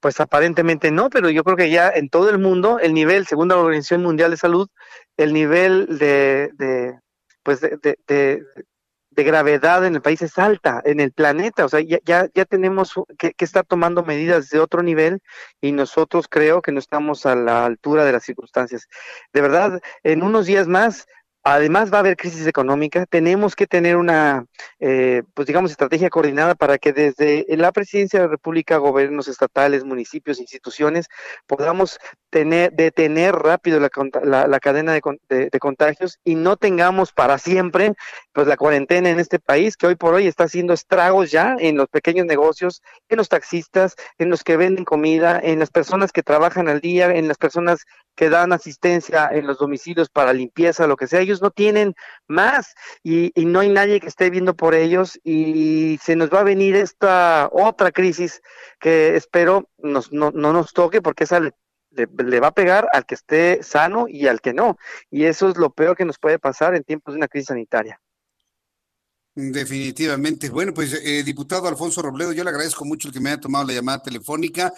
[0.00, 3.48] Pues aparentemente no, pero yo creo que ya en todo el mundo, el nivel, según
[3.48, 4.68] la Organización Mundial de Salud,
[5.16, 6.98] el nivel de, de
[7.42, 8.44] pues de, de, de
[9.16, 12.94] gravedad en el país es alta, en el planeta, o sea, ya, ya, ya tenemos
[13.18, 15.20] que, que, estar tomando medidas de otro nivel
[15.60, 18.88] y nosotros creo que no estamos a la altura de las circunstancias.
[19.32, 21.06] De verdad, en unos días más
[21.44, 24.46] Además va a haber crisis económica, tenemos que tener una,
[24.78, 29.84] eh, pues digamos, estrategia coordinada para que desde la presidencia de la República, gobiernos estatales,
[29.84, 31.08] municipios, instituciones,
[31.48, 31.98] podamos
[32.30, 37.94] tener, detener rápido la, la, cadena de, de, contagios y no tengamos para siempre,
[38.32, 41.76] pues la cuarentena en este país que hoy por hoy está haciendo estragos ya en
[41.76, 46.22] los pequeños negocios, en los taxistas, en los que venden comida, en las personas que
[46.22, 50.96] trabajan al día, en las personas que dan asistencia en los domicilios para limpieza, lo
[50.96, 51.94] que sea, ellos no tienen
[52.26, 56.44] más y, no hay nadie que esté viendo por ellos y se nos va a
[56.44, 58.40] venir esta otra crisis
[58.80, 63.14] que espero nos, no, no nos toque porque esa le, va a pegar al que
[63.14, 64.78] esté sano y al que no.
[65.10, 68.00] Y eso es lo peor que nos puede pasar en tiempos de una crisis sanitaria.
[69.34, 70.50] Definitivamente.
[70.50, 73.66] Bueno, pues eh, diputado Alfonso Robledo, yo le agradezco mucho el que me haya tomado
[73.66, 74.72] la llamada telefónica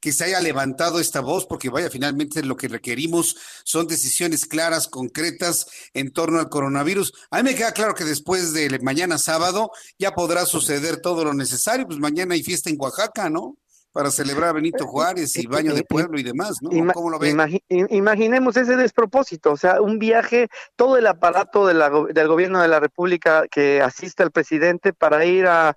[0.00, 4.88] que se haya levantado esta voz, porque vaya, finalmente lo que requerimos son decisiones claras,
[4.88, 7.12] concretas en torno al coronavirus.
[7.30, 11.34] A mí me queda claro que después de mañana sábado ya podrá suceder todo lo
[11.34, 13.56] necesario, pues mañana hay fiesta en Oaxaca, ¿no?
[13.90, 16.70] Para celebrar a Benito Juárez y baño de pueblo y demás, ¿no?
[16.92, 17.60] ¿Cómo lo ven?
[17.68, 22.68] imaginemos ese despropósito, o sea, un viaje, todo el aparato de la, del gobierno de
[22.68, 25.76] la República que asiste al presidente para ir a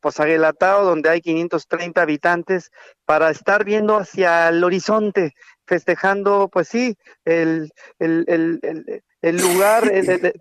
[0.00, 2.70] pues Aguelatao, donde hay 530 habitantes,
[3.04, 5.34] para estar viendo hacia el horizonte,
[5.66, 9.90] festejando, pues sí, el, el, el, el lugar,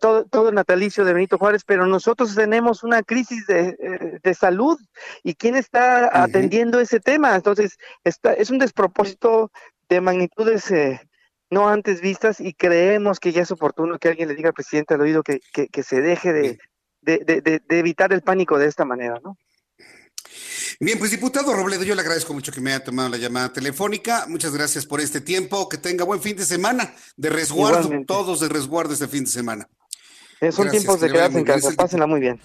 [0.02, 4.34] todo, todo el natalicio de Benito Juárez, pero nosotros tenemos una crisis de, eh, de
[4.34, 4.78] salud.
[5.24, 7.34] Y quién está atendiendo ese tema.
[7.34, 9.52] Entonces, está, es un despropósito
[9.88, 11.00] de magnitudes eh,
[11.50, 12.42] no antes vistas.
[12.42, 15.40] Y creemos que ya es oportuno que alguien le diga al presidente al oído que,
[15.54, 16.58] que, que se deje de,
[17.04, 19.38] de, evitar el pánico de esta manera, ¿no?
[20.80, 24.26] Bien, pues diputado Robledo, yo le agradezco mucho que me haya tomado la llamada telefónica.
[24.28, 25.70] Muchas gracias por este tiempo.
[25.70, 29.70] Que tenga buen fin de semana de resguardo, todos de resguardo este fin de semana.
[30.52, 31.72] Son tiempos de quedarse en casa.
[31.76, 32.40] Pásenla muy bien.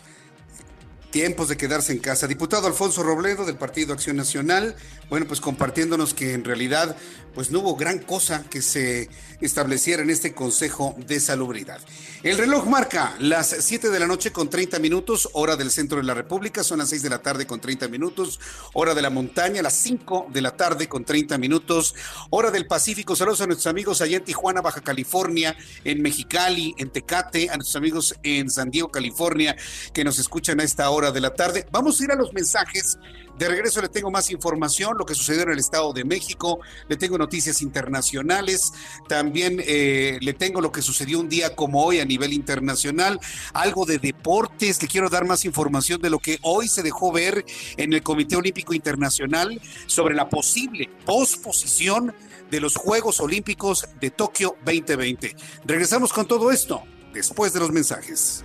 [1.10, 2.26] Tiempos de quedarse en casa.
[2.26, 4.76] Diputado Alfonso Robledo del Partido Acción Nacional,
[5.09, 6.97] bueno, pues compartiéndonos que en realidad
[7.35, 9.09] pues no hubo gran cosa que se
[9.40, 11.80] estableciera en este Consejo de Salubridad.
[12.24, 16.05] El reloj marca las 7 de la noche con 30 minutos, hora del centro de
[16.05, 18.40] la República, son las 6 de la tarde con 30 minutos,
[18.72, 21.94] hora de la montaña, las 5 de la tarde con 30 minutos,
[22.30, 23.14] hora del Pacífico.
[23.14, 27.76] Saludos a nuestros amigos allá en Tijuana, Baja California, en Mexicali, en Tecate, a nuestros
[27.76, 29.56] amigos en San Diego, California,
[29.93, 31.66] que nos escuchan a esta hora de la tarde.
[31.70, 32.99] Vamos a ir a los mensajes
[33.39, 36.59] de regreso le tengo más información, lo que sucedió en el Estado de México,
[36.89, 38.73] le tengo noticias internacionales,
[39.09, 43.20] también eh, le tengo lo que sucedió un día como hoy a nivel internacional,
[43.53, 47.45] algo de deportes, le quiero dar más información de lo que hoy se dejó ver
[47.77, 52.15] en el Comité Olímpico Internacional sobre la posible posposición
[52.51, 55.37] de los Juegos Olímpicos de Tokio 2020.
[55.65, 58.45] Regresamos con todo esto después de los mensajes.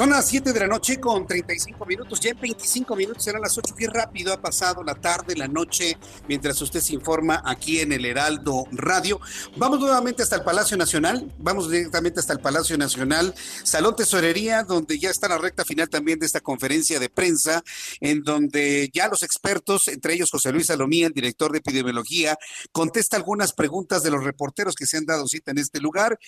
[0.00, 2.20] Son las 7 de la noche con 35 minutos.
[2.20, 3.74] Ya en 25 minutos serán las 8.
[3.76, 8.06] Qué rápido ha pasado la tarde, la noche, mientras usted se informa aquí en el
[8.06, 9.20] Heraldo Radio.
[9.58, 11.30] Vamos nuevamente hasta el Palacio Nacional.
[11.36, 16.18] Vamos directamente hasta el Palacio Nacional, Salón Tesorería, donde ya está la recta final también
[16.18, 17.62] de esta conferencia de prensa,
[18.00, 22.38] en donde ya los expertos, entre ellos José Luis Salomía, el director de epidemiología,
[22.72, 26.18] contesta algunas preguntas de los reporteros que se han dado cita en este lugar.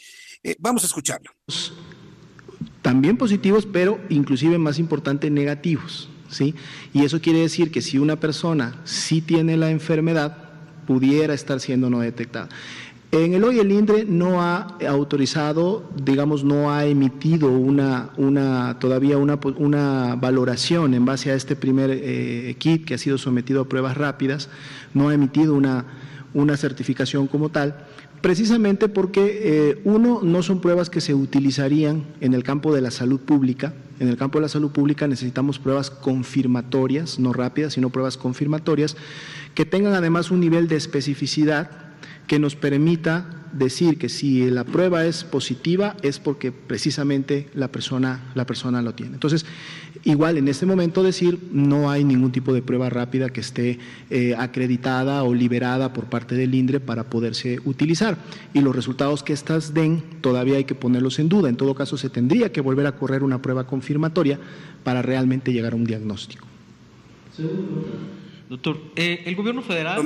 [0.42, 1.30] Eh, vamos a escucharlo
[2.82, 6.10] también positivos, pero inclusive más importante, negativos.
[6.28, 6.54] ¿sí?
[6.92, 10.36] Y eso quiere decir que si una persona sí tiene la enfermedad,
[10.86, 12.48] pudiera estar siendo no detectada.
[13.12, 19.18] En el hoy el INDRE no ha autorizado, digamos, no ha emitido una, una todavía
[19.18, 23.68] una, una valoración en base a este primer eh, kit que ha sido sometido a
[23.68, 24.48] pruebas rápidas,
[24.94, 25.84] no ha emitido una,
[26.32, 27.84] una certificación como tal
[28.22, 32.90] precisamente porque eh, uno no son pruebas que se utilizarían en el campo de la
[32.90, 33.74] salud pública.
[33.98, 38.96] En el campo de la salud pública necesitamos pruebas confirmatorias, no rápidas, sino pruebas confirmatorias,
[39.54, 41.70] que tengan además un nivel de especificidad
[42.26, 48.32] que nos permita decir que si la prueba es positiva es porque precisamente la persona,
[48.34, 49.14] la persona lo tiene.
[49.14, 49.44] Entonces,
[50.04, 53.78] igual en este momento decir no hay ningún tipo de prueba rápida que esté
[54.10, 58.18] eh, acreditada o liberada por parte del INDRE para poderse utilizar.
[58.54, 61.48] Y los resultados que éstas den todavía hay que ponerlos en duda.
[61.48, 64.38] En todo caso, se tendría que volver a correr una prueba confirmatoria
[64.84, 66.46] para realmente llegar a un diagnóstico.
[68.52, 69.98] Doctor, eh, el gobierno federal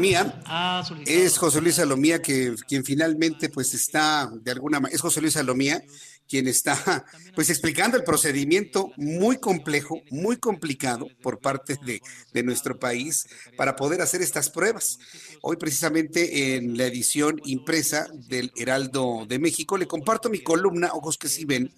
[0.44, 1.18] ha solicitado...
[1.18, 5.32] Es José Luis Salomía que, quien finalmente pues está de alguna manera, es José Luis
[5.32, 5.82] Salomía
[6.28, 7.04] quien está
[7.34, 12.00] pues explicando el procedimiento muy complejo, muy complicado por parte de,
[12.32, 14.98] de, nuestro país para poder hacer estas pruebas.
[15.42, 21.18] Hoy precisamente en la edición impresa del Heraldo de México le comparto mi columna, Ojos
[21.18, 21.72] que sí ven,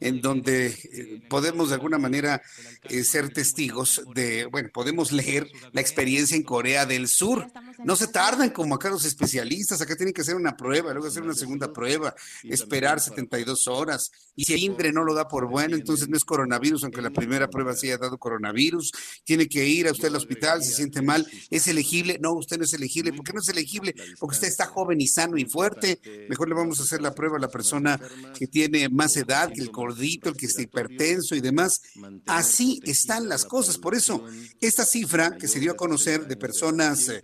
[0.00, 2.42] en donde eh, podemos de alguna manera
[2.88, 7.46] eh, ser testigos de, bueno, podemos leer la experiencia en Corea del Sur.
[7.84, 11.22] No se tardan como acá los especialistas, acá tienen que hacer una prueba, luego hacer
[11.22, 15.76] una segunda prueba, esperar 72 horas y si el INDRE no lo da por bueno,
[15.76, 18.90] entonces no es coronavirus, aunque la primera prueba sí haya dado coronavirus.
[19.22, 21.26] Tiene que ir a usted al hospital, se siente mal.
[21.50, 22.18] ¿Es elegible?
[22.22, 23.12] No, usted no es elegible.
[23.12, 23.94] ¿Por qué no es elegible?
[24.18, 26.00] Porque usted está joven y sano y fuerte.
[26.30, 28.00] Mejor le vamos a hacer la prueba a la persona
[28.34, 31.82] que tiene más edad, que el gordito, el que está hipertenso y demás.
[32.26, 33.76] Así están las cosas.
[33.76, 34.24] Por eso,
[34.60, 37.20] esta cifra que se dio a conocer de personas, eh,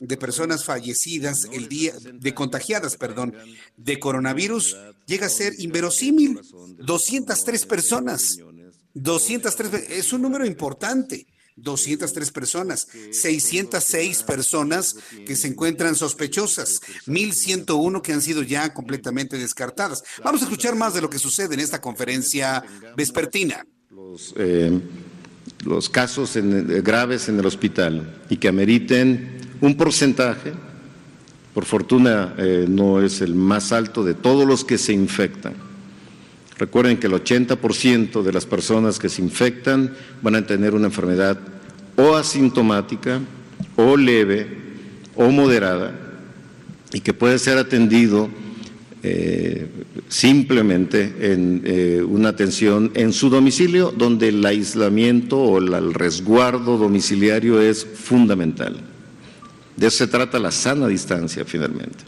[0.00, 3.34] de personas fallecidas el día, de contagiadas, perdón,
[3.76, 6.40] de coronavirus, llega a ser inverosímil.
[6.78, 8.38] 203 personas.
[8.94, 11.26] 203, es un número importante.
[11.56, 14.96] 203 personas, 606 personas
[15.26, 20.02] que se encuentran sospechosas, 1101 que han sido ya completamente descartadas.
[20.24, 22.64] Vamos a escuchar más de lo que sucede en esta conferencia
[22.96, 23.66] vespertina.
[23.90, 24.80] Los, eh,
[25.64, 30.52] los casos en, graves en el hospital y que ameriten un porcentaje
[31.54, 35.54] por fortuna eh, no es el más alto de todos los que se infectan.
[36.58, 41.38] Recuerden que el 80% de las personas que se infectan van a tener una enfermedad
[41.96, 43.20] o asintomática,
[43.76, 44.46] o leve,
[45.14, 45.94] o moderada,
[46.92, 48.30] y que puede ser atendido
[49.04, 49.68] eh,
[50.08, 57.60] simplemente en eh, una atención en su domicilio, donde el aislamiento o el resguardo domiciliario
[57.60, 58.91] es fundamental.
[59.76, 61.98] De eso se trata la sana distancia finalmente.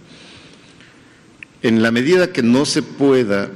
[1.63, 3.51] En la medida que no se pueda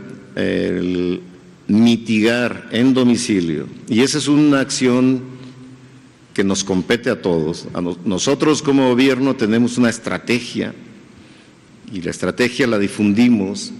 [1.66, 5.20] mitigar en domicilio, y esa es una acción
[6.32, 7.66] que nos compete a todos,
[8.04, 10.74] nosotros como gobierno tenemos una estrategia
[11.92, 13.72] y la estrategia la difundimos,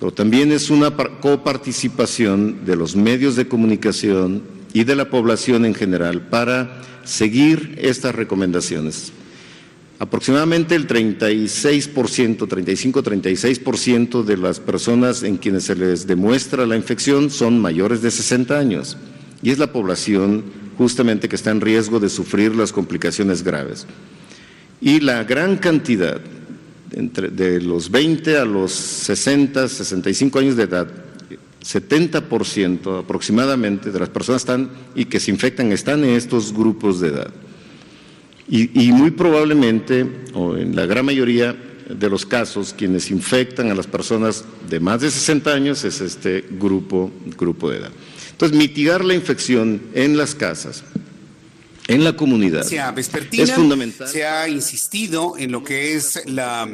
[0.00, 5.74] pero también es una coparticipación de los medios de comunicación y de la población en
[5.74, 9.10] general para seguir estas recomendaciones.
[9.98, 17.58] Aproximadamente el 36%, 35-36% de las personas en quienes se les demuestra la infección son
[17.58, 18.98] mayores de 60 años
[19.42, 20.44] y es la población
[20.76, 23.86] justamente que está en riesgo de sufrir las complicaciones graves.
[24.82, 26.20] Y la gran cantidad,
[26.92, 31.05] entre, de los 20 a los 60, 65 años de edad,
[31.66, 37.08] 70% aproximadamente de las personas están y que se infectan están en estos grupos de
[37.08, 37.30] edad.
[38.48, 41.56] Y, muy probablemente, o en la gran mayoría
[41.88, 46.44] de los casos, quienes infectan a las personas de más de 60 años es este
[46.52, 47.90] grupo, grupo de edad.
[48.30, 50.84] Entonces, mitigar la infección en las casas,
[51.88, 52.66] en la comunidad.
[53.42, 54.08] es fundamental.
[54.08, 56.68] Se ha insistido en lo que es la,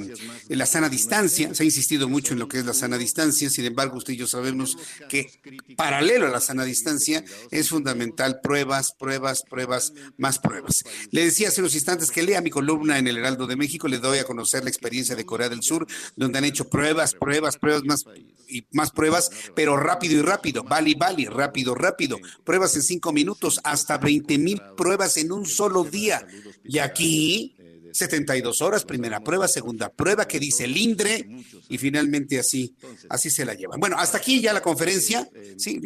[0.49, 3.65] la, sana distancia, se ha insistido mucho en lo que es la sana distancia, sin
[3.65, 4.77] embargo, usted y yo sabemos
[5.09, 5.31] que
[5.77, 10.85] paralelo a la sana distancia es fundamental pruebas, pruebas, pruebas, más pruebas.
[11.11, 13.99] Le decía hace unos instantes que lea mi columna en el Heraldo de México, le
[13.99, 15.87] doy a conocer la experiencia de Corea del Sur,
[16.17, 18.05] donde han hecho pruebas, pruebas, pruebas más
[18.49, 23.61] y más pruebas, pero rápido y rápido, vale, vale, rápido, rápido, pruebas en cinco minutos,
[23.65, 26.27] hasta 20 mil pruebas en un solo día.
[26.65, 27.57] Y aquí,
[27.93, 31.27] 72 horas, primera prueba, segunda prueba que dice el INDRE
[31.69, 32.75] y finalmente así,
[33.09, 33.81] así se la llevan.
[33.81, 35.81] Bueno, hasta aquí ya la conferencia, sí,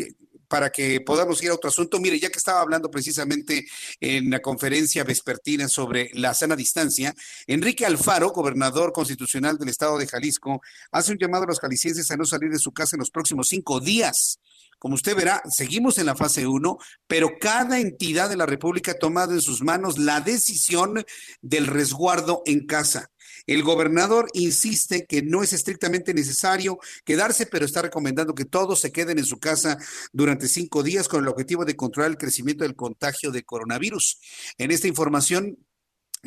[0.49, 1.99] para que podamos ir a otro asunto.
[1.99, 3.67] Mire, ya que estaba hablando precisamente
[4.01, 7.15] en la conferencia vespertina sobre la sana distancia,
[7.47, 10.61] Enrique Alfaro, gobernador constitucional del estado de Jalisco,
[10.91, 13.49] hace un llamado a los jaliscienses a no salir de su casa en los próximos
[13.49, 14.39] cinco días.
[14.79, 18.99] Como usted verá, seguimos en la fase 1, pero cada entidad de la República ha
[18.99, 21.05] tomado en sus manos la decisión
[21.41, 23.11] del resguardo en casa.
[23.47, 28.91] El gobernador insiste que no es estrictamente necesario quedarse, pero está recomendando que todos se
[28.91, 29.79] queden en su casa
[30.13, 34.19] durante cinco días con el objetivo de controlar el crecimiento del contagio de coronavirus.
[34.59, 35.59] En esta información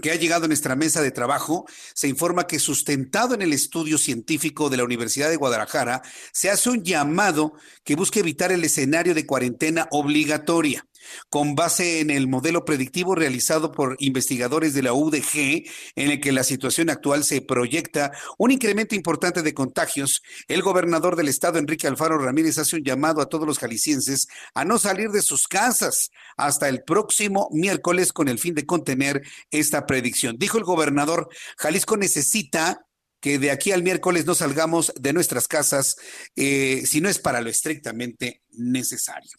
[0.01, 3.97] que ha llegado a nuestra mesa de trabajo, se informa que sustentado en el estudio
[3.97, 6.01] científico de la Universidad de Guadalajara,
[6.31, 7.53] se hace un llamado
[7.83, 10.85] que busca evitar el escenario de cuarentena obligatoria
[11.29, 15.65] con base en el modelo predictivo realizado por investigadores de la UDG,
[15.95, 21.15] en el que la situación actual se proyecta un incremento importante de contagios, el gobernador
[21.15, 25.09] del estado, Enrique Alfaro Ramírez, hace un llamado a todos los jaliscienses a no salir
[25.09, 29.21] de sus casas hasta el próximo miércoles con el fin de contener
[29.51, 30.37] esta predicción.
[30.37, 32.85] Dijo el gobernador, Jalisco necesita
[33.21, 35.97] que de aquí al miércoles no salgamos de nuestras casas
[36.35, 39.31] eh, si no es para lo estrictamente necesario.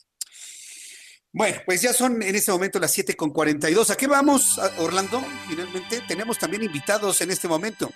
[1.33, 3.91] Bueno, pues ya son en este momento las 7 con 42.
[3.91, 5.23] ¿A qué vamos, Orlando?
[5.49, 7.93] Finalmente, tenemos también invitados en este momento.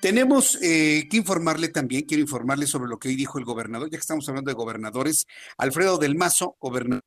[0.00, 3.96] Tenemos eh, que informarle también, quiero informarle sobre lo que hoy dijo el gobernador, ya
[3.96, 5.26] que estamos hablando de gobernadores,
[5.56, 7.02] Alfredo del Mazo, gobernador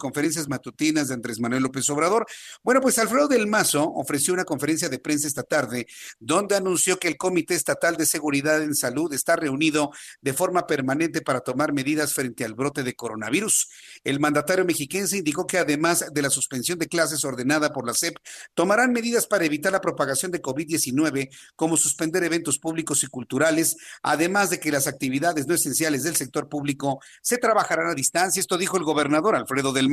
[0.00, 2.26] conferencias matutinas de Andrés Manuel López Obrador.
[2.64, 5.86] Bueno, pues Alfredo del Mazo ofreció una conferencia de prensa esta tarde
[6.18, 11.20] donde anunció que el Comité Estatal de Seguridad en Salud está reunido de forma permanente
[11.20, 13.68] para tomar medidas frente al brote de coronavirus.
[14.02, 18.16] El mandatario mexiquense indicó que además de la suspensión de clases ordenada por la SEP,
[18.54, 24.50] tomarán medidas para evitar la propagación de COVID-19, como suspender eventos públicos y culturales, además
[24.50, 28.40] de que las actividades no esenciales del sector público se trabajarán a distancia.
[28.40, 29.89] Esto dijo el gobernador Alfredo del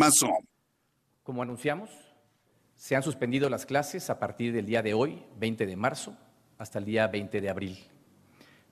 [1.24, 1.90] Como anunciamos,
[2.76, 6.16] se han suspendido las clases a partir del día de hoy, 20 de marzo,
[6.60, 7.80] hasta el día 20 de abril.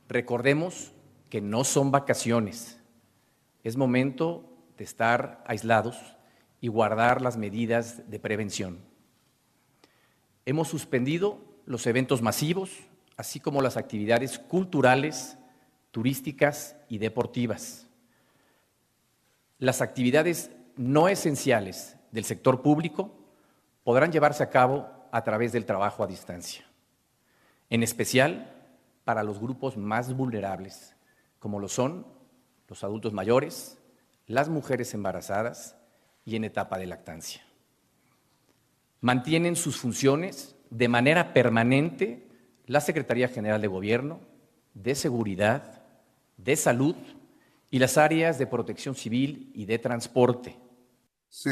[0.08, 0.94] Recordemos
[1.32, 2.80] que no son vacaciones,
[3.64, 5.98] es momento de estar aislados
[6.62, 8.78] y guardar las medidas de prevención.
[10.46, 12.70] Hemos suspendido los eventos masivos,
[13.18, 15.40] así como las actividades culturales,
[15.90, 17.88] turísticas y deportivas.
[19.58, 23.12] Las actividades no esenciales del sector público
[23.84, 26.66] podrán llevarse a cabo a través del trabajo a distancia,
[27.70, 28.52] en especial
[29.04, 30.96] para los grupos más vulnerables,
[31.40, 32.06] como lo son
[32.68, 33.78] los adultos mayores,
[34.26, 35.78] las mujeres embarazadas
[36.26, 37.44] y en etapa de lactancia.
[39.02, 42.28] Mantienen sus funciones de manera permanente
[42.66, 44.20] la Secretaría General de Gobierno,
[44.74, 45.84] de Seguridad,
[46.38, 46.96] de Salud
[47.70, 50.58] y las áreas de protección civil y de transporte
[51.36, 51.50] Sí.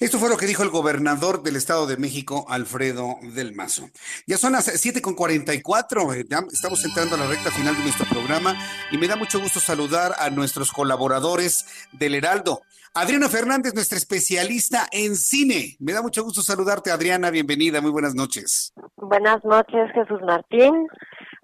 [0.00, 3.90] Esto fue lo que dijo el gobernador del Estado de México, Alfredo del Mazo.
[4.26, 8.56] Ya son las 7.44, eh, estamos entrando a la recta final de nuestro programa
[8.90, 12.62] y me da mucho gusto saludar a nuestros colaboradores del Heraldo.
[12.94, 15.76] Adriana Fernández, nuestra especialista en cine.
[15.80, 17.30] Me da mucho gusto saludarte, Adriana.
[17.30, 18.72] Bienvenida, muy buenas noches.
[18.96, 20.88] Buenas noches, Jesús Martín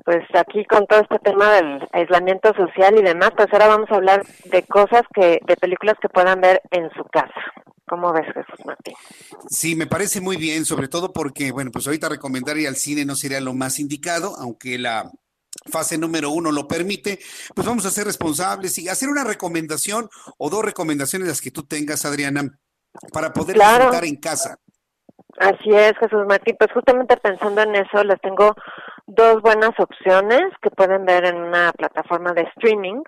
[0.05, 3.97] pues aquí con todo este tema del aislamiento social y demás, pues ahora vamos a
[3.97, 7.33] hablar de cosas que, de películas que puedan ver en su casa.
[7.89, 8.95] ¿Cómo ves, Jesús Martín?
[9.49, 13.05] Sí, me parece muy bien, sobre todo porque, bueno, pues ahorita recomendar ir al cine
[13.05, 15.11] no sería lo más indicado, aunque la
[15.71, 17.19] fase número uno lo permite,
[17.55, 20.09] pues vamos a ser responsables y hacer una recomendación
[20.39, 22.43] o dos recomendaciones las que tú tengas, Adriana,
[23.13, 23.85] para poder Claro.
[23.85, 24.57] disfrutar en casa.
[25.39, 26.57] Así es, Jesús Martín.
[26.59, 28.55] Pues justamente pensando en eso, les tengo
[29.11, 33.03] dos buenas opciones que pueden ver en una plataforma de streaming.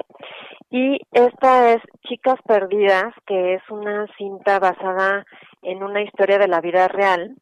[0.70, 5.24] Y esta es Chicas Perdidas, que es una cinta basada
[5.62, 7.36] en una historia de la vida real,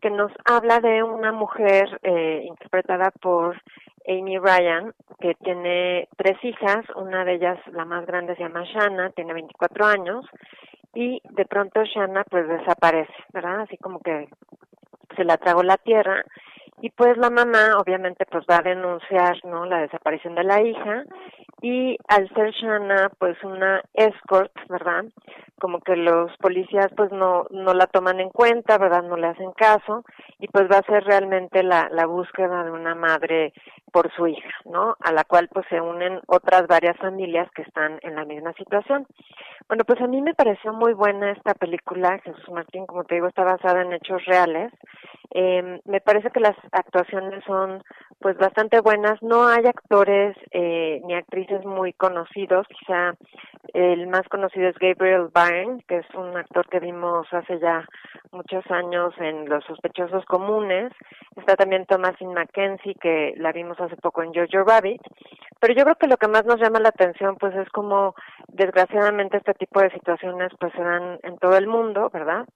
[0.00, 3.60] que nos habla de una mujer eh, interpretada por
[4.06, 9.10] Amy Ryan, que tiene tres hijas, una de ellas, la más grande, se llama Shanna,
[9.10, 10.26] tiene 24 años,
[10.94, 13.60] y de pronto Shanna pues desaparece, ¿verdad?
[13.60, 14.28] Así como que
[15.16, 16.24] se la tragó la tierra
[16.82, 19.64] y pues la mamá obviamente pues va a denunciar, ¿no?
[19.64, 21.04] La desaparición de la hija
[21.62, 25.04] y al ser Shanna pues una escort, ¿verdad?
[25.62, 29.04] Como que los policías pues no no la toman en cuenta, ¿verdad?
[29.04, 30.02] No le hacen caso
[30.40, 33.52] y pues va a ser realmente la la búsqueda de una madre
[33.92, 34.96] por su hija, ¿no?
[34.98, 39.06] A la cual pues se unen otras varias familias que están en la misma situación.
[39.68, 43.28] Bueno, pues a mí me pareció muy buena esta película, Jesús Martín, como te digo,
[43.28, 44.72] está basada en hechos reales.
[45.34, 47.82] Eh, me parece que las actuaciones son
[48.20, 49.22] pues bastante buenas.
[49.22, 52.66] No hay actores eh, ni actrices muy conocidos.
[52.68, 53.14] Quizá
[53.74, 55.51] el más conocido es Gabriel Byrne,
[55.86, 57.86] que es un actor que vimos hace ya
[58.32, 60.92] muchos años en Los sospechosos comunes.
[61.36, 65.02] Está también Thomasin McKenzie, que la vimos hace poco en Jojo Rabbit.
[65.60, 68.14] Pero yo creo que lo que más nos llama la atención pues es como
[68.48, 72.46] desgraciadamente este tipo de situaciones pues se dan en todo el mundo, ¿verdad?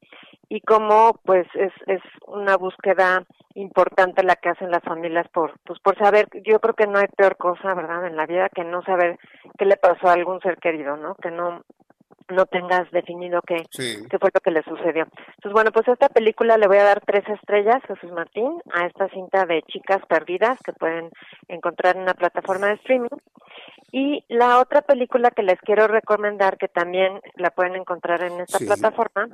[0.49, 3.25] Y como pues es, es una búsqueda
[3.55, 7.07] importante la que hacen las familias por pues por saber, yo creo que no hay
[7.17, 8.07] peor cosa, ¿verdad?
[8.07, 9.19] En la vida que no saber
[9.59, 11.15] qué le pasó a algún ser querido, ¿no?
[11.15, 11.63] Que no
[12.29, 15.07] no tengas definido qué, qué fue lo que le sucedió.
[15.37, 18.87] Entonces, bueno, pues a esta película le voy a dar tres estrellas, Jesús Martín, a
[18.87, 21.11] esta cinta de Chicas Perdidas que pueden
[21.49, 23.09] encontrar en una plataforma de streaming.
[23.93, 28.59] Y la otra película que les quiero recomendar, que también la pueden encontrar en esta
[28.59, 29.29] plataforma,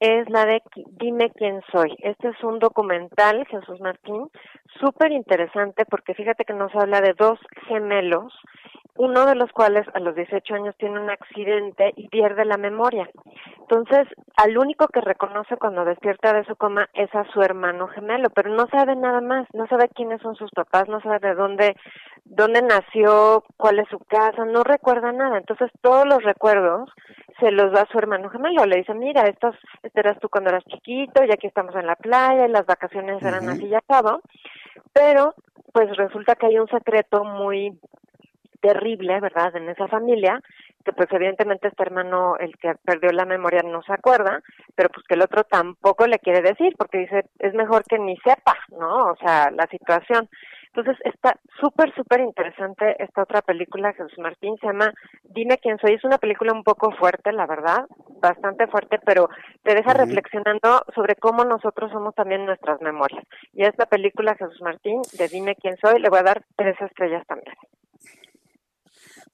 [0.00, 0.62] es la de
[0.98, 1.96] Dime quién soy.
[1.98, 4.30] Este es un documental, Jesús Martín,
[4.80, 8.32] súper interesante porque fíjate que nos habla de dos gemelos
[8.98, 13.08] uno de los cuales a los 18 años tiene un accidente y pierde la memoria.
[13.60, 18.28] Entonces, al único que reconoce cuando despierta de su coma es a su hermano gemelo,
[18.30, 21.76] pero no sabe nada más, no sabe quiénes son sus papás, no sabe de dónde,
[22.28, 25.38] dónde nació, cuál es su casa, no recuerda nada.
[25.38, 26.90] Entonces, todos los recuerdos
[27.40, 28.64] se los da a su hermano gemelo.
[28.66, 31.96] Le dice, mira, estos, este eras tú cuando eras chiquito, y aquí estamos en la
[31.96, 34.20] playa, y las vacaciones eran así y acabo.
[34.92, 35.34] Pero,
[35.72, 37.78] pues resulta que hay un secreto muy
[38.60, 40.40] terrible, ¿verdad?, en esa familia,
[40.84, 44.40] que pues evidentemente este hermano, el que perdió la memoria, no se acuerda,
[44.74, 48.16] pero pues que el otro tampoco le quiere decir, porque dice, es mejor que ni
[48.18, 49.12] sepa, ¿no?
[49.12, 50.28] O sea, la situación.
[50.74, 54.92] Entonces está súper, súper interesante esta otra película, Jesús Martín, se llama
[55.24, 55.94] Dime quién soy.
[55.94, 57.86] Es una película un poco fuerte, la verdad,
[58.20, 59.28] bastante fuerte, pero
[59.62, 63.24] te deja reflexionando sobre cómo nosotros somos también nuestras memorias.
[63.52, 67.26] Y esta película, Jesús Martín, de Dime quién soy, le voy a dar tres estrellas
[67.26, 67.54] también.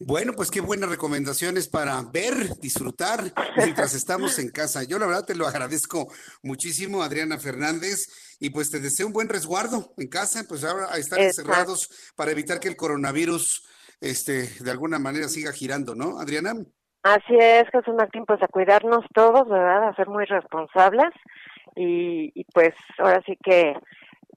[0.01, 3.21] Bueno, pues qué buenas recomendaciones para ver, disfrutar
[3.57, 4.83] mientras estamos en casa.
[4.85, 6.09] Yo la verdad te lo agradezco
[6.43, 10.99] muchísimo, Adriana Fernández, y pues te deseo un buen resguardo en casa, pues ahora a
[10.99, 13.67] estar encerrados para evitar que el coronavirus
[14.01, 16.55] este de alguna manera siga girando, ¿no, Adriana?
[17.03, 19.89] Así es, Jesús Martín, pues a cuidarnos todos, ¿verdad?
[19.89, 21.11] A ser muy responsables
[21.77, 23.75] y, y pues ahora sí que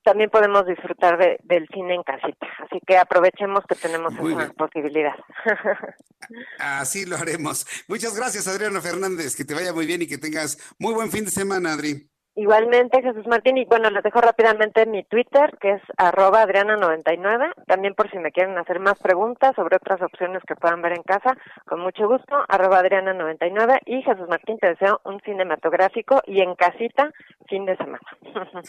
[0.07, 2.47] también podemos disfrutar de, del cine en casita.
[2.59, 5.15] Así que aprovechemos que tenemos esa posibilidad.
[6.59, 7.67] Así lo haremos.
[7.89, 9.35] Muchas gracias, Adriana Fernández.
[9.35, 12.09] Que te vaya muy bien y que tengas muy buen fin de semana, Adri.
[12.38, 17.95] Igualmente, Jesús Martín, y bueno, les dejo rápidamente mi Twitter, que es arroba Adriana99, también
[17.95, 21.35] por si me quieren hacer más preguntas sobre otras opciones que puedan ver en casa,
[21.65, 27.11] con mucho gusto, arroba Adriana99, y Jesús Martín, te deseo un cinematográfico y en casita
[27.49, 28.05] fin de semana.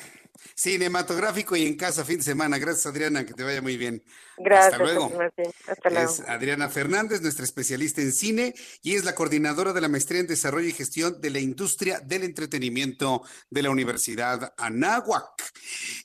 [0.54, 4.02] Cinematográfico y en casa fin de semana, gracias Adriana, que te vaya muy bien.
[4.38, 5.10] Gracias, Hasta luego.
[5.10, 5.52] Martín.
[5.68, 6.10] Hasta luego.
[6.10, 10.26] Es Adriana Fernández, nuestra especialista en cine, y es la coordinadora de la maestría en
[10.26, 15.52] desarrollo y gestión de la industria del entretenimiento de la Universidad Anáhuac.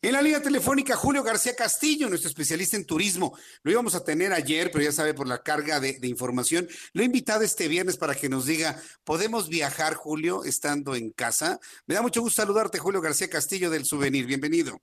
[0.02, 3.38] En la línea telefónica, Julio García Castillo, nuestro especialista en turismo.
[3.64, 6.68] Lo íbamos a tener ayer, pero ya sabe, por la carga de, de información.
[6.94, 11.60] Lo he invitado este viernes para que nos diga, ¿podemos viajar, Julio, estando en casa?
[11.88, 14.26] Me da mucho gusto saludarte, Julio García Castillo del Souvenir.
[14.26, 14.80] Bienvenido.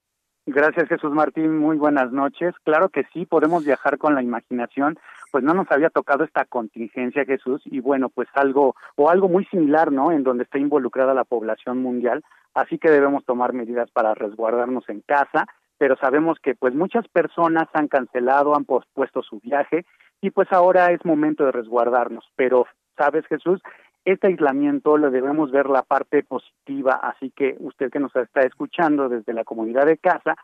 [0.46, 1.58] Gracias, Jesús Martín.
[1.58, 2.54] Muy buenas noches.
[2.64, 4.98] Claro que sí, podemos viajar con la imaginación.
[5.30, 9.44] Pues no nos había tocado esta contingencia, Jesús, y bueno, pues algo o algo muy
[9.46, 10.12] similar, ¿no?
[10.12, 12.22] En donde está involucrada la población mundial.
[12.54, 15.46] Así que debemos tomar medidas para resguardarnos en casa,
[15.78, 19.84] pero sabemos que pues muchas personas han cancelado, han pospuesto su viaje
[20.20, 22.24] y pues ahora es momento de resguardarnos.
[22.36, 22.66] Pero,
[22.96, 23.60] ¿sabes, Jesús?
[24.04, 29.08] este aislamiento lo debemos ver la parte positiva, así que usted que nos está escuchando
[29.08, 30.36] desde la comunidad de casa,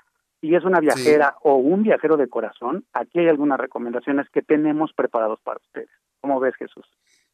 [0.47, 4.93] si es una viajera o un viajero de corazón, aquí hay algunas recomendaciones que tenemos
[4.93, 5.89] preparados para ustedes.
[6.21, 6.85] ¿Cómo ves, Jesús?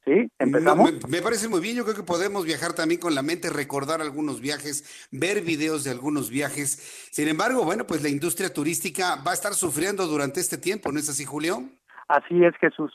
[0.04, 0.30] ¿Sí?
[0.38, 0.92] ¿Empezamos?
[0.92, 1.76] me, me, parece muy bien.
[1.76, 5.90] Yo creo que podemos viajar también con la mente, recordar algunos viajes, ver videos de
[5.90, 7.08] algunos viajes.
[7.12, 10.98] Sin embargo, bueno, pues la industria turística va a estar sufriendo durante este tiempo, ¿no
[10.98, 11.62] es así, Julio?
[12.08, 12.92] Así es, Jesús.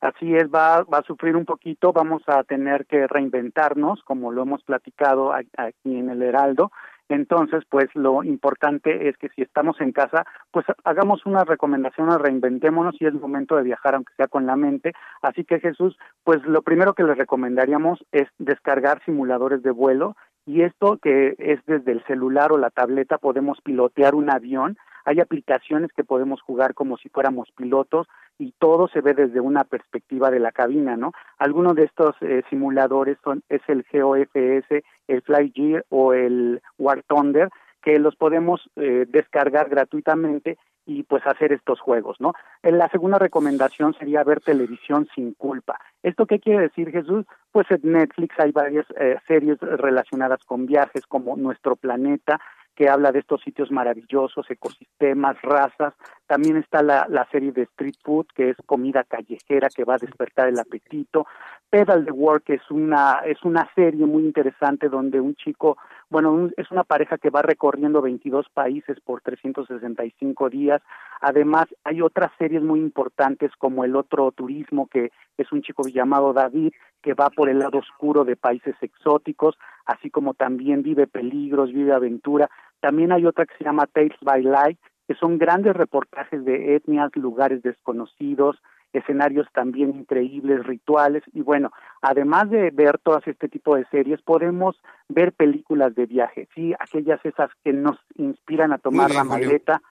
[0.00, 4.42] Así es, va, va a sufrir un poquito, vamos a tener que reinventarnos, como lo
[4.42, 5.44] hemos platicado aquí
[5.84, 6.72] en el Heraldo.
[7.10, 12.94] Entonces, pues lo importante es que si estamos en casa, pues hagamos una recomendación, reinventémonos
[13.00, 14.92] y es momento de viajar, aunque sea con la mente.
[15.20, 20.14] Así que Jesús, pues lo primero que les recomendaríamos es descargar simuladores de vuelo
[20.46, 25.20] y esto que es desde el celular o la tableta podemos pilotear un avión hay
[25.20, 28.06] aplicaciones que podemos jugar como si fuéramos pilotos
[28.38, 31.12] y todo se ve desde una perspectiva de la cabina, ¿no?
[31.38, 37.48] Algunos de estos eh, simuladores son es el GOFS, el FlyGear o el War Thunder
[37.82, 42.32] que los podemos eh, descargar gratuitamente y pues hacer estos juegos, ¿no?
[42.62, 45.78] En la segunda recomendación sería ver televisión sin culpa.
[46.02, 47.26] ¿Esto qué quiere decir, Jesús?
[47.52, 52.40] Pues en Netflix hay varias eh, series relacionadas con viajes como Nuestro Planeta,
[52.74, 55.94] que habla de estos sitios maravillosos, ecosistemas, razas.
[56.26, 59.98] También está la, la serie de Street Food, que es comida callejera que va a
[59.98, 61.26] despertar el apetito.
[61.70, 65.78] Pedal the Work es una es una serie muy interesante donde un chico,
[66.08, 70.82] bueno, es una pareja que va recorriendo 22 países por 365 días.
[71.20, 76.32] Además, hay otras series muy importantes como El otro turismo que es un chico llamado
[76.32, 76.72] David
[77.02, 79.56] que va por el lado oscuro de países exóticos,
[79.86, 82.50] así como también vive peligros, vive aventura.
[82.80, 87.14] También hay otra que se llama Tales by Light, que son grandes reportajes de etnias,
[87.14, 88.60] lugares desconocidos,
[88.92, 91.70] escenarios también increíbles, rituales y bueno,
[92.02, 97.24] además de ver todas este tipo de series, podemos ver películas de viaje, sí, aquellas
[97.24, 99.82] esas que nos inspiran a tomar la maleta,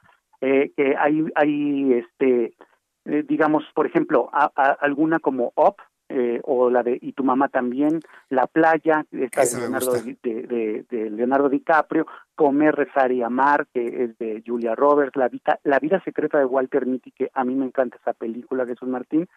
[0.42, 2.54] eh, que hay, hay este,
[3.06, 5.78] eh, digamos, por ejemplo, alguna como Up,
[6.10, 11.10] eh, o la de Y tu mamá también, La playa, esta de Leonardo, de, de,
[11.10, 16.02] Leonardo DiCaprio, Comer, Rezar y Amar, que es de Julia Roberts, La vida, la vida
[16.04, 19.28] secreta de Walter Mitty, que a mí me encanta esa película, Jesús Martín,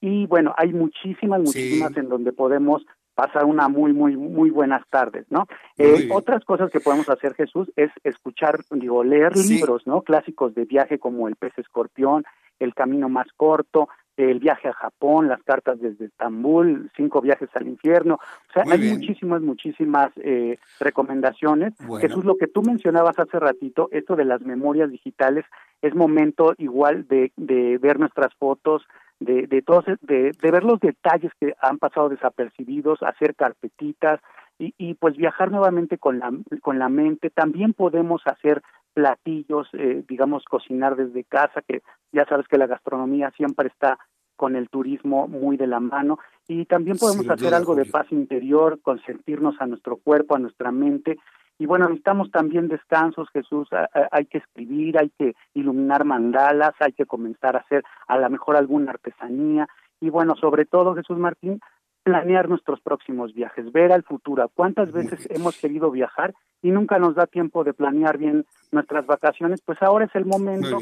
[0.00, 2.84] y bueno, hay muchísimas, muchísimas en donde podemos
[3.14, 5.46] pasar una muy, muy, muy buenas tardes, ¿no?
[5.78, 10.02] Eh, otras cosas que podemos hacer, Jesús, es escuchar, digo, leer libros, ¿no?
[10.02, 12.24] Clásicos de viaje como El pez escorpión,
[12.58, 17.66] El camino más corto, el viaje a Japón, las cartas desde Estambul, cinco viajes al
[17.66, 18.14] infierno.
[18.14, 21.74] O sea, hay muchísimas, muchísimas eh, recomendaciones.
[22.00, 25.44] Jesús, lo que tú mencionabas hace ratito, esto de las memorias digitales,
[25.82, 28.82] es momento igual de, de ver nuestras fotos,
[29.18, 34.20] de, de, todos, de, de ver los detalles que han pasado desapercibidos, hacer carpetitas,
[34.56, 36.30] y, y, pues viajar nuevamente con la,
[36.62, 37.28] con la mente.
[37.30, 38.62] También podemos hacer
[38.94, 43.98] platillos, eh, digamos, cocinar desde casa, que ya sabes que la gastronomía siempre está
[44.36, 46.18] con el turismo muy de la mano.
[46.48, 51.18] Y también podemos hacer algo de paz interior, consentirnos a nuestro cuerpo, a nuestra mente.
[51.58, 53.68] Y bueno, necesitamos también descansos, Jesús,
[54.10, 58.56] hay que escribir, hay que iluminar mandalas, hay que comenzar a hacer a lo mejor
[58.56, 59.68] alguna artesanía.
[60.00, 61.60] Y bueno, sobre todo Jesús Martín,
[62.04, 64.48] planear nuestros próximos viajes, ver al futuro.
[64.54, 69.60] ¿Cuántas veces hemos querido viajar y nunca nos da tiempo de planear bien nuestras vacaciones?
[69.62, 70.78] Pues ahora es el momento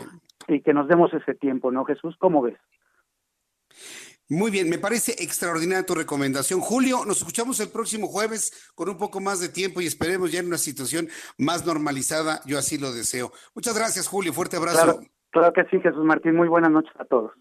[0.48, 2.16] y que nos demos ese tiempo, ¿no, Jesús?
[2.18, 2.58] ¿Cómo ves?
[4.28, 6.60] Muy bien, me parece extraordinaria tu recomendación.
[6.60, 10.40] Julio, nos escuchamos el próximo jueves con un poco más de tiempo y esperemos ya
[10.40, 11.08] en una situación
[11.38, 12.40] más normalizada.
[12.46, 13.32] Yo así lo deseo.
[13.54, 14.32] Muchas gracias, Julio.
[14.32, 14.84] Fuerte abrazo.
[14.84, 15.00] Claro,
[15.30, 16.34] claro que sí, Jesús Martín.
[16.34, 17.32] Muy buenas noches a todos.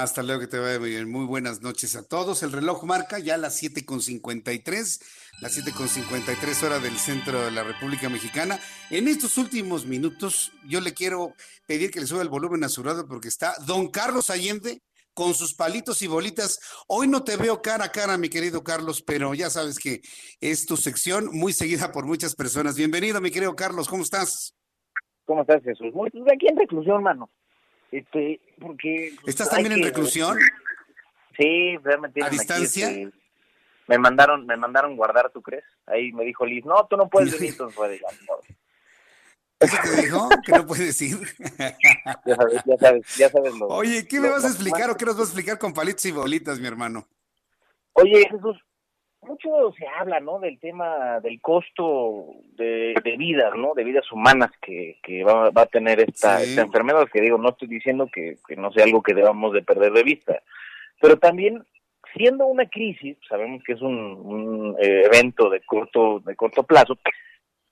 [0.00, 1.10] Hasta luego, que te vaya muy bien.
[1.10, 2.42] Muy buenas noches a todos.
[2.42, 5.02] El reloj marca ya las 7.53,
[5.42, 8.58] las 7.53 hora del centro de la República Mexicana.
[8.90, 11.34] En estos últimos minutos, yo le quiero
[11.66, 14.80] pedir que le suba el volumen a su radio porque está don Carlos Allende
[15.12, 16.58] con sus palitos y bolitas.
[16.88, 20.00] Hoy no te veo cara a cara, mi querido Carlos, pero ya sabes que
[20.40, 22.76] es tu sección muy seguida por muchas personas.
[22.76, 24.54] Bienvenido, mi querido Carlos, ¿cómo estás?
[25.26, 25.92] ¿Cómo estás, Jesús?
[25.92, 27.30] Muy, pues, aquí en reclusión, mano.
[27.92, 30.38] Este, porque ¿Estás también en reclusión?
[31.36, 32.24] Sí, realmente.
[32.24, 32.90] ¿A distancia?
[32.90, 33.12] Este,
[33.86, 35.64] me mandaron, me mandaron guardar, ¿tú crees?
[35.86, 38.00] Ahí me dijo Liz, no, tú no puedes venir, entonces fue de
[39.60, 40.28] ¿Eso te dijo?
[40.44, 41.18] Que no puedes ir.
[42.26, 45.04] ya sabes, ya sabes, ya sabes lo, Oye, ¿qué me vas a explicar o qué
[45.04, 47.06] nos vas a explicar con palitos y bolitas, mi hermano?
[47.92, 48.56] Oye, Jesús,
[49.22, 50.38] mucho se habla, ¿no?
[50.38, 52.26] Del tema del costo
[52.56, 53.74] de, de vidas, ¿no?
[53.74, 57.50] De vidas humanas que, que va, va a tener esta, esta enfermedad, que digo, no
[57.50, 60.42] estoy diciendo que, que no sea algo que debamos de perder de vista,
[61.00, 61.64] pero también
[62.14, 66.98] siendo una crisis, sabemos que es un, un eh, evento de corto, de corto plazo,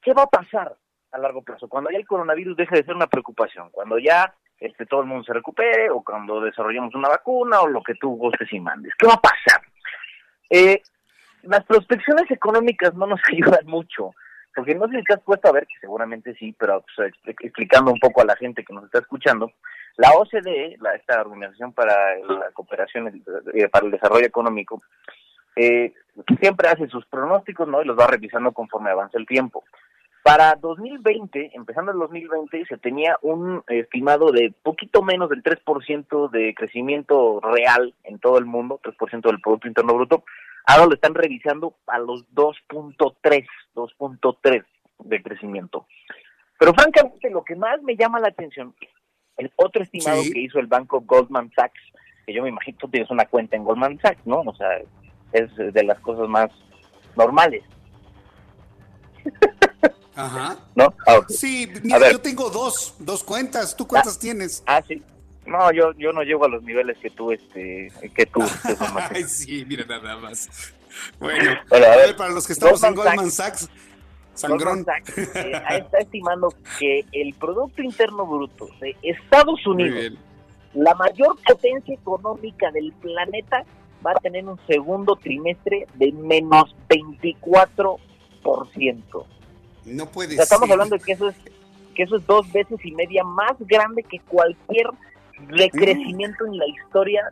[0.00, 0.74] ¿qué va a pasar
[1.12, 1.68] a largo plazo?
[1.68, 5.24] Cuando ya el coronavirus deje de ser una preocupación, cuando ya este, todo el mundo
[5.24, 9.06] se recupere, o cuando desarrollemos una vacuna, o lo que tú gustes y mandes, ¿qué
[9.06, 9.62] va a pasar?
[10.48, 10.82] Eh,
[11.42, 14.12] las prospecciones económicas no nos ayudan mucho,
[14.54, 17.92] porque no sé si te has puesto a ver, que seguramente sí, pero pues, explicando
[17.92, 19.50] un poco a la gente que nos está escuchando,
[19.96, 23.22] la OCDE, la, esta Organización para la Cooperación
[23.54, 24.82] y para el Desarrollo Económico,
[25.56, 25.92] eh,
[26.40, 27.82] siempre hace sus pronósticos, ¿no?
[27.82, 29.64] Y los va revisando conforme avanza el tiempo.
[30.22, 36.54] Para 2020, empezando el 2020, se tenía un estimado de poquito menos del 3% de
[36.54, 40.24] crecimiento real en todo el mundo, 3% del Producto Interno Bruto.
[40.66, 44.64] Ahora lo están revisando a los 2.3, 2.3
[45.00, 45.86] de crecimiento.
[46.58, 48.74] Pero francamente, lo que más me llama la atención,
[49.36, 51.80] el otro estimado que hizo el banco Goldman Sachs,
[52.26, 54.40] que yo me imagino tú tienes una cuenta en Goldman Sachs, ¿no?
[54.40, 54.68] O sea,
[55.32, 56.50] es de las cosas más
[57.16, 57.64] normales.
[60.14, 60.56] Ajá.
[60.74, 60.94] ¿No?
[61.06, 63.76] Ah, Sí, mira, yo tengo dos, dos cuentas.
[63.76, 64.62] ¿Tú cuántas tienes?
[64.66, 65.02] Ah, sí.
[65.50, 68.40] No, yo, yo no llego a los niveles que tú, este, que tú.
[69.10, 70.48] Ay, sí, mira nada más.
[71.18, 73.68] Bueno, a ver, para los que estamos en Goldman Sachs,
[74.34, 74.84] Sangrón.
[74.84, 80.12] Goldman Sachs eh, está estimando que el Producto Interno Bruto de Estados Unidos,
[80.74, 83.64] la mayor potencia económica del planeta,
[84.06, 87.98] va a tener un segundo trimestre de menos 24%.
[89.86, 90.72] No puede O sea, estamos ser.
[90.72, 91.36] hablando de que eso es
[91.94, 94.86] que eso es dos veces y media más grande que cualquier
[95.48, 97.30] decrecimiento en la historia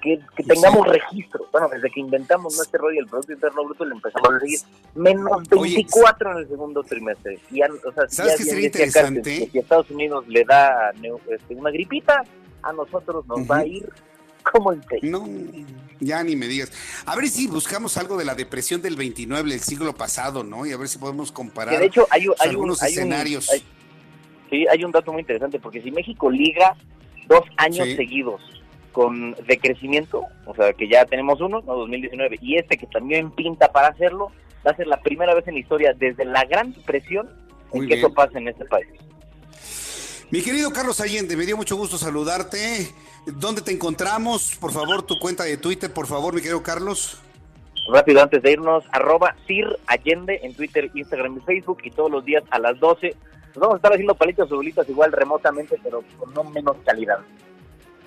[0.00, 1.46] que, que tengamos registro.
[1.50, 2.62] Bueno, desde que inventamos ¿no?
[2.62, 4.60] este rollo del Producto Interno Bruto le empezamos a seguir
[4.94, 7.38] menos 24 en el segundo trimestre.
[7.50, 9.22] Y ya, o sea, ¿Sabes qué sería interesante?
[9.46, 10.92] Que si a Estados Unidos le da
[11.28, 12.22] este, una gripita,
[12.62, 13.90] a nosotros nos va a ir
[14.52, 14.82] como en.
[15.02, 15.26] No,
[16.00, 16.70] ya ni me digas.
[17.04, 20.64] A ver si buscamos algo de la depresión del 29 del siglo pasado, ¿no?
[20.64, 23.50] Y a ver si podemos comparar Que de hecho hay, hay un- algunos un- escenarios.
[23.50, 23.64] hay-
[24.48, 26.76] sí, hay un dato muy interesante, porque si México liga
[27.28, 27.96] dos años Sí.
[27.96, 28.40] seguidos
[28.92, 31.76] con decrecimiento, o sea, que ya tenemos uno, ¿no?
[31.76, 34.32] 2019, y este que también pinta para hacerlo,
[34.66, 37.28] va a ser la primera vez en la historia desde la Gran Depresión
[37.72, 38.88] en que eso pasa en este país.
[40.30, 42.88] Mi querido Carlos Allende, me dio mucho gusto saludarte.
[43.26, 44.56] ¿Dónde te encontramos?
[44.60, 47.20] Por favor, tu cuenta de Twitter, por favor, mi querido Carlos.
[47.90, 52.24] Rápido, antes de irnos, arroba Sir Allende en Twitter, Instagram y Facebook, y todos los
[52.24, 53.14] días a las 12
[53.54, 57.18] nos vamos a estar haciendo palitos o bolitas igual remotamente, pero con no menos calidad.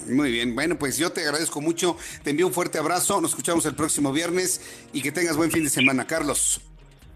[0.08, 1.96] Muy bien, bueno, pues yo te agradezco mucho.
[2.24, 3.22] Te envío un fuerte abrazo.
[3.22, 6.62] Nos escuchamos el próximo viernes y que tengas buen fin de semana, Carlos.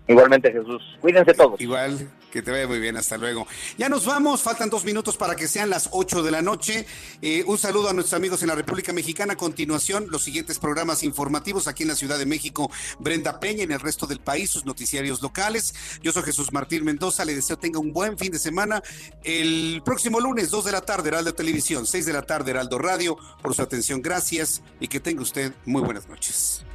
[0.07, 0.83] Igualmente, Jesús.
[1.01, 1.59] Cuídense todos.
[1.59, 2.97] Igual, que te vaya muy bien.
[2.97, 3.47] Hasta luego.
[3.77, 4.41] Ya nos vamos.
[4.41, 6.85] Faltan dos minutos para que sean las 8 de la noche.
[7.21, 9.33] Eh, un saludo a nuestros amigos en la República Mexicana.
[9.33, 12.69] A continuación, los siguientes programas informativos aquí en la Ciudad de México.
[12.99, 15.73] Brenda Peña en el resto del país, sus noticiarios locales.
[16.03, 17.23] Yo soy Jesús Martín Mendoza.
[17.23, 18.83] Le deseo tenga un buen fin de semana.
[19.23, 23.17] El próximo lunes, 2 de la tarde, Heraldo Televisión, 6 de la tarde, Heraldo Radio.
[23.41, 26.65] Por su atención, gracias y que tenga usted muy buenas noches.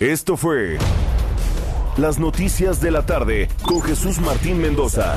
[0.00, 0.76] Esto fue
[1.96, 5.16] Las Noticias de la Tarde con Jesús Martín Mendoza.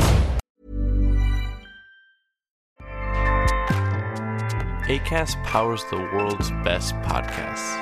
[4.88, 7.76] ACAST powers the world's best podcasts.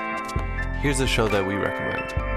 [0.82, 2.37] Here's a show that we recommend.